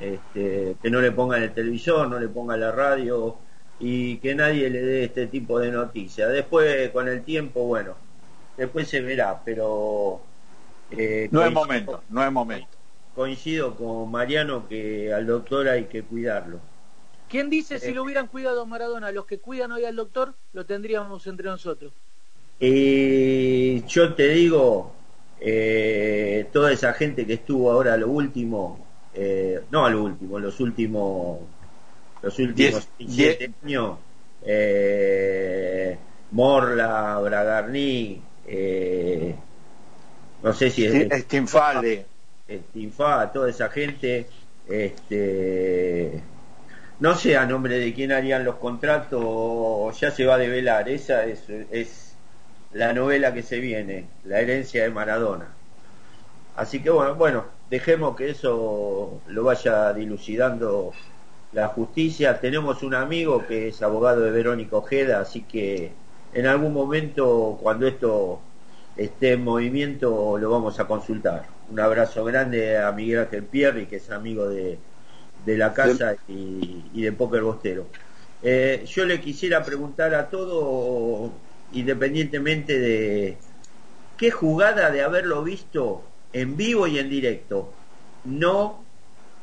este, 0.00 0.76
que 0.80 0.90
no 0.90 1.00
le 1.00 1.10
pongan 1.10 1.42
el 1.42 1.52
televisor, 1.52 2.08
no 2.08 2.20
le 2.20 2.28
pongan 2.28 2.60
la 2.60 2.70
radio 2.70 3.36
y 3.80 4.18
que 4.18 4.36
nadie 4.36 4.70
le 4.70 4.82
dé 4.82 5.04
este 5.04 5.26
tipo 5.26 5.58
de 5.58 5.72
noticias. 5.72 6.30
Después, 6.30 6.90
con 6.90 7.08
el 7.08 7.24
tiempo, 7.24 7.64
bueno, 7.64 7.96
después 8.56 8.86
se 8.86 9.00
verá, 9.00 9.42
pero... 9.44 10.29
eh, 10.90 11.28
No 11.30 11.44
es 11.44 11.52
momento, 11.52 12.02
no 12.10 12.24
es 12.24 12.32
momento. 12.32 12.68
Coincido 13.14 13.74
con 13.74 14.10
Mariano 14.10 14.68
que 14.68 15.12
al 15.12 15.26
doctor 15.26 15.68
hay 15.68 15.84
que 15.84 16.02
cuidarlo. 16.02 16.58
¿Quién 17.28 17.50
dice 17.50 17.78
si 17.78 17.88
Eh. 17.88 17.94
lo 17.94 18.02
hubieran 18.02 18.26
cuidado 18.28 18.62
a 18.62 18.66
Maradona? 18.66 19.12
Los 19.12 19.26
que 19.26 19.38
cuidan 19.38 19.72
hoy 19.72 19.84
al 19.84 19.96
doctor, 19.96 20.34
lo 20.52 20.64
tendríamos 20.66 21.26
entre 21.26 21.46
nosotros. 21.48 21.92
Y 22.58 23.82
yo 23.86 24.14
te 24.14 24.28
digo, 24.28 24.92
eh, 25.40 26.46
toda 26.52 26.72
esa 26.72 26.92
gente 26.92 27.26
que 27.26 27.34
estuvo 27.34 27.70
ahora 27.70 27.94
a 27.94 27.96
lo 27.96 28.08
último, 28.08 28.84
eh, 29.14 29.60
no 29.70 29.86
a 29.86 29.90
lo 29.90 30.02
último, 30.04 30.38
los 30.38 30.60
últimos, 30.60 31.38
los 32.22 32.38
últimos 32.38 32.88
Diez- 32.98 33.08
siete 33.08 33.50
años, 33.64 33.98
eh, 34.44 35.96
Morla, 36.32 37.18
Bragarni, 37.22 38.20
eh, 38.46 39.34
no 40.42 40.52
sé 40.52 40.70
si 40.70 40.86
Sti- 40.86 41.10
Stinfale. 41.22 42.06
Stinfa, 42.48 43.30
toda 43.32 43.48
esa 43.50 43.68
gente, 43.70 44.26
este, 44.68 46.20
no 47.00 47.14
sé 47.14 47.36
a 47.36 47.46
nombre 47.46 47.78
de 47.78 47.94
quién 47.94 48.12
harían 48.12 48.44
los 48.44 48.56
contratos, 48.56 49.98
ya 50.00 50.10
se 50.10 50.24
va 50.26 50.34
a 50.34 50.38
develar, 50.38 50.88
esa 50.88 51.24
es, 51.26 51.48
es 51.70 52.16
la 52.72 52.92
novela 52.92 53.32
que 53.34 53.42
se 53.42 53.60
viene, 53.60 54.06
la 54.24 54.40
herencia 54.40 54.82
de 54.82 54.90
Maradona. 54.90 55.48
Así 56.56 56.82
que 56.82 56.90
bueno, 56.90 57.14
bueno, 57.14 57.44
dejemos 57.70 58.16
que 58.16 58.30
eso 58.30 59.20
lo 59.26 59.44
vaya 59.44 59.92
dilucidando 59.92 60.92
la 61.52 61.68
justicia. 61.68 62.40
Tenemos 62.40 62.82
un 62.82 62.94
amigo 62.94 63.46
que 63.46 63.68
es 63.68 63.82
abogado 63.82 64.22
de 64.22 64.30
Verónica 64.30 64.76
Ojeda, 64.76 65.20
así 65.20 65.42
que 65.42 65.92
en 66.32 66.46
algún 66.46 66.72
momento 66.72 67.58
cuando 67.62 67.86
esto 67.86 68.40
esté 69.00 69.32
en 69.32 69.44
movimiento 69.44 70.36
lo 70.38 70.50
vamos 70.50 70.78
a 70.78 70.86
consultar. 70.86 71.46
Un 71.70 71.80
abrazo 71.80 72.22
grande 72.24 72.78
a 72.78 72.92
Miguel 72.92 73.20
Ángel 73.20 73.44
Pierri, 73.44 73.86
que 73.86 73.96
es 73.96 74.10
amigo 74.10 74.46
de, 74.46 74.78
de 75.46 75.56
la 75.56 75.72
casa 75.72 76.16
y, 76.28 77.00
de 77.00 77.12
Poker 77.12 77.42
Bostero. 77.42 77.86
Eh, 78.42 78.84
yo 78.86 79.06
le 79.06 79.20
quisiera 79.20 79.64
preguntar 79.64 80.14
a 80.14 80.28
todo, 80.28 81.32
independientemente 81.72 82.78
de 82.78 83.36
qué 84.18 84.30
jugada 84.30 84.90
de 84.90 85.02
haberlo 85.02 85.42
visto 85.42 86.02
en 86.34 86.58
vivo 86.58 86.86
y 86.86 86.98
en 86.98 87.08
directo, 87.08 87.72
no, 88.24 88.84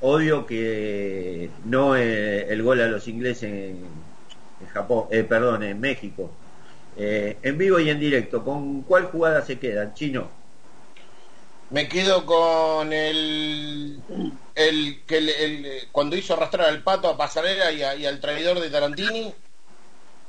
obvio 0.02 0.46
que 0.46 1.50
no 1.66 1.96
eh, 1.96 2.46
el 2.54 2.62
gol 2.62 2.82
a 2.82 2.88
los 2.88 3.08
ingleses 3.08 3.44
en, 3.44 3.78
en 4.62 4.68
Japón, 4.72 5.06
eh, 5.10 5.24
perdón, 5.24 5.64
en 5.64 5.80
México, 5.80 6.32
Eh, 7.00 7.38
en 7.44 7.58
vivo 7.58 7.80
y 7.80 7.90
en 7.92 8.00
directo, 8.00 8.44
¿con 8.44 8.82
cuál 8.82 9.06
jugada 9.06 9.46
se 9.46 9.60
quedan, 9.60 9.94
Chino? 9.94 10.32
Me 11.70 11.88
quedo 11.88 12.26
con 12.26 12.92
el, 12.92 14.02
el 14.56 15.04
que 15.06 15.18
el- 15.18 15.30
el- 15.30 15.88
cuando 15.92 16.16
hizo 16.16 16.34
arrastrar 16.34 16.68
al 16.70 16.82
pato 16.82 17.08
a 17.10 17.18
Pasarela 17.18 17.72
y, 17.72 17.84
a- 17.84 17.96
y 17.96 18.06
al 18.06 18.20
traidor 18.20 18.60
de 18.60 18.70
Tarantini. 18.70 19.34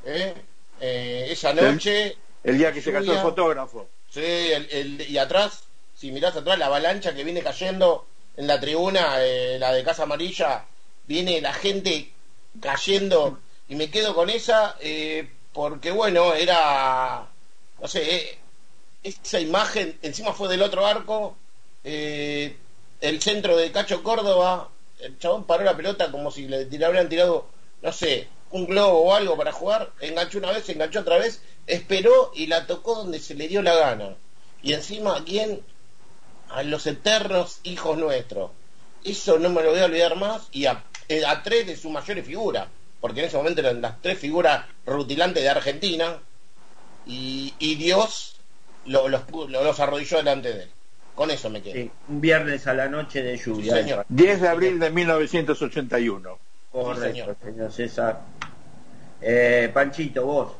¿eh? 0.05 0.35
Eh, 0.81 1.29
esa 1.31 1.55
noche. 1.55 2.17
El 2.45 2.59
día 2.59 2.73
que 2.73 2.83
se 2.83 2.93
casó 2.93 3.13
el 3.13 3.19
fotógrafo. 3.19 3.89
Sí, 4.11 4.21
el- 4.21 4.69
el- 4.71 5.11
y 5.11 5.17
atrás, 5.19 5.65
si 5.95 6.13
mirás 6.13 6.37
atrás, 6.37 6.59
la 6.59 6.67
avalancha 6.67 7.15
que 7.15 7.25
viene 7.25 7.43
cayendo 7.43 8.07
en 8.37 8.47
la 8.47 8.61
tribuna, 8.61 9.23
eh, 9.25 9.59
la 9.59 9.73
de 9.73 9.85
Casa 9.85 10.03
Amarilla, 10.03 10.67
viene 11.07 11.41
la 11.41 11.53
gente 11.55 12.11
cayendo 12.61 13.39
y 13.69 13.75
me 13.77 13.91
quedo 13.91 14.15
con 14.15 14.29
esa 14.31 14.77
eh, 14.81 15.29
porque, 15.53 15.91
bueno, 15.91 16.35
era, 16.35 17.27
no 17.81 17.89
sé, 17.89 18.15
eh, 18.15 18.39
esa 19.03 19.41
imagen, 19.41 19.99
encima 20.03 20.33
fue 20.33 20.49
del 20.49 20.63
otro 20.63 20.87
arco, 20.87 21.37
eh, 21.85 22.57
el 23.01 23.23
centro 23.23 23.57
de 23.57 23.73
Cacho 23.73 24.03
Córdoba, 24.03 24.69
el 25.01 25.19
chabón 25.19 25.45
paró 25.45 25.65
la 25.65 25.77
pelota 25.77 26.11
como 26.11 26.31
si 26.31 26.49
le 26.49 26.85
habrían 26.85 27.09
tirado, 27.09 27.47
no 27.83 27.93
sé, 27.93 28.29
un 28.51 28.67
globo 28.67 29.01
o 29.01 29.15
algo 29.15 29.37
para 29.37 29.53
jugar, 29.53 29.91
enganchó 30.01 30.39
una 30.39 30.53
vez, 30.53 30.69
enganchó 30.69 31.01
otra 31.01 31.19
vez, 31.19 31.41
esperó 31.67 32.33
y 32.35 32.47
la 32.47 32.67
tocó 32.67 32.95
donde 32.95 33.21
se 33.21 33.35
le 33.35 33.49
dio 33.49 33.63
la 33.63 33.75
gana. 33.75 34.17
Y 34.63 34.73
encima, 34.73 35.17
¿a 35.17 35.25
quién? 35.25 35.63
A 36.49 36.63
los 36.63 36.87
eternos 36.87 37.61
hijos 37.63 37.99
nuestros. 37.99 38.51
Eso 39.05 39.39
no 39.39 39.51
me 39.51 39.63
lo 39.63 39.71
voy 39.71 39.81
a 39.81 39.85
olvidar 39.85 40.17
más 40.17 40.49
y 40.51 40.67
a, 40.67 40.85
eh, 41.09 41.25
a 41.25 41.43
tres 41.43 41.67
de 41.67 41.77
sus 41.77 41.91
mayores 41.91 42.27
figuras, 42.27 42.69
porque 43.01 43.21
en 43.21 43.27
ese 43.27 43.37
momento 43.37 43.61
eran 43.61 43.81
las 43.81 44.01
tres 44.03 44.19
figuras 44.19 44.67
rutilantes 44.87 45.43
de 45.43 45.49
Argentina 45.49 46.19
y, 47.07 47.55
y 47.59 47.75
Dios 47.77 48.41
lo- 48.87 49.09
los, 49.09 49.27
pu- 49.27 49.49
lo- 49.49 49.65
los 49.65 49.79
arrodilló 49.81 50.19
delante 50.19 50.53
de 50.53 50.63
él. 50.65 50.71
Con 51.15 51.31
eso 51.31 51.51
me 51.51 51.61
quedo. 51.63 51.75
Sí, 51.75 51.91
un 52.09 52.21
viernes 52.21 52.67
a 52.67 52.75
la 52.75 52.89
noche 52.89 53.23
de 53.23 53.37
lluvia. 53.37 53.75
Sí, 53.75 53.81
señor. 53.83 54.07
10 54.09 54.41
de 54.41 54.49
abril 54.49 54.79
de 54.79 54.91
1981. 54.91 56.39
Correcto, 56.71 57.37
señor 57.43 57.73
César. 57.73 58.21
Eh, 59.21 59.71
Panchito, 59.75 60.25
vos. 60.25 60.53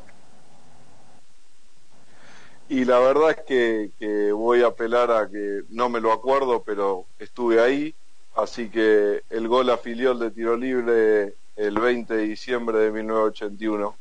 Y 2.69 2.85
la 2.85 2.99
verdad 2.99 3.31
es 3.31 3.41
que, 3.47 3.93
que 3.99 4.33
voy 4.33 4.63
a 4.63 4.67
apelar 4.69 5.11
a 5.11 5.29
que 5.29 5.63
no 5.71 5.89
me 5.89 6.01
lo 6.01 6.13
acuerdo, 6.13 6.63
pero 6.65 7.07
estuve 7.19 7.61
ahí. 7.61 7.95
Así 8.35 8.69
que 8.69 9.23
el 9.31 9.49
gol 9.49 9.71
a 9.71 9.79
Filiol 9.79 10.19
de 10.19 10.31
tiro 10.31 10.57
libre 10.57 11.35
el 11.59 11.75
20 11.75 12.15
de 12.15 12.23
diciembre 12.23 12.79
de 12.79 12.93
1981, 12.93 13.97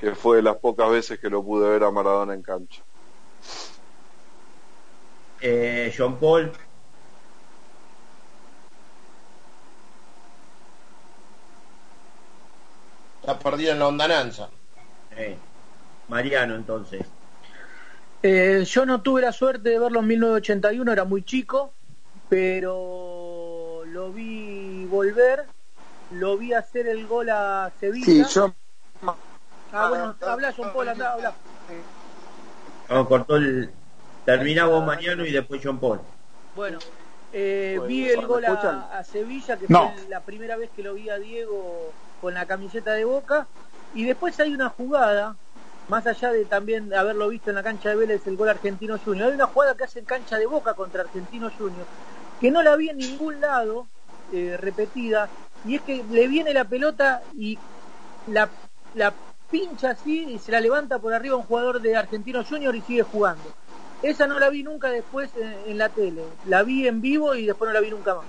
que 0.00 0.14
fue 0.14 0.36
de 0.36 0.42
las 0.42 0.56
pocas 0.56 0.88
veces 0.88 1.18
que 1.18 1.28
lo 1.28 1.42
pude 1.42 1.68
ver 1.68 1.82
a 1.82 1.90
Maradona 1.90 2.34
en 2.34 2.42
cancha. 2.42 2.82
Eh, 5.40 5.92
John 5.96 6.16
Paul. 6.18 6.52
Está 13.20 13.38
perdido 13.40 13.72
en 13.72 13.80
la 13.80 13.88
ondananza. 13.88 14.48
Eh, 15.16 15.36
Mariano, 16.08 16.54
entonces. 16.54 17.04
Eh, 18.22 18.64
yo 18.66 18.86
no 18.86 19.02
tuve 19.02 19.20
la 19.20 19.32
suerte 19.32 19.70
de 19.70 19.78
verlo 19.80 19.98
en 19.98 20.06
1981, 20.06 20.92
era 20.92 21.04
muy 21.04 21.24
chico, 21.24 21.72
pero 22.28 23.82
lo 23.84 24.12
vi 24.12 24.86
volver, 24.86 25.44
lo 26.14 26.36
vi 26.36 26.52
hacer 26.52 26.86
el 26.88 27.06
gol 27.06 27.30
a 27.30 27.70
Sevilla. 27.80 28.04
Sí, 28.06 28.24
yo 28.34 28.54
Ah, 29.72 29.88
bueno, 29.88 30.14
habla 30.24 30.54
John 30.56 30.72
Paul, 30.72 30.88
anda, 30.88 31.12
habla. 31.14 31.34
No, 32.88 33.08
cortó 33.08 33.36
el. 33.36 33.70
Termina 34.24 34.66
vos, 34.66 34.84
Mariano, 34.84 35.26
y 35.26 35.32
después 35.32 35.60
John 35.62 35.78
Paul. 35.78 36.00
Bueno, 36.54 36.78
eh, 37.32 37.74
Bueno, 37.76 37.88
vi 37.88 38.08
el 38.08 38.20
¿me 38.20 38.26
gol 38.26 38.44
a, 38.44 38.98
a 38.98 39.04
Sevilla, 39.04 39.56
que 39.56 39.66
No. 39.68 39.92
fue 39.92 40.08
la 40.08 40.20
primera 40.20 40.56
vez 40.56 40.70
que 40.74 40.82
lo 40.82 40.94
vi 40.94 41.10
a 41.10 41.18
Diego 41.18 41.92
con 42.20 42.34
la 42.34 42.46
camiseta 42.46 42.92
de 42.92 43.04
Boca, 43.04 43.46
y 43.94 44.04
después 44.04 44.38
hay 44.40 44.54
una 44.54 44.70
jugada, 44.70 45.36
más 45.88 46.06
allá 46.06 46.30
de 46.30 46.44
también 46.44 46.94
haberlo 46.94 47.28
visto 47.28 47.50
en 47.50 47.56
la 47.56 47.62
cancha 47.62 47.90
de 47.90 47.96
Vélez, 47.96 48.26
el 48.26 48.36
gol 48.36 48.48
Argentino 48.48 48.98
Junior, 49.04 49.28
hay 49.28 49.34
una 49.34 49.46
jugada 49.46 49.74
que 49.74 49.84
hace 49.84 49.98
en 49.98 50.04
cancha 50.06 50.38
de 50.38 50.46
Boca 50.46 50.74
contra 50.74 51.02
Argentino 51.02 51.50
Junior, 51.58 51.84
que 52.40 52.50
no 52.50 52.62
la 52.62 52.76
vi 52.76 52.88
en 52.90 52.98
ningún 52.98 53.40
lado 53.40 53.86
eh, 54.32 54.56
repetida, 54.58 55.28
y 55.64 55.76
es 55.76 55.82
que 55.82 56.04
le 56.10 56.28
viene 56.28 56.52
la 56.52 56.64
pelota 56.64 57.22
y 57.36 57.58
la, 58.26 58.48
la 58.94 59.12
pincha 59.50 59.90
así 59.90 60.24
y 60.24 60.38
se 60.38 60.52
la 60.52 60.60
levanta 60.60 60.98
por 60.98 61.12
arriba 61.12 61.36
un 61.36 61.44
jugador 61.44 61.80
de 61.80 61.96
Argentino 61.96 62.44
Junior 62.44 62.74
y 62.74 62.80
sigue 62.82 63.02
jugando. 63.02 63.44
Esa 64.02 64.26
no 64.26 64.38
la 64.38 64.50
vi 64.50 64.62
nunca 64.62 64.90
después 64.90 65.30
en, 65.36 65.70
en 65.70 65.78
la 65.78 65.88
tele. 65.88 66.22
La 66.46 66.62
vi 66.62 66.86
en 66.86 67.00
vivo 67.00 67.34
y 67.34 67.46
después 67.46 67.68
no 67.68 67.74
la 67.74 67.80
vi 67.80 67.90
nunca 67.90 68.14
más. 68.14 68.24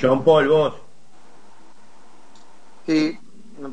John 0.00 0.24
Paul, 0.24 0.48
vos. 0.48 0.74
Sí, 2.86 3.18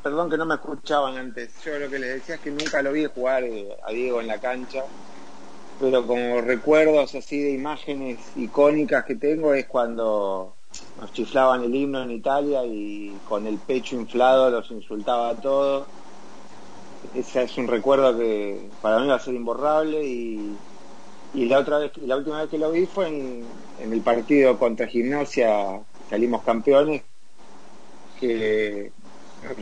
perdón 0.01 0.30
que 0.30 0.38
no 0.38 0.45
me 0.45 0.56
escuchaban 0.56 1.18
antes. 1.18 1.51
Yo 1.64 1.78
lo 1.80 1.89
que 1.89 1.99
les 1.99 2.16
decía 2.16 2.36
es 2.36 2.41
que 2.41 2.51
nunca 2.51 2.82
lo 2.82 2.91
vi 2.91 3.06
jugar 3.06 3.43
eh, 3.43 3.78
a 3.86 3.91
Diego 3.91 4.22
en 4.22 4.28
la 4.28 4.39
cancha, 4.39 4.84
pero 5.80 6.06
como 6.06 6.41
recuerdos 6.41 7.16
así 7.16 7.41
de 7.41 7.51
imágenes 7.51 8.20
icónicas 8.36 9.06
que 9.06 9.16
tengo 9.16 9.53
es 9.53 9.66
cuando 9.68 10.55
nos 10.99 11.11
chiflaban 11.11 11.63
el 11.63 11.75
himno 11.75 12.01
en 12.01 12.11
Italia 12.11 12.65
y 12.65 13.15
con 13.27 13.47
el 13.47 13.57
pecho 13.57 13.95
inflado 13.95 14.49
los 14.49 14.69
insultaba 14.71 15.29
a 15.29 15.35
todos. 15.35 15.87
Ese 17.13 17.43
es 17.43 17.57
un 17.57 17.67
recuerdo 17.67 18.17
que 18.17 18.69
para 18.81 18.99
mí 18.99 19.07
va 19.07 19.15
a 19.15 19.19
ser 19.19 19.35
imborrable 19.35 20.03
y, 20.05 20.57
y 21.33 21.45
la 21.45 21.59
otra 21.59 21.79
vez, 21.79 21.91
la 21.97 22.17
última 22.17 22.41
vez 22.41 22.49
que 22.49 22.57
lo 22.57 22.71
vi 22.71 22.85
fue 22.85 23.07
en, 23.07 23.45
en 23.79 23.93
el 23.93 24.01
partido 24.01 24.57
contra 24.57 24.87
Gimnasia, 24.87 25.81
salimos 26.09 26.43
campeones, 26.43 27.03
que 28.19 28.91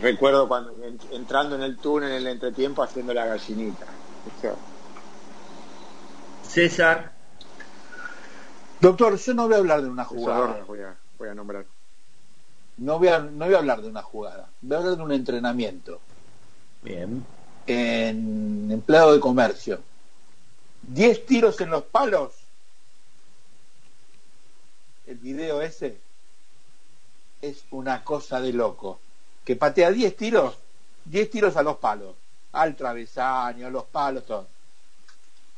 recuerdo 0.01 0.47
cuando 0.47 0.73
entrando 1.11 1.55
en 1.55 1.63
el 1.63 1.77
túnel 1.77 2.11
en 2.11 2.17
el 2.17 2.27
entretiempo 2.27 2.84
haciendo 2.84 3.13
la 3.13 3.25
gallinita. 3.25 3.86
César. 6.47 7.11
Doctor, 8.79 9.17
yo 9.17 9.34
no 9.34 9.45
voy 9.47 9.55
a 9.55 9.57
hablar 9.57 9.81
de 9.81 9.89
una 9.89 10.03
jugada. 10.05 10.65
Voy 11.24 11.30
a, 11.30 11.36
nombrar. 11.36 11.65
No 12.80 12.99
voy, 12.99 13.07
a, 13.07 13.19
no 13.19 13.45
voy 13.45 13.53
a 13.53 13.59
hablar 13.59 13.82
de 13.82 13.88
una 13.88 14.01
jugada, 14.01 14.49
voy 14.61 14.76
a 14.76 14.80
hablar 14.80 14.97
de 14.97 15.03
un 15.03 15.11
entrenamiento. 15.13 16.01
Bien. 16.82 17.26
En 17.65 18.69
empleado 18.69 19.13
de 19.13 19.21
comercio. 19.21 19.80
Diez 20.82 21.26
tiros 21.26 21.61
en 21.61 21.69
los 21.69 21.84
palos. 21.84 22.34
El 25.07 25.15
video 25.15 25.61
ese 25.61 25.97
es 27.41 27.63
una 27.71 28.03
cosa 28.03 28.41
de 28.41 28.51
loco. 28.51 28.99
Que 29.45 29.55
patea 29.55 29.91
10 29.91 30.17
tiros, 30.17 30.57
10 31.05 31.30
tiros 31.30 31.55
a 31.55 31.63
los 31.63 31.78
palos, 31.78 32.15
al 32.51 32.76
travesaño, 32.76 33.67
a 33.67 33.69
los 33.69 33.86
palos, 33.86 34.26
todo. 34.26 34.47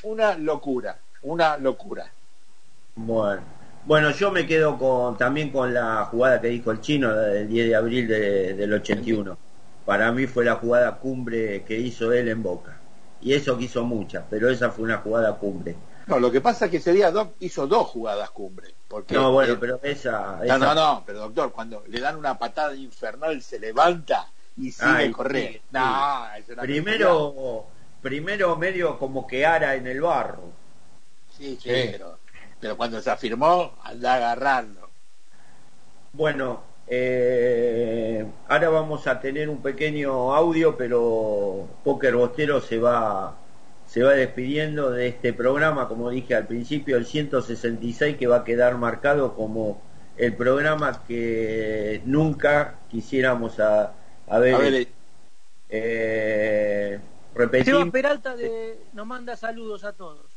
Una 0.03 0.37
locura, 0.37 0.99
una 1.23 1.57
locura. 1.57 2.11
Bueno, 2.95 3.41
bueno 3.85 4.11
yo 4.11 4.31
me 4.31 4.45
quedo 4.45 4.77
con 4.77 5.17
también 5.17 5.51
con 5.51 5.73
la 5.73 6.05
jugada 6.05 6.41
que 6.41 6.47
dijo 6.47 6.71
el 6.71 6.81
chino 6.81 7.13
del 7.13 7.47
10 7.47 7.69
de 7.69 7.75
abril 7.75 8.07
del 8.07 8.73
81. 8.73 9.37
Para 9.85 10.11
mí 10.11 10.25
fue 10.25 10.45
la 10.45 10.55
jugada 10.55 10.97
cumbre 10.97 11.63
que 11.63 11.77
hizo 11.77 12.11
él 12.11 12.27
en 12.29 12.41
Boca. 12.41 12.79
Y 13.21 13.33
eso 13.33 13.57
que 13.57 13.65
hizo 13.65 13.83
muchas, 13.83 14.25
pero 14.29 14.49
esa 14.49 14.71
fue 14.71 14.83
una 14.83 14.97
jugada 14.97 15.35
cumbre. 15.35 15.75
No, 16.07 16.19
lo 16.19 16.31
que 16.31 16.41
pasa 16.41 16.65
es 16.65 16.71
que 16.71 16.77
ese 16.77 16.93
día 16.93 17.11
Doc 17.11 17.35
hizo 17.39 17.65
dos 17.65 17.87
jugadas 17.87 18.29
cumbre. 18.29 18.73
Porque, 18.87 19.15
no, 19.15 19.31
bueno, 19.31 19.57
pero 19.59 19.79
esa, 19.81 20.39
No, 20.45 20.57
no, 20.57 20.75
no, 20.75 21.03
pero 21.05 21.19
doctor, 21.19 21.51
cuando 21.51 21.83
le 21.87 21.99
dan 21.99 22.15
una 22.17 22.37
patada 22.37 22.75
infernal 22.75 23.41
se 23.41 23.59
levanta 23.59 24.27
y 24.57 24.71
sigue 24.71 25.11
correr. 25.11 25.61
No, 25.71 26.27
primero, 26.61 27.65
primero 28.01 28.55
medio 28.57 28.97
como 28.99 29.25
que 29.25 29.45
ara 29.45 29.75
en 29.75 29.87
el 29.87 30.01
barro. 30.01 30.51
Sí, 31.35 31.57
sí, 31.61 31.69
Pero, 31.69 32.19
pero, 32.65 32.77
cuando 32.77 32.99
se 32.99 33.11
afirmó, 33.11 33.73
anda 33.83 34.13
a 34.13 34.15
agarrarlo. 34.15 34.89
Bueno, 36.13 36.63
eh, 36.87 38.25
ahora 38.47 38.69
vamos 38.69 39.05
a 39.05 39.19
tener 39.19 39.49
un 39.49 39.61
pequeño 39.61 40.33
audio, 40.33 40.75
pero 40.75 41.67
Poker 41.83 42.15
Bostero 42.15 42.61
se 42.61 42.79
va 42.79 43.35
se 43.85 44.01
va 44.01 44.13
despidiendo 44.13 44.89
de 44.89 45.09
este 45.09 45.31
programa, 45.31 45.87
como 45.87 46.09
dije 46.09 46.33
al 46.33 46.47
principio, 46.47 46.97
el 46.97 47.05
166 47.05 48.17
que 48.17 48.25
va 48.25 48.37
a 48.37 48.43
quedar 48.43 48.79
marcado 48.79 49.35
como 49.35 49.79
el 50.17 50.35
programa 50.35 51.03
que 51.07 52.01
nunca 52.03 52.79
quisiéramos 52.89 53.59
a, 53.59 53.93
ver. 54.39 54.87
Eh, 55.69 56.99
repetir. 57.35 57.91
Peralta 57.91 58.33
nos 58.93 59.05
manda 59.05 59.37
saludos 59.37 59.83
a 59.83 59.93
todos. 59.93 60.34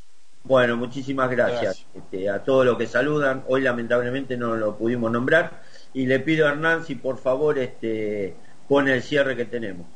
Bueno, 0.49 0.79
muchísimas 0.79 1.31
gracias, 1.31 1.85
este, 1.95 2.31
a 2.31 2.43
todos 2.43 2.65
los 2.65 2.79
que 2.79 2.87
saludan. 2.87 3.45
Hoy 3.49 3.61
lamentablemente 3.61 4.35
no 4.39 4.57
lo 4.57 4.79
pudimos 4.79 5.13
nombrar 5.13 5.63
y 5.93 6.07
le 6.07 6.21
pido 6.21 6.47
a 6.47 6.53
Hernán 6.53 6.87
si 6.87 6.95
por 6.95 7.19
favor 7.19 7.59
este, 7.59 8.35
pone 8.67 8.95
el 8.95 9.03
cierre 9.03 9.37
que 9.37 9.45
tenemos. 9.45 9.87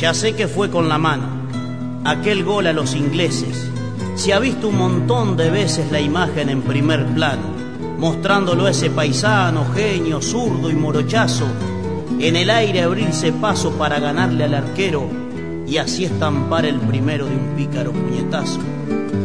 Ya 0.00 0.14
sé 0.14 0.36
que 0.36 0.46
fue 0.46 0.70
con 0.70 0.88
la 0.88 0.98
mano. 0.98 1.26
Aquel 2.04 2.44
gol 2.44 2.68
a 2.68 2.72
los 2.72 2.94
ingleses. 2.94 3.68
Se 4.14 4.32
ha 4.32 4.38
visto 4.38 4.68
un 4.68 4.78
montón 4.78 5.36
de 5.36 5.50
veces 5.50 5.90
la 5.90 5.98
imagen 5.98 6.50
en 6.50 6.62
primer 6.62 7.04
plano, 7.06 7.52
mostrándolo 7.98 8.66
a 8.66 8.70
ese 8.70 8.90
paisano, 8.90 9.64
genio, 9.74 10.22
zurdo 10.22 10.70
y 10.70 10.74
morochazo, 10.74 11.48
en 12.20 12.36
el 12.36 12.48
aire 12.48 12.82
abrirse 12.82 13.32
paso 13.32 13.72
para 13.72 13.98
ganarle 13.98 14.44
al 14.44 14.54
arquero 14.54 15.21
y 15.72 15.78
así 15.78 16.04
estampar 16.04 16.66
el 16.66 16.76
primero 16.76 17.26
de 17.26 17.34
un 17.34 17.54
pícaro 17.56 17.92
puñetazo. 17.92 18.60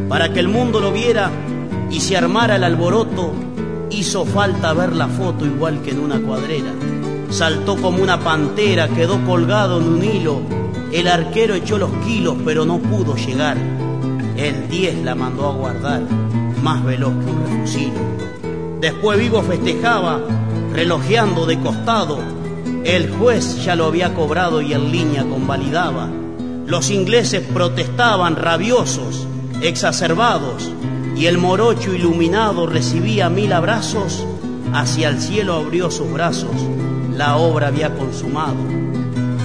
Para 0.07 0.31
que 0.31 0.39
el 0.39 0.47
mundo 0.47 0.79
lo 0.79 0.91
viera 0.91 1.29
y 1.91 1.99
se 1.99 2.15
armara 2.15 2.55
el 2.55 2.63
alboroto, 2.63 3.33
hizo 3.89 4.25
falta 4.25 4.73
ver 4.73 4.93
la 4.93 5.07
foto 5.07 5.45
igual 5.45 5.81
que 5.81 5.91
en 5.91 5.99
una 5.99 6.19
cuadrera. 6.19 6.71
Saltó 7.29 7.75
como 7.75 8.01
una 8.01 8.19
pantera, 8.19 8.87
quedó 8.87 9.23
colgado 9.25 9.81
en 9.81 9.87
un 9.87 10.03
hilo 10.03 10.41
el 10.91 11.09
arquero 11.09 11.53
echó 11.53 11.77
los 11.77 11.91
kilos, 12.05 12.37
pero 12.45 12.63
no 12.65 12.79
pudo 12.79 13.15
llegar. 13.15 13.57
El 14.37 14.69
10 14.69 15.03
la 15.03 15.15
mandó 15.15 15.47
a 15.47 15.53
guardar, 15.53 16.01
más 16.63 16.83
veloz 16.85 17.11
que 17.11 17.29
un 17.29 17.45
refusilo. 17.45 18.79
Después 18.79 19.19
Vivo 19.19 19.41
festejaba, 19.41 20.21
relojeando 20.73 21.45
de 21.45 21.59
costado. 21.59 22.19
El 22.85 23.11
juez 23.11 23.65
ya 23.65 23.75
lo 23.75 23.85
había 23.85 24.13
cobrado 24.13 24.61
y 24.61 24.71
en 24.71 24.91
línea 24.91 25.25
convalidaba. 25.25 26.09
Los 26.67 26.91
ingleses 26.91 27.41
protestaban 27.41 28.35
rabiosos, 28.35 29.25
exacerbados, 29.61 30.69
y 31.15 31.25
el 31.25 31.39
morocho 31.39 31.93
iluminado 31.95 32.67
recibía 32.67 33.29
mil 33.29 33.51
abrazos. 33.53 34.23
Hacia 34.73 35.09
el 35.09 35.19
cielo 35.19 35.55
abrió 35.55 35.89
sus 35.89 36.11
brazos, 36.11 36.51
la 37.15 37.37
obra 37.37 37.69
había 37.69 37.95
consumado 37.95 38.77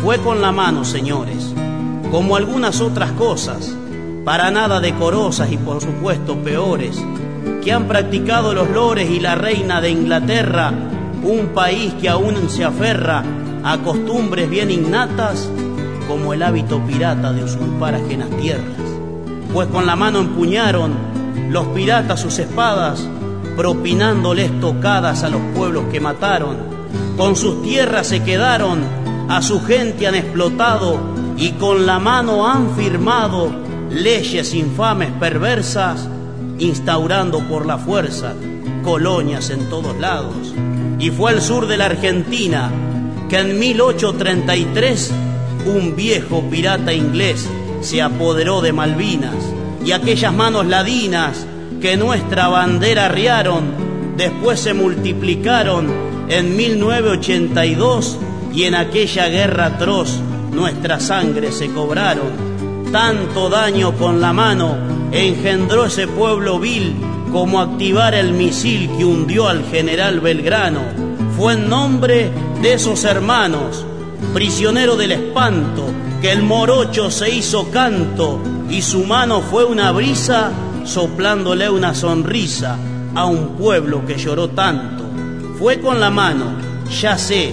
fue 0.02 0.18
con 0.18 0.40
la 0.42 0.50
mano, 0.50 0.84
señores, 0.84 1.54
como 2.10 2.34
algunas 2.34 2.80
otras 2.80 3.12
cosas, 3.12 3.72
para 4.24 4.50
nada 4.50 4.80
decorosas 4.80 5.52
y 5.52 5.56
por 5.56 5.80
supuesto 5.80 6.36
peores, 6.38 7.00
que 7.62 7.70
han 7.70 7.86
practicado 7.86 8.52
los 8.52 8.68
lores 8.68 9.08
y 9.08 9.20
la 9.20 9.36
reina 9.36 9.80
de 9.80 9.90
Inglaterra, 9.90 10.72
un 11.22 11.50
país 11.54 11.94
que 12.00 12.08
aún 12.08 12.50
se 12.50 12.64
aferra 12.64 13.22
a 13.62 13.78
costumbres 13.78 14.50
bien 14.50 14.72
innatas, 14.72 15.48
como 16.08 16.32
el 16.32 16.42
hábito 16.42 16.80
pirata 16.86 17.32
de 17.32 17.44
usurpar 17.44 17.94
ajenas 17.94 18.30
tierras. 18.40 18.76
Pues 19.52 19.68
con 19.68 19.86
la 19.86 19.96
mano 19.96 20.20
empuñaron 20.20 20.92
los 21.50 21.66
piratas 21.68 22.20
sus 22.20 22.38
espadas, 22.38 23.06
propinándoles 23.56 24.60
tocadas 24.60 25.22
a 25.22 25.28
los 25.28 25.40
pueblos 25.54 25.84
que 25.92 26.00
mataron. 26.00 26.56
Con 27.16 27.36
sus 27.36 27.62
tierras 27.62 28.06
se 28.06 28.22
quedaron 28.22 28.80
a 29.28 29.40
su 29.42 29.62
gente 29.62 30.06
han 30.06 30.14
explotado 30.14 30.98
y 31.36 31.52
con 31.52 31.86
la 31.86 31.98
mano 31.98 32.46
han 32.46 32.74
firmado 32.74 33.50
leyes 33.90 34.54
infames 34.54 35.10
perversas, 35.18 36.08
instaurando 36.58 37.40
por 37.40 37.66
la 37.66 37.78
fuerza 37.78 38.34
colonias 38.82 39.50
en 39.50 39.68
todos 39.70 39.98
lados. 39.98 40.54
Y 40.98 41.10
fue 41.10 41.32
el 41.32 41.40
sur 41.40 41.66
de 41.66 41.76
la 41.76 41.86
Argentina 41.86 42.70
que 43.28 43.38
en 43.38 43.58
1833 43.58 45.12
un 45.66 45.94
viejo 45.96 46.42
pirata 46.50 46.92
inglés 46.92 47.48
se 47.80 48.02
apoderó 48.02 48.60
de 48.60 48.72
Malvinas 48.72 49.34
y 49.84 49.92
aquellas 49.92 50.32
manos 50.32 50.66
ladinas 50.66 51.46
que 51.80 51.96
nuestra 51.96 52.48
bandera 52.48 53.06
arriaron 53.06 53.64
después 54.16 54.60
se 54.60 54.74
multiplicaron 54.74 55.88
en 56.28 56.56
1982 56.56 58.18
y 58.54 58.64
en 58.64 58.74
aquella 58.74 59.28
guerra 59.28 59.66
atroz 59.66 60.20
nuestra 60.52 61.00
sangre 61.00 61.50
se 61.52 61.72
cobraron. 61.72 62.52
Tanto 62.92 63.48
daño 63.48 63.92
con 63.92 64.20
la 64.20 64.32
mano 64.32 64.76
engendró 65.12 65.86
ese 65.86 66.06
pueblo 66.06 66.58
vil 66.60 66.94
como 67.32 67.60
activar 67.60 68.14
el 68.14 68.32
misil 68.34 68.90
que 68.96 69.04
hundió 69.04 69.48
al 69.48 69.64
general 69.64 70.20
Belgrano. 70.20 70.82
Fue 71.36 71.54
en 71.54 71.68
nombre 71.68 72.30
de 72.60 72.74
esos 72.74 73.04
hermanos, 73.04 73.86
prisionero 74.32 74.96
del 74.96 75.12
espanto, 75.12 75.84
que 76.20 76.32
el 76.32 76.42
morocho 76.42 77.10
se 77.10 77.34
hizo 77.34 77.70
canto 77.70 78.40
y 78.70 78.82
su 78.82 79.04
mano 79.04 79.40
fue 79.40 79.64
una 79.64 79.90
brisa 79.92 80.50
soplándole 80.84 81.68
una 81.68 81.94
sonrisa 81.94 82.76
a 83.14 83.26
un 83.26 83.56
pueblo 83.56 84.04
que 84.06 84.16
lloró 84.16 84.48
tanto. 84.50 85.04
Fue 85.58 85.80
con 85.80 86.00
la 86.00 86.10
mano, 86.10 86.46
ya 87.00 87.18
sé, 87.18 87.52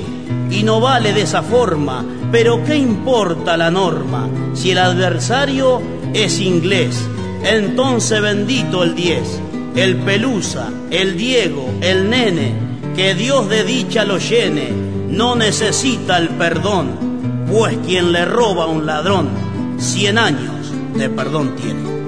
y 0.50 0.64
no 0.64 0.80
vale 0.80 1.14
de 1.14 1.22
esa 1.22 1.42
forma, 1.42 2.04
pero 2.32 2.64
¿qué 2.64 2.76
importa 2.76 3.58
la 3.58 3.70
norma? 3.70 4.28
Si 4.54 4.72
el 4.72 4.78
adversario 4.78 5.82
es 6.14 6.40
inglés, 6.40 7.08
entonces 7.44 8.22
bendito 8.22 8.84
el 8.84 8.96
10, 8.96 9.42
el 9.76 9.98
Pelusa, 9.98 10.70
el 10.90 11.18
Diego, 11.18 11.70
el 11.82 12.10
Nene, 12.10 12.54
que 12.96 13.16
Dios 13.16 13.50
de 13.50 13.64
dicha 13.64 14.06
lo 14.06 14.18
llene, 14.18 14.89
no 15.10 15.36
necesita 15.36 16.18
el 16.18 16.30
perdón, 16.30 17.46
pues 17.52 17.78
quien 17.86 18.12
le 18.12 18.26
roba 18.26 18.66
a 18.66 18.68
un 18.68 18.86
ladrón, 18.86 19.30
cien 19.78 20.18
años 20.18 20.72
de 20.96 21.10
perdón 21.10 21.56
tiene. 21.56 21.99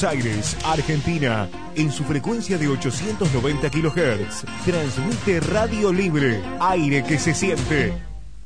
Buenos 0.00 0.16
Aires, 0.16 0.56
Argentina, 0.64 1.48
en 1.74 1.90
su 1.90 2.04
frecuencia 2.04 2.56
de 2.56 2.68
890 2.68 3.68
kHz, 3.68 4.44
transmite 4.64 5.40
Radio 5.40 5.92
Libre, 5.92 6.40
aire 6.60 7.02
que 7.02 7.18
se 7.18 7.34
siente. 7.34 7.92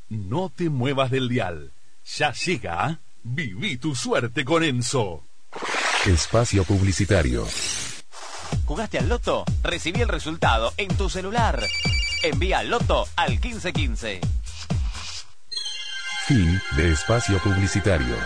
No 0.09 0.48
te 0.48 0.70
muevas 0.70 1.11
del 1.11 1.28
dial. 1.28 1.70
Ya 2.16 2.32
llega. 2.32 3.00
Viví 3.22 3.76
tu 3.76 3.94
suerte 3.94 4.46
con 4.46 4.64
Enzo. 4.64 5.24
Espacio 6.07 6.64
Publicitario. 6.64 7.46
¿Jugaste 8.64 8.98
al 8.98 9.11
loto? 9.11 9.44
Recibí 9.62 10.00
el 10.00 10.09
resultado 10.09 10.72
en 10.78 10.88
tu 10.96 11.11
celular. 11.11 11.62
Envía 12.22 12.61
al 12.61 12.70
loto 12.70 13.07
al 13.14 13.32
1515. 13.32 14.20
Fin 16.26 16.62
de 16.76 16.92
espacio 16.92 17.38
publicitario. 17.40 18.16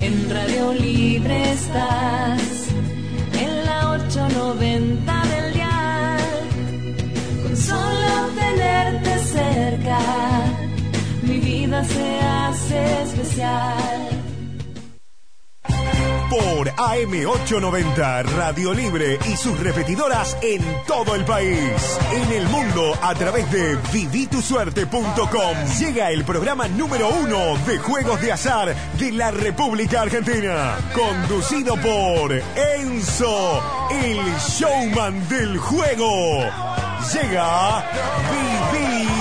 En 0.00 0.30
Radio 0.30 0.72
Libre 0.74 1.52
estás, 1.52 2.68
en 3.40 3.64
la 3.64 3.90
890 3.90 5.22
del 5.26 5.54
dial, 5.54 6.20
con 7.42 7.56
solo 7.56 8.28
tenerte 8.38 9.18
cerca, 9.18 9.98
mi 11.22 11.38
vida 11.40 11.84
se 11.84 12.20
hace 12.20 13.02
especial. 13.02 14.17
Por 16.30 16.68
AM890 16.68 18.24
Radio 18.36 18.74
Libre 18.74 19.18
y 19.26 19.36
sus 19.36 19.58
repetidoras 19.60 20.36
en 20.42 20.62
todo 20.86 21.14
el 21.14 21.24
país. 21.24 21.98
En 22.12 22.30
el 22.32 22.46
mundo 22.48 22.94
a 23.02 23.14
través 23.14 23.50
de 23.50 23.76
vivitusuerte.com. 23.92 25.56
Llega 25.78 26.10
el 26.10 26.24
programa 26.24 26.68
número 26.68 27.08
uno 27.08 27.56
de 27.66 27.78
juegos 27.78 28.20
de 28.20 28.32
azar 28.32 28.74
de 28.98 29.12
la 29.12 29.30
República 29.30 30.02
Argentina. 30.02 30.76
Conducido 30.94 31.76
por 31.76 32.32
Enzo, 32.32 33.62
el 33.90 34.18
showman 34.38 35.28
del 35.28 35.56
juego. 35.58 36.40
Llega 37.12 37.84
Viví 38.72 39.17